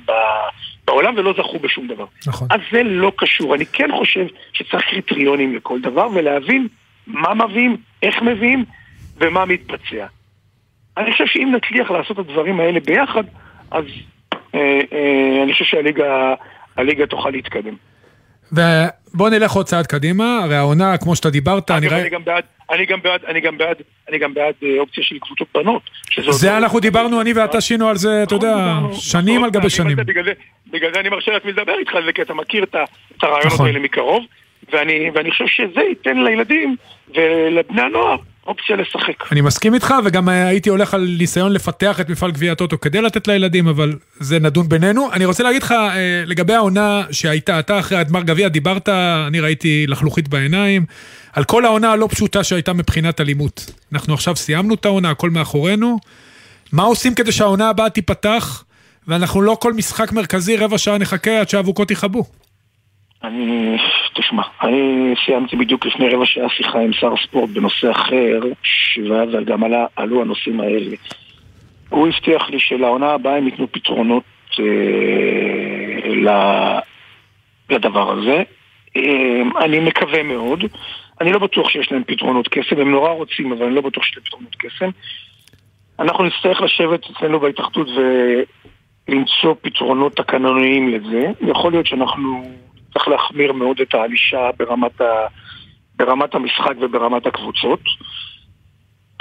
בעולם 0.86 1.14
ולא 1.16 1.34
זכו 1.38 1.58
בשום 1.58 1.88
דבר. 1.88 2.04
נכון. 2.26 2.48
אז 2.50 2.60
זה 2.72 2.82
לא 2.82 3.12
קשור. 3.16 3.54
אני 3.54 3.66
כן 3.66 3.88
חושב 3.98 4.26
שצריך 4.52 4.84
קריטריונים 4.84 5.56
לכל 5.56 5.80
דבר 5.80 6.08
ולהבין 6.14 6.68
מה 7.06 7.34
מביאים, 7.34 7.76
איך 8.02 8.22
מביאים 8.22 8.64
ומה 9.16 9.44
מתבצע. 9.44 10.06
אני 10.96 11.12
חושב 11.12 11.26
שאם 11.26 11.54
נצליח 11.56 11.90
לעשות 11.90 12.20
את 12.20 12.28
הדברים 12.28 12.60
האלה 12.60 12.80
ביחד, 12.80 13.24
אז 13.70 13.84
אה, 14.54 14.80
אה, 14.92 15.42
אני 15.42 15.52
חושב 15.52 15.64
שהליגה 15.64 16.34
הליגה 16.76 17.06
תוכל 17.06 17.30
להתקדם. 17.30 17.74
ובוא 19.14 19.30
נלך 19.30 19.52
עוד 19.52 19.66
צעד 19.66 19.86
קדימה, 19.86 20.40
הרי 20.44 20.56
העונה, 20.56 20.96
כמו 20.98 21.16
שאתה 21.16 21.30
דיברת, 21.30 21.70
אני 21.70 21.88
ראי... 21.88 22.00
אני 22.00 22.10
גם 22.10 22.24
בעד, 22.24 22.44
אני 22.70 22.86
גם 22.86 22.98
בעד, 23.02 23.20
אני 23.28 23.40
גם 23.40 23.58
בעד, 23.58 23.76
אני 24.08 24.18
גם 24.18 24.34
בעד 24.34 24.54
אה, 24.62 24.68
אופציה 24.78 25.04
של 25.04 25.18
קבוצות 25.18 25.48
בנות. 25.54 25.82
זה 26.30 26.56
אנחנו 26.56 26.80
דיברנו, 26.80 27.20
אני 27.20 27.32
ואתה 27.32 27.60
שינו 27.60 27.88
על 27.88 27.96
זה, 27.96 28.22
אתה 28.22 28.34
יודע, 28.34 28.56
שנים 28.92 29.44
על 29.44 29.50
גבי 29.50 29.70
שנים. 29.70 29.96
בגלל 29.96 30.24
זה- 30.94 31.00
אני 31.00 31.08
מרשה 31.08 31.32
לעצמי 31.32 31.52
לדבר 31.52 31.78
איתך 31.78 31.94
על 31.94 32.04
זה, 32.04 32.12
כי 32.12 32.22
אתה 32.22 32.34
מכיר 32.34 32.62
את 32.64 32.74
הרעיונות 33.22 33.52
נכון. 33.52 33.66
האלה 33.66 33.78
מקרוב, 33.80 34.24
ואני 34.72 35.30
חושב 35.30 35.46
שזה 35.46 35.80
ייתן 35.80 36.16
לילדים 36.24 36.76
ולבני 37.14 37.82
הנוער 37.82 38.16
אופציה 38.46 38.76
לשחק. 38.76 39.32
אני 39.32 39.40
מסכים 39.40 39.74
איתך, 39.74 39.94
וגם 40.04 40.28
הייתי 40.28 40.70
הולך 40.70 40.94
על 40.94 41.14
ניסיון 41.18 41.52
לפתח 41.52 42.00
את 42.00 42.08
מפעל 42.08 42.30
גביע 42.30 42.52
הטוטו 42.52 42.80
כדי 42.80 43.02
לתת 43.02 43.28
לילדים, 43.28 43.68
אבל 43.68 43.92
זה 44.20 44.38
נדון 44.38 44.68
בינינו. 44.68 45.12
אני 45.12 45.24
רוצה 45.24 45.42
להגיד 45.42 45.62
לך, 45.62 45.72
אה, 45.72 46.22
לגבי 46.26 46.54
העונה 46.54 47.02
שהייתה, 47.10 47.58
אתה 47.58 47.78
אחרי 47.78 47.98
הגמר 47.98 48.22
גביע 48.22 48.48
דיברת, 48.48 48.88
אני 49.26 49.40
ראיתי 49.40 49.86
לחלוכית 49.88 50.28
בעיניים, 50.28 50.86
על 51.32 51.44
כל 51.44 51.64
העונה 51.64 51.92
הלא 51.92 52.08
פשוטה 52.10 52.44
שהייתה 52.44 52.72
מבחינת 52.72 53.20
אלימות. 53.20 53.70
אנחנו 53.92 54.14
עכשיו 54.14 54.36
סיימנו 54.36 54.74
את 54.74 54.84
העונה, 54.84 55.10
הכל 55.10 55.30
מאחורינו. 55.30 55.98
מה 56.72 56.82
עושים 56.82 57.14
כדי 57.14 57.32
שהעונה 57.32 57.68
הבאה 57.68 57.90
תיפתח, 57.90 58.64
ואנחנו 59.08 59.42
לא 59.42 59.56
כל 59.60 59.72
משחק 59.72 60.12
מרכזי 60.12 60.56
רבע 60.56 60.78
שעה 60.78 60.98
נחכה 60.98 61.40
עד 61.40 61.48
שהאבוקות 61.48 61.90
יכבו? 61.90 62.24
אני, 63.24 63.76
תשמע, 64.14 64.42
אני 64.62 65.14
סיימתי 65.24 65.56
בדיוק 65.56 65.86
לפני 65.86 66.08
רבע 66.08 66.26
שעה 66.26 66.48
שיחה 66.48 66.80
עם 66.80 66.92
שר 66.92 67.12
הספורט 67.12 67.50
בנושא 67.50 67.90
אחר, 67.90 68.40
ואז 69.10 69.28
גם 69.44 69.64
עלה, 69.64 69.86
עלו 69.96 70.22
הנושאים 70.22 70.60
האלה. 70.60 70.96
הוא 71.88 72.08
הבטיח 72.08 72.50
לי 72.50 72.60
שלעונה 72.60 73.10
הבאה 73.10 73.36
הם 73.36 73.46
ייתנו 73.46 73.72
פתרונות 73.72 74.24
אה, 74.60 74.64
לדבר 77.70 78.12
הזה. 78.12 78.42
אה, 78.96 79.64
אני 79.64 79.80
מקווה 79.80 80.22
מאוד. 80.22 80.64
אני 81.20 81.32
לא 81.32 81.38
בטוח 81.38 81.68
שיש 81.68 81.92
להם 81.92 82.02
פתרונות 82.06 82.48
קסם, 82.48 82.80
הם 82.80 82.90
נורא 82.90 83.10
רוצים, 83.10 83.52
אבל 83.52 83.66
אני 83.66 83.74
לא 83.74 83.80
בטוח 83.80 84.04
שיש 84.04 84.16
להם 84.16 84.24
פתרונות 84.24 84.56
קסם. 84.58 84.90
אנחנו 85.98 86.24
נצטרך 86.24 86.60
לשבת 86.60 87.10
אצלנו 87.10 87.40
בהתאחדות 87.40 87.88
ולמצוא 89.08 89.54
פתרונות 89.62 90.16
תקנוניים 90.16 90.88
לזה. 90.88 91.26
יכול 91.40 91.72
להיות 91.72 91.86
שאנחנו 91.86 92.42
צריך 92.94 93.08
להחמיר 93.08 93.52
מאוד 93.52 93.80
את 93.80 93.94
הענישה 93.94 94.50
ברמת, 94.56 95.00
ה... 95.00 95.26
ברמת 95.96 96.34
המשחק 96.34 96.72
וברמת 96.80 97.26
הקבוצות. 97.26 97.80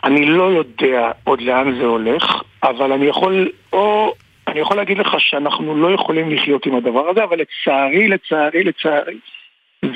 אני 0.03 0.25
לא 0.25 0.43
יודע 0.43 1.11
עוד 1.23 1.41
לאן 1.41 1.75
זה 1.75 1.85
הולך, 1.85 2.41
אבל 2.63 2.91
אני 2.91 3.05
יכול, 3.05 3.51
או 3.73 4.13
אני 4.47 4.59
יכול 4.59 4.77
להגיד 4.77 4.97
לך 4.97 5.15
שאנחנו 5.19 5.77
לא 5.77 5.93
יכולים 5.93 6.29
לחיות 6.29 6.65
עם 6.65 6.75
הדבר 6.75 7.09
הזה, 7.09 7.23
אבל 7.23 7.37
לצערי, 7.39 8.07
לצערי, 8.07 8.63
לצערי, 8.63 9.17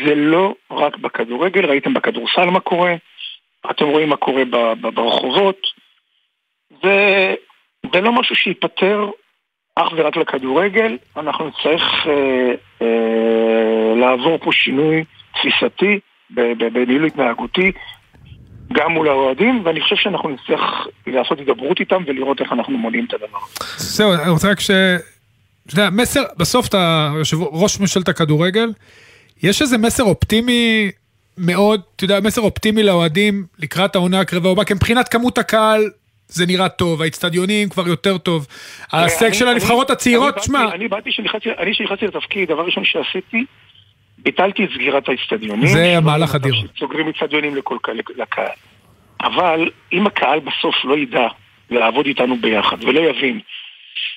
זה 0.05 0.15
לא 0.15 0.55
רק 0.71 0.97
בכדורגל, 0.97 1.65
ראיתם 1.65 1.93
בכדורסל 1.93 2.45
מה 2.45 2.59
קורה, 2.59 2.95
אתם 3.71 3.86
רואים 3.86 4.09
מה 4.09 4.17
קורה 4.17 4.43
ברחובות, 4.82 5.57
זה, 6.84 7.34
זה 7.93 8.01
לא 8.01 8.11
משהו 8.11 8.36
שייפתר 8.36 9.09
אך 9.78 9.93
ורק 9.97 10.17
לכדורגל, 10.17 10.97
אנחנו 11.17 11.47
נצטרך 11.47 12.07
אה, 12.07 12.51
אה, 12.82 13.95
לעבור 13.95 14.38
פה 14.38 14.51
שינוי 14.51 15.03
תפיסתי 15.34 15.99
בניהול 16.73 17.05
התנהגותי, 17.05 17.71
גם 18.73 18.91
מול 18.91 19.07
האוהדים, 19.07 19.61
ואני 19.65 19.82
חושב 19.82 19.95
שאנחנו 19.95 20.30
נצטרך 20.30 20.88
לעשות 21.07 21.39
הידברות 21.39 21.80
איתם 21.80 22.03
ולראות 22.07 22.41
איך 22.41 22.51
אנחנו 22.51 22.78
מונעים 22.78 23.05
את 23.05 23.13
הדבר 23.13 23.38
הזה. 23.38 23.65
זהו, 23.78 24.13
אני 24.13 24.30
רוצה 24.30 24.51
רק 24.51 24.59
ש... 24.59 24.71
אתה 24.71 25.73
יודע, 25.73 25.89
מסר, 25.89 26.23
בסוף 26.38 26.67
אתה 26.67 27.11
יושב 27.17 27.38
ראש 27.41 27.80
ממשלת 27.80 28.07
הכדורגל, 28.07 28.73
יש 29.43 29.61
איזה 29.61 29.78
מסר 29.78 30.03
אופטימי 30.03 30.91
מאוד, 31.38 31.82
אתה 31.95 32.03
יודע, 32.03 32.19
מסר 32.19 32.41
אופטימי 32.41 32.84
לאוהדים 32.84 33.45
לקראת 33.59 33.95
העונה 33.95 34.19
הקרבה 34.19 34.51
הבאה, 34.51 34.65
כי 34.65 34.73
מבחינת 34.73 35.07
כמות 35.07 35.38
הקהל 35.38 35.89
זה 36.28 36.45
נראה 36.45 36.69
טוב, 36.69 37.01
האיצטדיונים 37.01 37.69
כבר 37.69 37.88
יותר 37.88 38.17
טוב, 38.17 38.47
ההישג 38.91 39.34
של 39.34 39.47
הנבחרות 39.47 39.89
הצעירות, 39.89 40.43
שמע, 40.43 40.65
אני 40.73 40.88
באתי, 40.88 41.11
שנכנסתי- 41.11 41.49
אני 41.57 41.73
שנכנסתי 41.73 42.07
לתפקיד, 42.07 42.49
דבר 42.49 42.65
ראשון 42.65 42.86
שעשיתי, 42.86 43.45
ביטלתי 44.17 44.63
את 44.63 44.69
סגירת 44.73 45.09
האיצטדיונים. 45.09 45.67
זה 45.67 45.97
מהלך 46.03 46.36
אדיר. 46.36 46.53
לכל 47.55 47.78
קהל- 47.82 47.99
לקהל. 48.15 48.47
אבל 49.21 49.69
אם 49.93 50.07
הקהל 50.07 50.39
בסוף 50.39 50.75
לא 50.84 50.97
ידע 50.97 51.28
לעבוד 51.69 52.05
איתנו 52.05 52.36
ביחד 52.41 52.84
ולא 52.84 52.99
יבין 52.99 53.39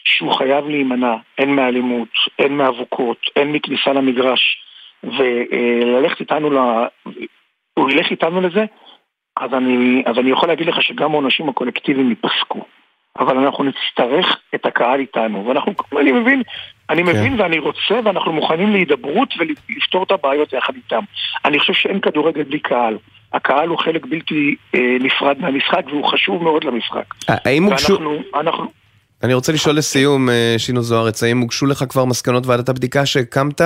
שהוא 0.04 0.34
חייב 0.34 0.68
להימנע, 0.68 1.14
הן 1.38 1.48
מאלימות, 1.50 2.08
הן 2.38 2.52
מאבוקות, 2.52 3.16
הן 3.36 3.48
מכניסה 3.52 3.92
למגרש, 3.92 4.40
וללכת 5.04 6.20
איתנו, 6.20 6.50
ל... 6.50 6.58
הוא 7.74 7.90
ילך 7.90 8.10
איתנו 8.10 8.40
לזה, 8.40 8.64
אז 9.36 9.54
אני, 9.54 10.02
אז 10.06 10.18
אני 10.18 10.30
יכול 10.30 10.48
להגיד 10.48 10.66
לך 10.66 10.82
שגם 10.82 11.12
העונשים 11.12 11.48
הקולקטיביים 11.48 12.08
ייפסקו. 12.08 12.64
אבל 13.18 13.38
אנחנו 13.38 13.64
נצטרך 13.64 14.38
את 14.54 14.66
הקהל 14.66 15.00
איתנו, 15.00 15.46
ואנחנו, 15.46 15.72
אני 16.00 16.12
מבין, 16.12 16.42
אני 16.90 17.02
מבין 17.02 17.40
ואני 17.40 17.58
רוצה, 17.58 18.00
ואנחנו 18.04 18.32
מוכנים 18.32 18.72
להידברות 18.72 19.34
ולפתור 19.38 20.02
את 20.02 20.10
הבעיות 20.10 20.52
יחד 20.52 20.74
איתם. 20.76 21.00
אני 21.44 21.58
חושב 21.58 21.72
שאין 21.72 22.00
כדורגל 22.00 22.42
בלי 22.42 22.58
קהל. 22.58 22.98
הקהל 23.32 23.68
הוא 23.68 23.78
חלק 23.78 24.06
בלתי 24.06 24.54
אה, 24.74 24.96
נפרד 25.00 25.38
מהמשחק, 25.40 25.82
והוא 25.86 26.04
חשוב 26.04 26.42
מאוד 26.42 26.64
למשחק. 26.64 27.04
האם 27.28 27.64
הוגשו... 27.64 27.92
ואנחנו, 27.92 28.18
אנחנו, 28.34 28.66
אני 29.22 29.34
רוצה 29.34 29.52
לשאול 29.52 29.76
לסיום, 29.76 30.30
אה, 30.30 30.54
שינו 30.58 30.82
זוארץ, 30.82 31.22
האם 31.22 31.40
הוגשו 31.40 31.66
לך 31.66 31.84
כבר 31.88 32.04
מסקנות 32.04 32.46
ועדת 32.46 32.68
הבדיקה 32.68 33.06
שהקמת 33.06 33.60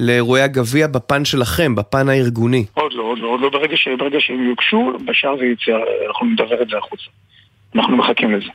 לאירועי 0.00 0.42
הגביע 0.42 0.86
בפן 0.86 1.24
שלכם, 1.24 1.74
בפן 1.74 2.08
הארגוני? 2.08 2.64
עוד 2.74 2.92
לא, 2.92 3.02
עוד 3.02 3.18
לא, 3.18 3.28
עוד 3.28 3.40
לא, 3.40 3.48
ברגע, 3.50 3.76
ש, 3.76 3.88
ברגע 3.98 4.20
שהם 4.20 4.48
יוגשו, 4.48 4.92
בשאר 5.06 5.36
זה 5.36 5.44
יצא, 5.44 5.78
אנחנו 6.06 6.26
נדבר 6.26 6.62
את 6.62 6.68
זה 6.68 6.78
החוצה. 6.78 7.04
אנחנו 7.74 7.96
מחכים 7.96 8.32
לזה. 8.32 8.50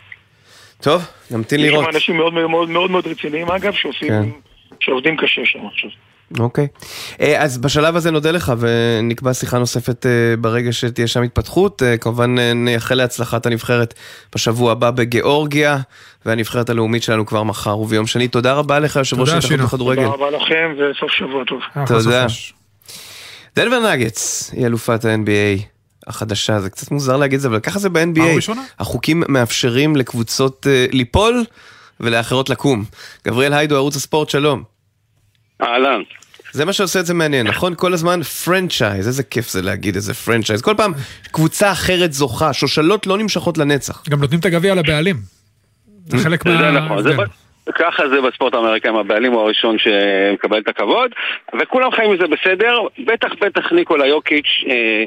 טוב, 0.82 1.02
נמתין 1.32 1.60
יש 1.60 1.66
לראות. 1.66 1.86
שם 1.86 1.96
אנשים 1.96 2.18
מאוד 2.18 2.34
מאוד 2.34 2.70
מאוד 2.70 2.92
מאוד 2.92 3.08
רציניים 3.08 3.52
אגב, 3.52 3.74
שעושים, 3.74 4.08
כן. 4.08 4.30
שעובדים 4.80 5.18
קשה 5.18 5.42
שם 5.46 5.60
עכשיו. 5.66 5.90
אוקיי. 6.40 6.68
אה, 7.22 7.44
אז 7.44 7.58
בשלב 7.58 7.96
הזה 7.96 8.12
נודה 8.12 8.32
לך 8.32 8.54
ונקבע 8.60 9.34
שיחה 9.34 9.58
נוספת 9.58 10.06
אה, 10.06 10.12
ברגע 10.40 10.74
שתהיה 10.74 11.08
שם 11.08 11.22
התפתחות. 11.22 11.84
אה, 11.84 11.98
כמובן 11.98 12.36
נייחל 12.56 12.96
להצלחת 12.96 13.46
הנבחרת 13.46 13.94
בשבוע 14.36 14.72
הבא 14.72 14.92
בגיאורגיה, 14.92 15.78
והנבחרת 16.26 16.70
הלאומית 16.70 17.04
שלנו 17.04 17.26
כבר 17.26 17.44
מחר 17.44 17.80
וביום 17.80 18.08
שני. 18.08 18.28
תודה 18.28 18.54
רבה 18.54 18.80
לך, 18.80 18.96
יושב 18.96 19.20
ראש 19.20 19.30
שינו. 19.46 19.64
בכדורגל. 19.64 20.04
תודה 20.04 20.16
רבה 20.16 20.30
לכם 20.30 20.74
וסוף 20.78 21.12
שבוע 21.12 21.44
טוב. 21.48 21.60
תודה. 21.88 22.26
דנבר 23.56 23.92
נאגטס 23.92 24.52
היא 24.54 24.66
אלופת 24.66 25.06
ה-NBA 25.06 25.62
החדשה, 26.08 26.60
זה 26.60 26.70
קצת 26.70 26.92
מוזר 26.92 27.18
להגיד 27.18 27.36
את 27.36 27.42
זה, 27.42 27.48
אבל 27.48 27.60
ככה 27.60 27.80
זה 27.80 27.90
ב-NBA. 27.90 28.52
החוקים 28.80 29.24
מאפשרים 29.28 29.96
לקבוצות 29.96 30.68
ליפול 30.92 31.46
ולאחרות 32.00 32.50
לקום. 32.50 32.84
גבריאל 33.26 33.54
היידו, 33.54 33.76
ערוץ 33.76 33.96
הספורט, 33.96 34.30
שלום. 34.30 34.77
אהלן. 35.62 36.02
זה 36.52 36.66
מה 36.66 36.74
שעושה 36.74 37.00
את 37.00 37.06
זה 37.06 37.14
מעניין, 37.14 37.48
נכון? 37.48 37.74
כל 37.76 37.94
הזמן 37.94 38.24
franchise, 38.24 39.08
איזה 39.08 39.24
כיף 39.24 39.50
זה 39.50 39.62
להגיד 39.62 39.96
איזה 39.96 40.14
franchise. 40.14 40.62
כל 40.62 40.74
פעם 40.78 40.94
קבוצה 41.32 41.72
אחרת 41.72 42.14
זוכה, 42.14 42.54
שושלות 42.54 43.08
לא 43.08 43.18
נמשכות 43.18 43.58
לנצח. 43.58 44.04
גם 44.10 44.20
נותנים 44.20 44.40
את 44.40 44.46
הגביע 44.46 44.76
לבעלים. 44.76 45.16
זה 46.06 46.18
חלק 46.18 46.48
זה 46.48 46.54
מה... 46.54 46.72
נכון, 46.72 47.04
זה 47.04 47.14
ב- 47.14 47.48
ככה 47.76 48.10
זה 48.10 48.22
בספורט 48.22 48.54
האמריקאי, 48.54 48.92
הבעלים 49.00 49.32
הוא 49.32 49.42
הראשון 49.42 49.76
שמקבל 49.80 50.60
את 50.60 50.68
הכבוד, 50.68 51.12
וכולם 51.62 51.92
חיים 51.92 52.14
מזה 52.14 52.24
בסדר, 52.28 52.80
בטח 53.06 53.30
בטח 53.42 53.72
ניקולה 53.72 54.08
יוקיץ', 54.08 54.64
אה, 54.70 55.04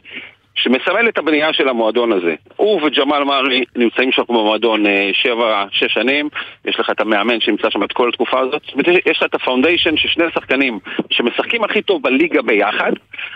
שמסמל 0.62 1.08
את 1.08 1.18
הבנייה 1.18 1.52
של 1.52 1.68
המועדון 1.68 2.12
הזה. 2.12 2.34
הוא 2.56 2.82
וג'מאל 2.82 3.24
מארי 3.24 3.64
נמצאים 3.76 4.12
שם 4.12 4.22
במועדון 4.28 4.86
אה, 4.86 5.10
שבע, 5.12 5.64
שש 5.70 5.92
שנים, 5.92 6.28
יש 6.64 6.80
לך 6.80 6.90
את 6.90 7.00
המאמן 7.00 7.40
שנמצא 7.40 7.70
שם 7.70 7.82
את 7.82 7.92
כל 7.92 8.08
התקופה 8.08 8.40
הזאת, 8.40 8.62
ויש 8.76 9.16
לך 9.16 9.22
את 9.22 9.34
הפאונדיישן 9.34 9.96
של 9.96 10.08
שני 10.08 10.24
שחקנים 10.34 10.78
שמשחקים 11.10 11.64
הכי 11.64 11.82
טוב 11.82 12.02
בליגה 12.02 12.42
ביחד, 12.42 12.92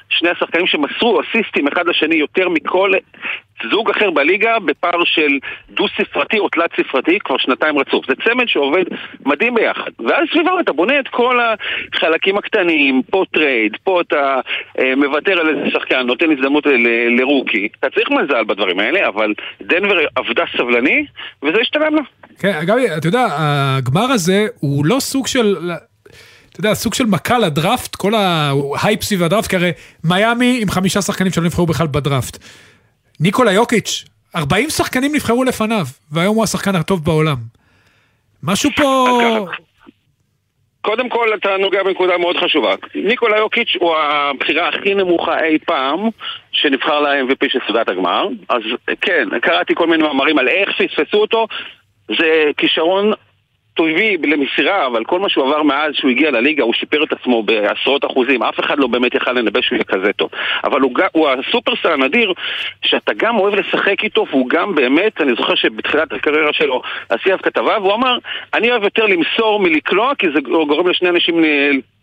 שני 0.09 0.29
השחקנים 0.29 0.67
שמסרו 0.67 1.21
אסיסטים 1.21 1.69
אחד 1.69 1.87
לשני 1.87 2.17
יותר 2.17 2.49
מכל 2.49 2.93
זוג 3.71 3.91
אחר 3.91 4.11
בליגה 4.11 4.59
בפער 4.59 5.05
של 5.05 5.39
דו-ספרתי 5.71 6.39
או 6.39 6.49
תלת-ספרתי 6.49 7.19
כבר 7.25 7.39
שנתיים 7.39 7.79
רצוף. 7.79 8.07
זה 8.09 8.15
צמד 8.25 8.49
שעובד 8.49 8.85
מדהים 9.27 9.55
ביחד. 9.55 9.91
ואז 10.09 10.25
סביבם 10.33 10.61
אתה 10.61 10.73
בונה 10.73 11.01
את 11.01 11.09
כל 11.09 11.39
החלקים 11.95 12.39
הקטנים, 12.39 13.03
פה 13.11 13.25
trade, 13.33 13.77
פה 13.85 14.01
אתה 14.01 14.41
אה, 14.79 14.97
מוותר 14.97 15.41
על 15.41 15.49
איזה 15.49 15.71
שחקן, 15.71 16.07
נותן 16.07 16.27
הזדמנות 16.33 16.67
ל 17.19 17.25
rookie. 17.25 17.69
אתה 17.81 17.91
צריך 17.91 18.11
מזל 18.11 18.45
בדברים 18.45 18.79
האלה, 18.81 19.09
אבל 19.09 19.35
דנבר 19.63 19.99
עבדה 20.15 20.45
סבלני, 20.57 21.07
וזה 21.43 21.59
השתלם 21.61 21.95
לה. 21.95 22.03
כן, 22.39 22.53
אגב, 22.63 22.77
אתה 22.99 23.09
יודע, 23.09 23.27
הגמר 23.39 24.13
הזה 24.13 24.47
הוא 24.61 24.87
לא 24.87 25.01
סוג 25.01 25.27
של... 25.27 25.57
אתה 26.51 26.61
יודע, 26.61 26.75
סוג 26.75 26.95
של 26.95 27.07
מכה 27.07 27.39
לדראפט, 27.39 27.97
כל 27.97 28.13
ההייפ 28.15 29.03
סביב 29.03 29.23
הדראפט, 29.23 29.51
כי 29.51 29.57
הרי 29.57 29.73
מיאמי 30.05 30.59
עם 30.63 30.71
חמישה 30.71 31.03
שחקנים 31.03 31.33
שלא 31.33 31.45
נבחרו 31.45 31.67
בכלל 31.67 31.87
בדראפט. 31.87 32.39
ניקולה 33.21 33.53
יוקיץ', 33.53 34.05
40 34.37 34.71
שחקנים 34.71 35.15
נבחרו 35.15 35.45
לפניו, 35.45 35.85
והיום 36.13 36.37
הוא 36.37 36.45
השחקן 36.45 36.77
הטוב 36.77 37.05
בעולם. 37.05 37.37
משהו 38.43 38.71
פה... 38.77 39.09
קודם 40.81 41.09
כל 41.09 41.29
אתה 41.35 41.57
נוגע 41.61 41.83
בנקודה 41.83 42.19
מאוד 42.19 42.37
חשובה. 42.37 42.75
ניקולה 42.95 43.37
יוקיץ' 43.37 43.77
הוא 43.81 43.97
הבחירה 43.97 44.69
הכי 44.69 44.95
נמוכה 44.95 45.45
אי 45.45 45.59
פעם 45.59 46.09
שנבחר 46.53 47.01
ל-MVP 47.01 47.49
של 47.49 47.59
סדרת 47.67 47.89
הגמר. 47.89 48.29
אז 48.49 48.63
כן, 49.01 49.29
קראתי 49.43 49.75
כל 49.75 49.87
מיני 49.87 50.03
מאמרים 50.03 50.39
על 50.39 50.49
איך 50.49 50.69
פספסו 50.71 51.17
אותו. 51.17 51.47
זה 52.09 52.51
כישרון 52.57 53.13
טובי 53.75 54.17
למסירה, 54.23 54.87
אבל 54.87 55.05
כל 55.05 55.21
מה 55.21 55.29
שהוא 55.29 55.47
עבר 55.47 55.63
מאז 55.63 55.95
שהוא 55.95 56.11
הגיע 56.11 56.31
לליגה, 56.31 56.63
הוא 56.63 56.75
שיפר 56.75 57.05
את 57.05 57.13
עצמו 57.13 57.43
בעשרות 57.43 58.05
אחוזים. 58.05 58.43
אף 58.43 58.61
אחד 58.61 58.79
לא 58.79 58.87
באמת 58.87 59.15
יכל 59.15 59.33
לנבא 59.33 59.61
שהוא 59.61 59.77
יהיה 59.77 59.85
כזה 59.85 60.13
טוב. 60.13 60.31
אבל 60.65 60.81
הוא, 60.81 60.93
הוא 61.13 61.29
הסופרסטאר 61.29 61.93
הנדיר, 61.93 62.33
שאתה 62.83 63.13
גם 63.17 63.39
אוהב 63.39 63.55
לשחק 63.55 64.05
איתו, 64.05 64.27
והוא 64.31 64.49
גם 64.49 64.75
באמת, 64.75 65.21
אני 65.21 65.33
זוכר 65.37 65.55
שבתחילת 65.55 66.13
הקריירה 66.13 66.53
שלו 66.53 66.83
עשי 67.09 67.25
עליו 67.25 67.39
כתבה, 67.43 67.79
והוא 67.81 67.95
אמר, 67.95 68.19
אני 68.55 68.71
אוהב 68.71 68.83
יותר 68.85 69.07
למסור 69.07 69.61
מלקלוע, 69.61 70.15
כי 70.15 70.27
זה 70.35 70.41
גורם 70.41 70.89
לשני 70.89 71.09
אנשים 71.09 71.45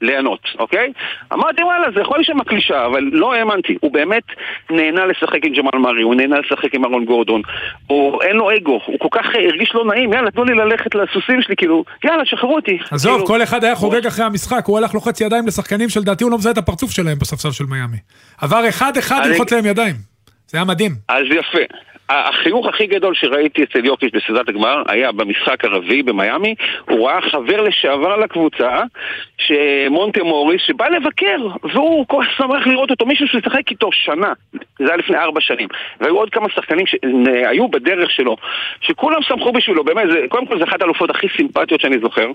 ליהנות, 0.02 0.40
אוקיי? 0.60 0.94
אמרתי, 1.34 1.64
וואלה, 1.64 1.92
זה 1.96 2.02
יכול 2.02 2.18
להישמע 2.18 2.44
קלישה, 2.44 2.86
אבל 2.86 3.04
לא 3.12 3.34
האמנתי. 3.34 3.78
הוא 3.82 3.92
באמת 3.92 4.24
נהנה 4.70 5.06
לשחק 5.06 5.46
עם 5.46 5.54
ג'מאל 5.54 5.80
מארי, 5.80 6.02
הוא 6.02 6.16
נהנה 6.16 6.40
לשחק 6.40 6.76
עם 6.76 6.86
אהרון 6.86 7.06
גורדון. 7.06 7.42
הוא, 7.88 8.22
אין 8.22 8.36
לו 8.36 8.56
אגו, 8.56 8.80
הוא 8.86 9.00
כל 9.00 9.08
כך 9.12 9.36
הרגיש 9.36 9.76
לא 9.76 9.86
נעים, 9.86 10.14
יאללה, 10.14 10.32
תנו 10.32 10.44
לי 10.44 10.54
ללכת 10.54 10.96
לסוסים 10.96 11.42
שלי, 11.42 11.56
כאילו, 11.62 11.84
יאללה, 12.06 12.26
שחררו 12.26 12.56
אותי. 12.56 12.78
עזוב, 12.92 13.14
כאילו, 13.14 13.28
כל 13.28 13.44
אחד 13.44 13.64
היה 13.64 13.76
חוגג 13.76 14.06
אחרי 14.08 14.26
המשחק, 14.26 14.66
הוא 14.66 14.78
הלך 14.78 14.94
לוחץ 14.94 15.22
ידיים 15.22 15.48
לשחקנים 15.48 15.90
שלדעתי 15.90 16.24
הוא 16.24 16.32
לא 16.32 16.38
מזהה 16.38 16.52
את 16.52 16.58
הפרצוף 16.58 16.92
שלהם 16.92 17.20
בספסל 17.20 17.52
של 17.52 17.66
מיאמי. 17.66 17.98
עבר 18.42 18.70
אחד-אחד 18.70 19.22
ללחוץ 19.26 19.52
להם 19.52 19.66
ידיים. 19.66 19.96
זה 20.48 20.58
היה 20.58 20.66
מדהים. 20.66 20.96
אז 21.10 21.24
יפה. 21.26 21.76
החיוך 22.10 22.68
הכי 22.68 22.86
גדול 22.86 23.16
שראיתי 23.16 23.64
אצל 23.64 23.86
יוקיש 23.86 24.12
בסדרת 24.12 24.50
הגמר 24.50 24.84
היה 24.88 25.12
במשחק 25.12 25.66
הרביעי 25.66 26.04
במיאמי, 26.04 26.56
הוא 26.90 27.08
ראה 27.08 27.22
חבר 27.22 27.62
לשעבר 27.62 28.18
לקבוצה, 28.18 28.82
שמונטה 29.38 30.24
מוריס, 30.24 30.62
שבא 30.62 30.88
לבקר, 30.88 31.38
והוא 31.64 32.06
כל 32.08 32.24
כך 32.24 32.38
שמח 32.38 32.68
לראות 32.68 32.92
אותו, 32.92 33.06
מישהו 33.06 33.28
ששיחק 33.28 33.72
איתו 33.72 33.92
שנה, 33.92 34.34
זה 34.54 34.88
היה 34.88 34.98
לפני 34.98 35.18
ארבע 35.18 35.42
שנים, 35.42 35.68
והיו 36.00 36.18
עוד 36.18 36.30
כמה 36.30 36.50
שחקנים 36.50 36.86
שהיו 36.86 37.68
בדרך 37.68 38.12
שלו, 38.12 38.38
שכולם 38.82 39.22
שמחו 39.22 39.52
בשבילו, 39.52 39.84
באמת, 39.84 40.04
זה, 40.12 40.26
קודם 40.30 40.46
כל 40.46 40.58
זה 40.58 40.64
אחת 40.64 40.82
האלופות 40.82 41.10
הכי 41.10 41.28
סימפטיות 41.38 41.82
שאני 41.82 42.00
זוכר, 42.00 42.28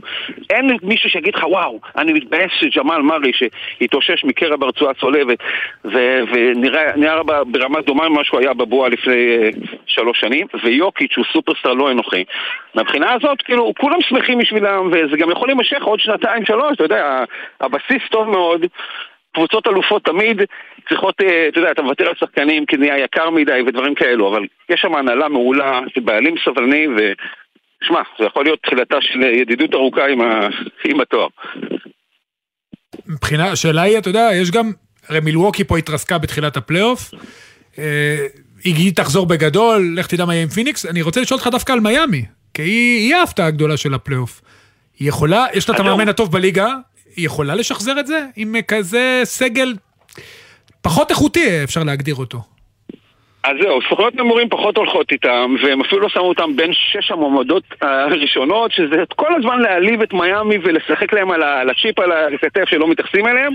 אין 0.51 0.77
מישהו 0.83 1.11
שיגיד 1.11 1.35
לך, 1.35 1.45
וואו, 1.49 1.81
אני 1.97 2.13
מתבאס 2.13 2.51
שג'מאל 2.61 3.03
מארי, 3.03 3.33
שהתאושש 3.33 4.25
מקרע 4.25 4.57
ברצועה 4.57 4.95
צולבת, 4.95 5.39
ונראה 5.85 7.23
ברמה 7.47 7.81
דומה 7.81 8.09
ממה 8.09 8.25
שהוא 8.25 8.41
היה 8.41 8.55
בבועה 8.55 8.89
לפני 8.89 9.37
אה, 9.43 9.51
שלוש 9.87 10.21
שנים, 10.21 10.47
ויוקיץ' 10.65 11.17
הוא 11.17 11.25
סופרסטאר 11.33 11.73
לא 11.73 11.91
אנוכי. 11.91 12.25
מהבחינה 12.75 13.13
הזאת, 13.13 13.43
כאילו, 13.43 13.73
כולם 13.81 13.99
שמחים 14.01 14.39
בשבילם, 14.39 14.91
וזה 14.93 15.17
גם 15.17 15.31
יכול 15.31 15.49
להימשך 15.49 15.83
עוד 15.83 16.01
שנתיים, 16.01 16.45
שלוש, 16.45 16.75
אתה 16.75 16.85
יודע, 16.85 17.25
הבסיס 17.61 18.03
טוב 18.11 18.29
מאוד. 18.29 18.67
קבוצות 19.35 19.67
אלופות 19.67 20.05
תמיד 20.05 20.43
צריכות, 20.89 21.15
אה, 21.21 21.49
אתה 21.49 21.59
יודע, 21.59 21.71
אתה 21.71 21.83
מוותר 21.83 22.09
על 22.09 22.15
שחקנים 22.21 22.67
כי 22.67 22.77
נהיה 22.77 22.99
יקר 22.99 23.31
מדי 23.31 23.61
ודברים 23.67 23.95
כאלו, 23.95 24.29
אבל 24.29 24.43
יש 24.69 24.81
שם 24.81 24.95
הנהלה 24.95 25.29
מעולה, 25.29 25.81
בעלים 25.97 26.35
סבלני, 26.45 26.87
ו... 26.89 27.13
שמע, 27.83 28.01
זה 28.19 28.25
יכול 28.25 28.45
להיות 28.45 28.63
תחילתה 28.63 28.97
של 29.01 29.23
ידידות 29.23 29.75
ארוכה 29.75 30.07
עם, 30.07 30.21
ה... 30.21 30.49
עם 30.85 31.01
התואר. 31.01 31.29
מבחינה, 33.07 33.53
השאלה 33.53 33.83
היא, 33.83 33.99
אתה 33.99 34.09
יודע, 34.09 34.29
יש 34.43 34.51
גם, 34.51 34.73
הרי 35.09 35.21
מילווקי 35.21 35.65
פה 35.65 35.79
התרסקה 35.79 36.19
בתחילת 36.19 36.57
הפלייאוף, 36.57 37.11
אה, 37.79 38.27
היא 38.75 38.93
תחזור 38.93 39.27
בגדול, 39.27 39.95
לך 39.97 40.07
תדע 40.07 40.25
מה 40.25 40.35
יהיה 40.35 40.43
עם 40.43 40.49
פיניקס, 40.49 40.87
אני 40.87 41.03
רוצה 41.03 41.21
לשאול 41.21 41.39
אותך 41.39 41.49
דווקא 41.53 41.73
על 41.73 41.81
מיאמי, 41.81 42.25
כי 42.55 42.63
היא, 42.63 42.99
היא 42.99 43.15
ההפתעה 43.15 43.47
הגדולה 43.47 43.77
של 43.77 43.95
הפלייאוף. 43.95 44.41
היא 44.99 45.09
יכולה, 45.09 45.47
יש 45.55 45.69
לה 45.69 45.75
את 45.75 45.81
המאמן 45.81 46.09
הטוב 46.09 46.33
בליגה, 46.33 46.69
היא 47.17 47.27
יכולה 47.27 47.55
לשחזר 47.55 48.01
את 48.01 48.07
זה 48.07 48.27
עם 48.37 48.55
כזה 48.69 49.21
סגל 49.25 49.75
פחות 50.83 51.11
איכותי, 51.11 51.65
אפשר 51.65 51.83
להגדיר 51.85 52.15
אותו. 52.15 52.39
אז 53.45 53.53
זהו, 53.63 53.79
סוכנויות 53.89 54.15
הימורים 54.19 54.49
פחות 54.49 54.77
הולכות 54.77 55.13
איתם, 55.13 55.55
והם 55.63 55.81
אפילו 55.81 56.01
לא 56.01 56.09
שמו 56.09 56.29
אותם 56.29 56.57
בין 56.57 56.73
שש 56.73 57.11
המועמדות 57.11 57.63
הראשונות, 57.81 58.73
שזה 58.73 58.97
כל 59.17 59.35
הזמן 59.35 59.61
להעליב 59.61 60.03
את 60.03 60.13
מיאמי 60.13 60.59
ולשחק 60.63 61.13
להם 61.13 61.31
על 61.31 61.71
הצ'יפ 61.71 61.99
על 61.99 62.35
הכתף 62.35 62.69
שלא 62.71 62.89
מתייחסים 62.89 63.27
אליהם, 63.27 63.53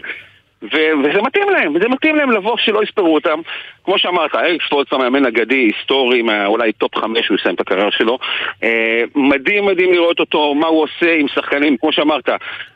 ו- 0.63 0.99
וזה 1.03 1.21
מתאים 1.21 1.49
להם, 1.49 1.73
זה 1.81 1.89
מתאים 1.89 2.15
להם 2.15 2.31
לבוא 2.31 2.57
שלא 2.57 2.83
יספרו 2.83 3.13
אותם. 3.13 3.39
כמו 3.83 3.97
שאמרת, 3.97 4.35
אריק 4.35 4.61
ספולסטרה 4.63 4.93
מאמן 4.93 5.25
אגדי, 5.25 5.55
היסטורי, 5.55 6.23
אולי 6.45 6.71
top 6.73 6.95
חמש 6.95 7.27
הוא 7.27 7.37
יסיים 7.39 7.55
את 7.55 7.59
הקריירה 7.59 7.91
שלו. 7.91 8.17
אה, 8.63 9.03
מדהים 9.15 9.65
מדהים 9.65 9.93
לראות 9.93 10.19
אותו, 10.19 10.55
מה 10.55 10.67
הוא 10.67 10.83
עושה 10.83 11.13
עם 11.13 11.27
שחקנים, 11.27 11.77
כמו 11.77 11.91
שאמרת, 11.91 12.29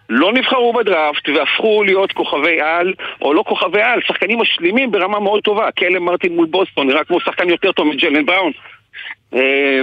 לא 0.10 0.34
נבחרו 0.34 0.74
בדראפט 0.74 1.30
והפכו 1.30 1.84
להיות 1.84 2.12
כוכבי 2.12 2.62
על, 2.62 2.94
או 3.22 3.34
לא 3.34 3.44
כוכבי 3.48 3.82
על, 3.82 4.00
שחקנים 4.08 4.40
משלימים 4.40 4.92
ברמה 4.92 5.20
מאוד 5.20 5.44
טובה. 5.44 5.72
קיילב 5.72 6.04
מרטין 6.04 6.36
מול 6.36 6.46
בוסטון 6.46 6.88
נראה 6.88 7.04
כמו 7.04 7.20
שחקן 7.20 7.50
יותר 7.50 7.72
טוב 7.72 7.88
מג'יילן 7.88 8.26
בראון. 8.26 8.52
אה, 9.36 9.82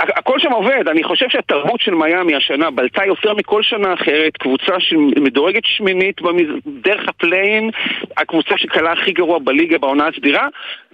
הכל 0.00 0.38
שם 0.38 0.52
עובד, 0.52 0.88
אני 0.88 1.04
חושב 1.04 1.26
שהתרבות 1.28 1.80
של 1.80 1.94
מיאמי 1.94 2.34
השנה 2.34 2.70
בלטה 2.70 3.04
יותר 3.04 3.34
מכל 3.34 3.62
שנה 3.62 3.94
אחרת, 3.94 4.36
קבוצה 4.36 4.80
שמדורגת 4.80 5.62
שמינית 5.64 6.22
במז... 6.22 6.46
דרך 6.66 7.08
ה 7.08 7.15
play-in, 7.15 7.70
הקבוצה 8.16 8.58
שקלעה 8.58 8.92
הכי 8.92 9.12
גרוע 9.12 9.38
בליגה 9.38 9.78
בעונה 9.78 10.06
הסדירה, 10.06 10.48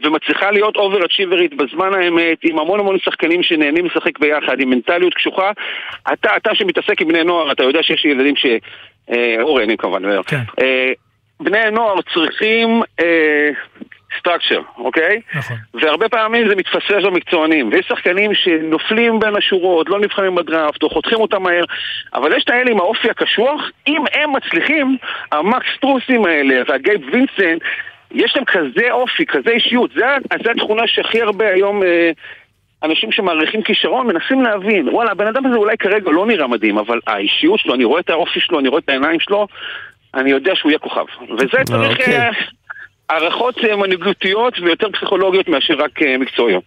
ומצליחה 0.05 0.51
להיות 0.51 0.77
over 0.77 1.05
achiever 1.05 1.45
ית 1.45 1.55
בזמן 1.55 1.95
האמת, 1.95 2.39
עם 2.43 2.59
המון 2.59 2.81
המון 2.81 2.99
שחקנים 2.99 3.43
שנהנים 3.43 3.87
לשחק 3.87 4.19
ביחד, 4.19 4.61
עם 4.61 4.71
מנטליות 4.71 5.15
קשוחה. 5.15 5.51
אתה, 6.13 6.37
אתה 6.37 6.55
שמתעסק 6.55 7.01
עם 7.01 7.09
בני 7.09 7.25
נוער, 7.25 7.53
אתה 7.53 7.63
יודע 7.63 7.83
שיש 7.83 8.05
לי 8.05 8.11
ילדים 8.11 8.37
ש... 8.37 8.47
אה, 9.13 9.37
אורי, 9.43 9.65
אני 9.65 9.77
כמובן, 9.77 10.23
כן. 10.27 10.43
אה, 10.63 10.93
בני 11.41 11.71
נוער 11.71 11.95
צריכים... 12.15 12.83
אה, 13.01 13.51
structure, 14.19 14.61
אוקיי? 14.79 15.21
נכון. 15.35 15.57
והרבה 15.75 16.09
פעמים 16.09 16.49
זה 16.49 16.57
מתפספס 16.57 17.05
במקצוענים, 17.05 17.71
ויש 17.73 17.87
שחקנים 17.89 18.35
שנופלים 18.35 19.21
בין 19.21 19.37
השורות, 19.37 19.89
לא 19.89 20.01
נבחרים 20.01 20.35
בדראפט, 20.35 20.83
או 20.83 20.91
חותכים 20.91 21.19
אותם 21.19 21.43
מהר, 21.43 21.65
אבל 22.15 22.37
יש 22.37 22.45
את 22.45 22.51
האלה 22.51 22.71
עם 22.71 22.79
האופי 22.79 23.11
הקשוח, 23.11 23.71
אם 23.87 24.05
הם 24.13 24.33
מצליחים, 24.33 24.97
המקס 25.33 25.69
טרוסים 25.81 26.25
האלה, 26.25 26.63
והגייב 26.69 27.01
וינסנט, 27.13 27.63
יש 28.11 28.37
להם 28.37 28.45
כזה 28.45 28.91
אופי, 28.91 29.27
כזה 29.27 29.51
אישיות, 29.51 29.91
זה, 29.95 30.05
זה 30.45 30.51
התכונה 30.51 30.83
שהכי 30.87 31.23
הרבה 31.23 31.49
היום... 31.49 31.83
אה, 31.83 32.11
אנשים 32.83 33.13
שמעריכים 33.13 33.63
כישרון 33.63 34.07
מנסים 34.07 34.43
להבין, 34.43 34.89
וואלה, 34.89 35.11
הבן 35.11 35.27
אדם 35.27 35.47
הזה 35.47 35.57
אולי 35.57 35.77
כרגע 35.79 36.11
לא 36.11 36.27
נראה 36.27 36.47
מדהים, 36.47 36.79
אבל 36.79 37.01
האישיות 37.07 37.61
שלו, 37.61 37.75
אני 37.75 37.85
רואה 37.85 38.01
את 38.01 38.11
האופי 38.11 38.41
שלו, 38.41 38.61
אני 38.61 38.69
רואה 38.69 38.81
את 38.85 38.89
העיניים 38.89 39.21
שלו, 39.21 39.47
אני 40.15 40.31
יודע 40.31 40.53
שהוא 40.55 40.71
יהיה 40.71 40.79
כוכב. 40.79 41.05
וזה 41.39 41.65
צריך... 41.65 42.01
אוקיי. 42.01 42.31
הערכות 43.11 43.55
אה, 43.65 43.77
מנהיגותיות 43.77 44.55
ויותר 44.63 44.87
פסיכולוגיות 44.93 45.49
מאשר 45.49 45.75
רק 45.75 46.03
אה, 46.03 46.19
מקצועיות. 46.19 46.65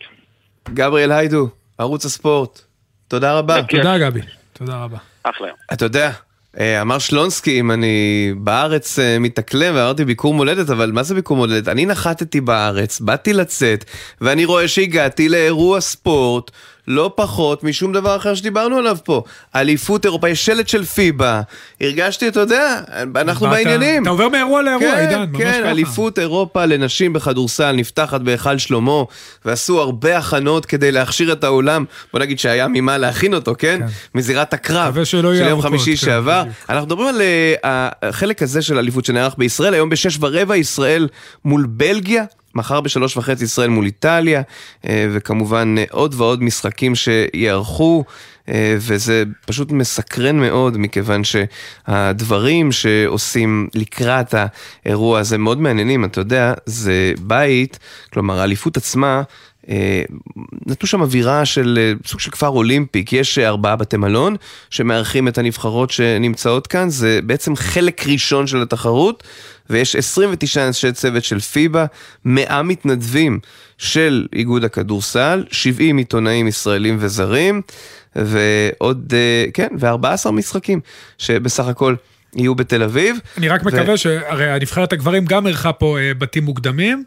גבריאל 0.70 1.12
היידו, 1.12 1.48
ערוץ 1.78 2.06
הספורט, 2.06 2.62
תודה 3.08 3.38
רבה. 3.40 3.64
תודה 3.64 3.98
גבי, 3.98 4.22
תודה 4.54 4.84
רבה. 4.84 4.98
אחלה. 5.24 5.48
אתה 5.74 5.86
יודע, 5.86 6.12
אה, 6.60 6.82
אמר 6.82 7.00
שלונסקי, 7.00 7.60
אם 7.60 7.72
אני 7.72 8.32
בארץ 8.38 9.00
מתאקלם, 9.20 9.76
ואמרתי 9.76 10.06
ביקור 10.06 10.34
מולדת, 10.34 10.70
אבל 10.70 10.92
מה 10.92 11.04
זה 11.04 11.16
ביקור 11.16 11.38
מולדת? 11.38 11.68
אני 11.68 11.86
נחתתי 11.86 12.42
בארץ, 12.42 13.00
באתי 13.00 13.34
לצאת, 13.34 13.86
ואני 14.22 14.46
רואה 14.46 14.68
שהגעתי 14.68 15.30
לאירוע 15.30 15.82
ספורט. 15.82 16.52
לא 16.88 17.12
פחות 17.16 17.64
משום 17.64 17.94
דבר 17.94 18.16
אחר 18.16 18.36
שדיברנו 18.36 18.78
עליו 18.78 18.98
פה. 19.04 19.24
אליפות 19.56 20.06
אירופה, 20.06 20.30
יש 20.30 20.46
שלט 20.46 20.68
של 20.68 20.86
פיבה. 20.86 21.42
הרגשתי, 21.82 22.28
אתה 22.28 22.40
יודע, 22.40 22.80
אנחנו 23.16 23.46
באת- 23.48 23.54
בעניינים. 23.56 24.02
אתה 24.04 24.10
עובר 24.10 24.30
מאירוע 24.30 24.62
לאירוע, 24.62 24.92
כן, 24.92 24.98
עידן, 25.00 25.20
ממש 25.32 25.42
כן, 25.42 25.60
ככה. 25.62 25.72
אליפות 25.72 26.20
אירופה 26.20 26.66
לנשים 26.66 27.14
בכדורסל 27.14 27.72
נפתחת 27.72 28.22
בהיכל 28.22 28.58
שלמה, 28.58 29.04
ועשו 29.46 29.82
הרבה 29.82 30.18
הכנות 30.18 30.66
כדי 30.66 30.92
להכשיר 30.92 31.32
את 31.32 31.44
האולם, 31.44 31.86
בוא 32.14 32.20
נגיד 32.20 32.40
שהיה 32.40 32.68
ממה 32.68 32.98
להכין 32.98 33.34
אותו, 33.34 33.54
כן? 33.58 33.82
מזירת 34.16 34.54
הקרב 34.54 35.04
של 35.04 35.26
יום 35.50 35.62
חמישי 35.62 35.98
כן, 35.98 36.06
שעבר. 36.06 36.44
אנחנו 36.70 36.86
מדברים 36.86 37.08
על 37.08 37.22
אה, 37.22 37.90
החלק 38.04 38.42
הזה 38.44 38.62
של 38.62 38.76
האליפות 38.78 39.06
שנערך 39.06 39.36
בישראל, 39.38 39.74
היום 39.74 39.90
בשש 39.90 40.18
ורבע 40.22 40.56
ישראל 40.58 41.08
מול 41.46 41.66
בלגיה. 41.70 42.24
מחר 42.56 42.82
בשלוש 42.82 43.18
וחצי 43.18 43.44
ישראל 43.44 43.70
מול 43.70 43.86
איטליה, 43.86 44.42
אה, 44.88 45.08
וכמובן 45.12 45.76
אה, 45.78 45.84
עוד 45.92 46.16
ועוד 46.18 46.44
משחקים 46.44 46.94
שיערכו, 46.96 48.04
אה, 48.50 48.76
וזה 48.80 49.24
פשוט 49.46 49.72
מסקרן 49.72 50.40
מאוד, 50.40 50.78
מכיוון 50.78 51.22
שהדברים 51.24 52.72
שעושים 52.72 53.68
לקראת 53.76 54.36
האירוע 54.86 55.20
הזה 55.20 55.38
מאוד 55.38 55.62
מעניינים, 55.62 56.06
אתה 56.06 56.22
יודע, 56.22 56.54
זה 56.66 57.14
בית, 57.22 57.80
כלומר 58.14 58.40
האליפות 58.40 58.78
עצמה, 58.78 59.22
נתנו 60.66 60.88
שם 60.88 61.02
אווירה 61.02 61.46
של 61.46 61.94
סוג 62.06 62.20
של 62.20 62.32
כפר 62.32 62.48
אולימפי, 62.48 63.06
כי 63.06 63.16
יש 63.16 63.40
ארבעה 63.40 63.76
בתי 63.76 63.98
מלון 63.98 64.36
שמארחים 64.70 65.28
את 65.28 65.38
הנבחרות 65.38 65.92
שנמצאות 65.92 66.68
כאן, 66.68 66.90
זה 66.90 67.20
בעצם 67.24 67.56
חלק 67.56 68.08
ראשון 68.08 68.48
של 68.48 68.62
התחרות, 68.62 69.24
ויש 69.70 69.96
29 69.96 70.68
אנשי 70.68 70.92
צוות 70.92 71.24
של 71.24 71.40
פיבה, 71.40 71.86
100 72.26 72.64
מתנדבים 72.64 73.40
של 73.78 74.28
איגוד 74.34 74.64
הכדורסל, 74.64 75.44
70 75.52 75.98
עיתונאים 75.98 76.48
ישראלים 76.48 76.98
וזרים, 77.00 77.62
ועוד, 78.16 79.14
אה, 79.16 79.46
כן, 79.54 79.68
ו-14 79.80 80.32
משחקים, 80.32 80.80
שבסך 81.18 81.66
הכל 81.68 81.96
יהיו 82.36 82.56
בתל 82.56 82.84
אביב. 82.84 83.18
אני 83.38 83.50
רק 83.50 83.62
ו- 83.64 83.68
מקווה 83.68 83.98
שהרי 83.98 84.52
הנבחרת 84.52 84.94
הגברים 84.94 85.26
גם 85.26 85.48
אירחה 85.48 85.74
פה 85.74 85.98
אה, 86.00 86.14
בתים 86.14 86.44
מוקדמים. 86.44 87.04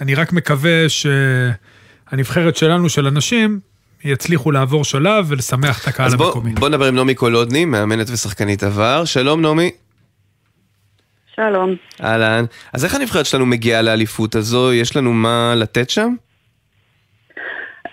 אני 0.00 0.14
רק 0.14 0.32
מקווה 0.32 0.86
שהנבחרת 0.88 2.56
שלנו, 2.56 2.88
של 2.88 3.06
הנשים, 3.06 3.60
יצליחו 4.04 4.50
לעבור 4.50 4.84
שלב 4.84 5.26
ולשמח 5.28 5.82
את 5.82 5.88
הקהל 5.88 6.06
אז 6.06 6.14
בוא, 6.14 6.26
המקומי. 6.26 6.52
בוא 6.54 6.68
נדבר 6.68 6.86
עם 6.86 6.94
נעמי 6.94 7.14
קולודני, 7.14 7.64
מאמנת 7.64 8.10
ושחקנית 8.10 8.62
עבר. 8.62 9.04
שלום 9.04 9.42
נעמי. 9.42 9.70
שלום. 11.48 11.74
אהלן. 12.04 12.44
אז 12.74 12.84
איך 12.84 12.94
הנבחרת 12.94 13.26
שלנו 13.26 13.46
מגיעה 13.46 13.82
לאליפות 13.82 14.34
הזו? 14.34 14.72
יש 14.72 14.96
לנו 14.96 15.12
מה 15.12 15.54
לתת 15.56 15.90
שם? 15.90 16.08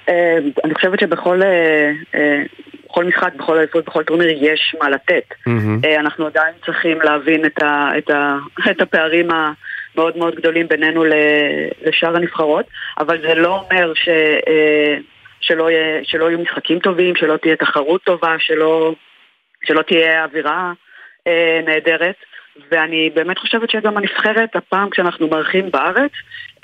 אה, 0.10 0.38
אני 0.66 0.74
חושבת 0.74 1.00
שבכל 1.00 1.41
אה, 1.43 1.91
אה, 2.16 2.41
בכל 2.86 3.06
משחק, 3.06 3.34
בכל 3.36 3.58
אליפות, 3.58 3.86
בכל 3.86 4.04
טורניר 4.04 4.43
יש 4.43 4.76
מה 4.82 4.89
לתת. 4.89 5.24
אה, 5.86 6.00
אנחנו 6.00 6.26
עדיין 6.26 6.54
צריכים 6.66 7.02
להבין 7.02 7.45
את, 7.45 7.64
ה, 7.64 7.89
את, 7.98 8.10
ה, 8.10 8.38
את 8.72 8.82
הפערים 8.82 9.28
המאוד 9.32 10.18
מאוד 10.18 10.36
גדולים 10.36 10.68
בינינו 10.68 11.04
לשאר 11.86 12.16
הנבחרות, 12.16 12.66
אבל 13.00 13.22
זה 13.22 13.36
לא 13.36 13.60
אומר 13.60 13.93
ש, 13.93 14.10
שלא, 15.41 15.72
יהיה, 15.72 16.00
שלא 16.04 16.30
יהיו 16.30 16.39
משחקים 16.39 16.80
טובים, 16.80 17.16
שלא 17.16 17.38
תהיה 17.38 17.56
תחרות 17.56 18.04
טובה, 18.04 18.36
שלא, 18.39 18.93
שלא 19.66 19.82
תהיה 19.82 20.24
אווירה 20.24 20.72
נהדרת. 21.66 22.16
ואני 22.72 23.10
באמת 23.16 23.38
חושבת 23.38 23.70
שגם 23.70 23.97
הנבחרת, 23.97 24.55
הפעם 24.55 24.89
כשאנחנו 24.89 25.28
מארחים 25.28 25.72
בארץ, 25.72 26.12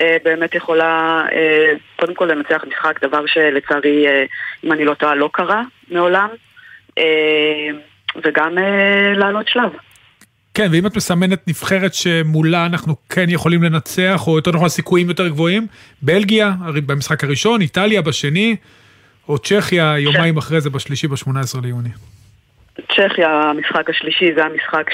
אה, 0.00 0.16
באמת 0.24 0.54
יכולה 0.54 1.22
אה, 1.32 1.72
קודם 1.96 2.14
כל 2.14 2.24
לנצח 2.24 2.64
משחק, 2.68 3.04
דבר 3.04 3.26
שלצערי, 3.26 4.06
אה, 4.06 4.24
אם 4.64 4.72
אני 4.72 4.84
לא 4.84 4.94
טועה, 4.94 5.14
לא 5.14 5.30
קרה 5.32 5.62
מעולם, 5.90 6.28
וגם 8.24 8.58
לעלות 9.16 9.48
שלב. 9.48 9.70
כן, 10.54 10.66
ואם 10.72 10.86
את 10.86 10.96
מסמנת 10.96 11.48
נבחרת 11.48 11.94
שמולה 11.94 12.66
אנחנו 12.66 12.94
כן 13.08 13.24
יכולים 13.28 13.62
לנצח, 13.62 14.22
או 14.26 14.36
יותר 14.36 14.50
נכון 14.50 14.66
הסיכויים 14.66 15.08
יותר 15.08 15.28
גבוהים, 15.28 15.66
בלגיה 16.02 16.52
במשחק 16.86 17.24
הראשון, 17.24 17.60
איטליה 17.60 18.02
בשני, 18.02 18.56
או 19.28 19.38
צ'כיה 19.38 19.94
יומיים 19.98 20.36
אחרי 20.36 20.60
זה 20.60 20.70
בשלישי 20.70 21.08
ב-18 21.08 21.60
ליוני. 21.62 21.88
צ'כיה, 22.92 23.30
המשחק 23.30 23.90
השלישי, 23.90 24.34
זה 24.36 24.44
המשחק 24.44 24.86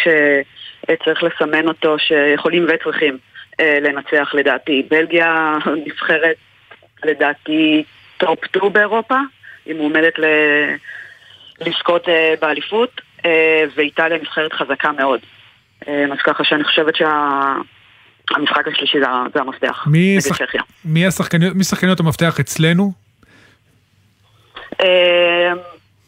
שצריך 0.82 1.22
לסמן 1.22 1.68
אותו, 1.68 1.96
שיכולים 1.98 2.66
וצריכים 2.68 3.18
אה, 3.60 3.78
לנצח 3.80 4.30
לדעתי. 4.34 4.86
בלגיה 4.90 5.56
נבחרת 5.86 6.36
לדעתי 7.04 7.84
top 8.18 8.38
2 8.44 8.72
באירופה, 8.72 9.16
היא 9.66 9.74
מועמדת 9.74 10.18
ל- 10.18 10.74
לזכות 11.60 12.08
אה, 12.08 12.34
באליפות, 12.40 13.00
אה, 13.24 13.64
ואיטליה 13.76 14.18
נבחרת 14.18 14.52
חזקה 14.52 14.92
מאוד. 14.92 15.20
אה, 15.88 16.04
אז 16.12 16.18
ככה 16.24 16.44
שאני 16.44 16.64
חושבת 16.64 16.94
שהמשחק 16.96 18.68
השלישי 18.68 18.98
זה, 19.34 19.40
המפתח. 19.40 19.84
מי 19.86 20.16
שח-. 20.20 20.40
מי 20.84 21.06
השחקניות- 21.06 21.54
מי 21.54 21.64
שחקניות 21.64 22.00
המפתח 22.00 22.40
אצלנו? 22.40 22.92
אה, 24.80 25.52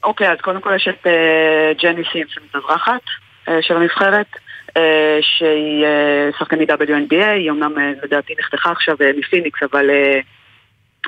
אוקיי, 0.05 0.33
אז 0.33 0.39
קודם 0.41 0.61
כל 0.61 0.73
יש 0.77 0.89
את 0.89 1.07
אה, 1.07 1.73
ג'ני 1.83 2.03
סימס 2.13 2.31
המתאזרחת 2.41 3.01
אה, 3.49 3.59
של 3.63 3.77
הנבחרת, 3.77 4.27
אה, 4.35 4.41
שהיא 5.21 5.85
אה, 5.85 6.31
שחקנית 6.39 6.71
WNBA, 6.71 7.27
היא 7.27 7.51
אמנם 7.51 7.79
אה, 7.79 7.93
לדעתי 8.03 8.35
נחתכה 8.39 8.71
עכשיו 8.71 8.97
אה, 9.01 9.11
מפיניקס, 9.17 9.63
אבל 9.73 9.91
אה, 9.91 10.21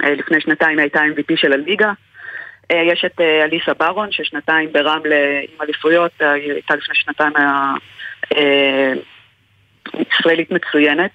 אה, 0.05 0.15
לפני 0.15 0.41
שנתיים 0.41 0.79
הייתה 0.79 1.01
MVP 1.01 1.37
של 1.37 1.53
הליגה. 1.53 1.93
אה, 2.71 2.83
יש 2.93 3.05
את 3.05 3.21
אה, 3.21 3.45
אליסה 3.45 3.75
ברון, 3.75 4.13
ששנתיים 4.13 4.73
ברמלה 4.73 5.41
עם 5.43 5.63
אליפויות, 5.63 6.13
אה, 6.23 6.33
היא 6.33 6.53
הייתה 6.53 6.75
לפני 6.75 6.95
שנתיים 6.95 7.33
אה, 7.37 7.75
אה, 8.37 8.93
ישראלית 10.11 10.51
מצוינת. 10.51 11.11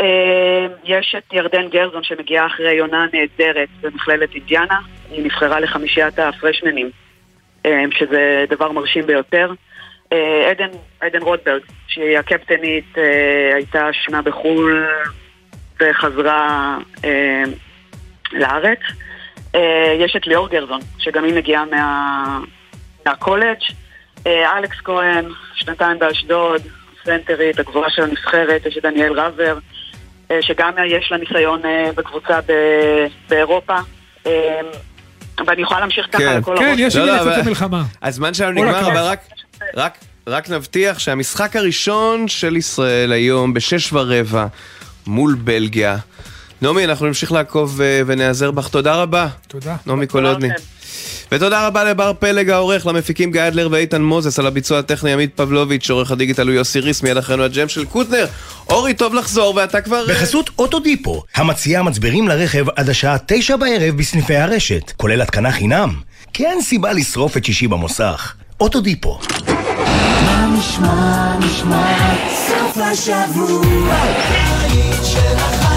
אה, 0.00 0.66
יש 0.84 1.14
את 1.18 1.32
ירדן 1.32 1.68
גרזון 1.68 2.02
שמגיעה 2.02 2.46
אחרי 2.46 2.78
עונה 2.78 3.06
נהדרת 3.12 3.68
במכללת 3.80 4.34
אינדיאנה, 4.34 4.78
היא 5.10 5.24
נבחרה 5.24 5.60
לחמישיית 5.60 6.18
הפרשמנים, 6.18 6.90
אה, 7.66 7.82
שזה 7.98 8.44
דבר 8.48 8.72
מרשים 8.72 9.06
ביותר. 9.06 9.52
אה, 10.12 10.50
עדן, 10.50 10.68
עדן 11.00 11.22
רוטברג, 11.22 11.60
שהיא 11.88 12.18
הקפטנית, 12.18 12.98
אה, 12.98 13.02
הייתה 13.54 13.88
שנה 13.92 14.22
בחו"ל 14.22 14.86
וחזרה 15.80 16.76
אה, 17.04 17.42
לארץ. 18.32 18.78
אה, 19.54 19.94
יש 19.98 20.16
את 20.16 20.26
ליאור 20.26 20.48
גרזון, 20.48 20.80
שגם 20.98 21.24
היא 21.24 21.34
מגיעה 21.34 21.64
מה, 21.64 22.38
מהקולג'. 23.06 23.56
אה, 24.26 24.58
אלכס 24.58 24.76
כהן, 24.84 25.24
שנתיים 25.54 25.98
באשדוד, 25.98 26.62
סנטרית, 27.04 27.58
הגבוהה 27.58 27.90
של 27.90 28.02
הנבחרת, 28.02 28.66
יש 28.66 28.76
את 28.78 28.82
דניאל 28.82 29.20
רבר, 29.20 29.58
אה, 30.30 30.42
שגם 30.42 30.72
יש 30.86 31.12
לה 31.12 31.16
ניסיון 31.18 31.64
אה, 31.64 31.90
בקבוצה 31.94 32.40
ב- 32.46 33.06
באירופה. 33.28 33.76
אה, 34.26 34.60
ואני 35.46 35.62
יכולה 35.62 35.80
להמשיך 35.80 36.06
ככה 36.12 36.38
לכל 36.38 36.56
הראש. 36.56 36.96
לא, 36.96 37.06
לא, 37.06 37.20
אבל- 37.20 37.80
הזמן 38.02 38.34
שלנו 38.34 38.50
נגמר. 38.64 38.80
אבל 38.92 38.96
רק, 38.96 39.20
רק, 39.76 39.98
רק 40.26 40.50
נבטיח 40.50 40.98
שהמשחק 40.98 41.56
הראשון 41.56 42.28
של 42.28 42.56
ישראל 42.56 43.12
היום 43.12 43.54
בשש 43.54 43.92
ורבע 43.92 44.46
מול 45.06 45.34
בלגיה. 45.34 45.98
נעמי, 46.62 46.84
אנחנו 46.84 47.06
נמשיך 47.06 47.32
לעקוב 47.32 47.80
אה, 47.80 48.00
ונעזר 48.06 48.50
בך. 48.50 48.68
תודה 48.68 48.94
רבה. 48.94 49.28
תודה. 49.48 49.76
נעמי 49.86 50.06
קולודני. 50.06 50.48
ותודה 51.32 51.66
רבה 51.66 51.84
לבר 51.84 52.12
פלג 52.18 52.50
העורך, 52.50 52.86
למפיקים 52.86 53.32
גיא 53.32 53.48
אדלר 53.48 53.68
ואיתן 53.70 54.02
מוזס, 54.02 54.38
על 54.38 54.46
הביצוע 54.46 54.78
הטכני 54.78 55.12
עמית 55.12 55.30
פבלוביץ', 55.34 55.90
עורך 55.90 56.10
הדיגיטל 56.10 56.46
הוא 56.46 56.54
יוסי 56.54 56.80
ריס, 56.80 57.02
מיד 57.02 57.16
אחרינו 57.16 57.44
הג'ם 57.44 57.68
של 57.68 57.84
קוטנר. 57.84 58.26
אורי, 58.68 58.94
טוב 58.94 59.14
לחזור, 59.14 59.54
ואתה 59.56 59.80
כבר... 59.80 60.04
בחסות 60.08 60.50
אוטודיפו, 60.58 61.22
המציעה 61.34 61.82
מצברים 61.82 62.28
לרכב 62.28 62.66
עד 62.76 62.88
השעה 62.88 63.16
תשע 63.26 63.56
בערב 63.56 63.96
בסניפי 63.96 64.36
הרשת, 64.36 64.92
כולל 64.96 65.20
התקנה 65.20 65.52
חינם. 65.52 65.94
כי 66.32 66.46
אין 66.46 66.62
סיבה 66.62 66.92
לשרוף 66.92 67.36
את 67.36 67.44
שישי 67.44 67.68
במוסך. 67.68 68.34
אוטודיפו. 68.60 69.18
מה 70.26 70.46
נשמע, 70.58 71.38
נשמע, 71.38 72.14
סוף 72.34 72.78
השבוע, 72.78 73.94
הבית 73.94 75.04
של 75.04 75.69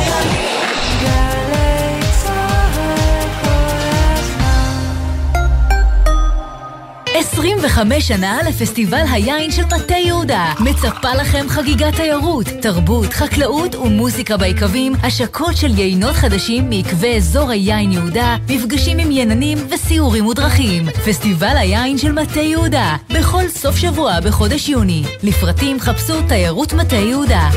25 7.15 8.07
שנה 8.07 8.39
לפסטיבל 8.49 9.03
היין 9.11 9.51
של 9.51 9.65
מטה 9.65 9.95
יהודה. 9.95 10.53
מצפה 10.59 11.13
לכם 11.13 11.45
חגיגת 11.49 11.95
תיירות, 11.95 12.45
תרבות, 12.61 13.13
חקלאות 13.13 13.75
ומוזיקה 13.75 14.37
ביקבים, 14.37 14.93
השקות 15.03 15.57
של 15.57 15.79
יינות 15.79 16.15
חדשים 16.15 16.69
מעקבי 16.69 17.15
אזור 17.15 17.49
היין 17.49 17.91
יהודה, 17.91 18.35
מפגשים 18.49 18.99
עם 18.99 19.11
יננים 19.11 19.57
וסיורים 19.69 20.25
ודרכים. 20.25 20.85
פסטיבל 21.05 21.57
היין 21.57 21.97
של 21.97 22.11
מטה 22.11 22.41
יהודה, 22.41 22.95
בכל 23.09 23.47
סוף 23.49 23.75
שבוע 23.77 24.19
בחודש 24.19 24.69
יוני. 24.69 25.03
לפרטים 25.23 25.79
חפשו 25.79 26.13
תיירות 26.27 26.73
מטה 26.73 26.95
יהודה. 26.95 27.49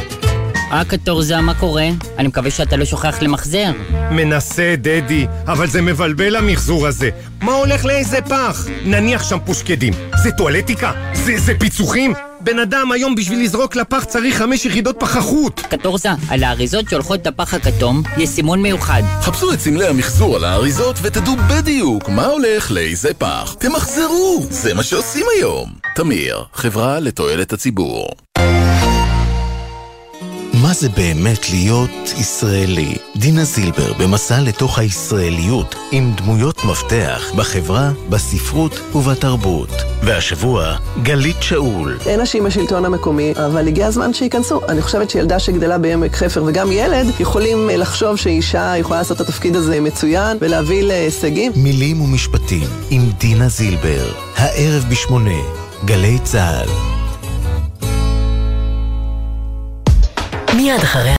אה, 0.72 0.84
קטורזה, 0.84 1.40
מה 1.40 1.54
קורה? 1.54 1.88
אני 2.18 2.28
מקווה 2.28 2.50
שאתה 2.50 2.76
לא 2.76 2.84
שוכח 2.84 3.22
למחזר. 3.22 3.70
מנסה, 4.10 4.74
דדי, 4.78 5.26
אבל 5.46 5.66
זה 5.66 5.82
מבלבל 5.82 6.36
המחזור 6.36 6.86
הזה. 6.86 7.10
מה 7.42 7.52
הולך 7.52 7.84
לאיזה 7.84 8.18
פח? 8.20 8.66
נניח 8.84 9.22
שם 9.28 9.38
פושקדים. 9.44 9.92
זה 10.22 10.30
טואלטיקה? 10.30 10.92
זה, 11.14 11.38
זה 11.38 11.52
פיצוחים? 11.58 12.12
בן 12.40 12.58
אדם 12.58 12.92
היום 12.92 13.14
בשביל 13.14 13.42
לזרוק 13.42 13.76
לפח 13.76 14.04
צריך 14.04 14.38
חמש 14.38 14.66
יחידות 14.66 14.96
פחחות. 14.98 15.60
קטורזה, 15.60 16.08
על 16.28 16.44
האריזות 16.44 16.90
שהולכות 16.90 17.26
לפח 17.26 17.54
הכתום, 17.54 18.02
יש 18.18 18.28
סימון 18.28 18.62
מיוחד. 18.62 19.02
חפשו 19.20 19.52
את 19.52 19.60
סמלי 19.60 19.86
המחזור 19.86 20.36
על 20.36 20.44
האריזות 20.44 20.96
ותדעו 21.02 21.36
בדיוק 21.36 22.08
מה 22.08 22.26
הולך 22.26 22.70
לאיזה 22.70 23.14
פח. 23.14 23.54
תמחזרו, 23.58 24.46
זה 24.50 24.74
מה 24.74 24.82
שעושים 24.82 25.26
היום. 25.36 25.72
תמיר, 25.94 26.44
חברה 26.54 27.00
לתועלת 27.00 27.52
הציבור. 27.52 28.08
מה 30.66 30.74
זה 30.74 30.88
באמת 30.88 31.50
להיות 31.50 31.90
ישראלי? 32.18 32.96
דינה 33.16 33.44
זילבר 33.44 33.92
במסע 33.92 34.40
לתוך 34.40 34.78
הישראליות 34.78 35.74
עם 35.92 36.12
דמויות 36.16 36.64
מפתח 36.64 37.32
בחברה, 37.36 37.90
בספרות 38.08 38.80
ובתרבות. 38.94 39.68
והשבוע, 40.02 40.76
גלית 41.02 41.36
שאול. 41.40 41.98
אין 42.06 42.20
נשים 42.20 42.44
בשלטון 42.44 42.84
המקומי, 42.84 43.32
אבל 43.46 43.68
הגיע 43.68 43.86
הזמן 43.86 44.14
שייכנסו. 44.14 44.60
אני 44.68 44.82
חושבת 44.82 45.10
שילדה 45.10 45.38
שגדלה 45.38 45.78
בעמק 45.78 46.14
חפר 46.14 46.44
וגם 46.44 46.72
ילד 46.72 47.06
יכולים 47.20 47.70
אה, 47.70 47.76
לחשוב 47.76 48.16
שאישה 48.16 48.74
יכולה 48.76 48.98
לעשות 48.98 49.20
את 49.20 49.28
התפקיד 49.28 49.56
הזה 49.56 49.80
מצוין 49.80 50.38
ולהביא 50.40 50.82
להישגים. 50.82 51.52
מילים 51.56 52.00
ומשפטים 52.00 52.68
עם 52.90 53.02
דינה 53.18 53.48
זילבר. 53.48 54.12
הערב 54.36 54.84
בשמונה, 54.90 55.40
גלי 55.84 56.18
צה"ל. 56.24 56.95
מיד 60.66 60.82
אחרי 60.82 61.14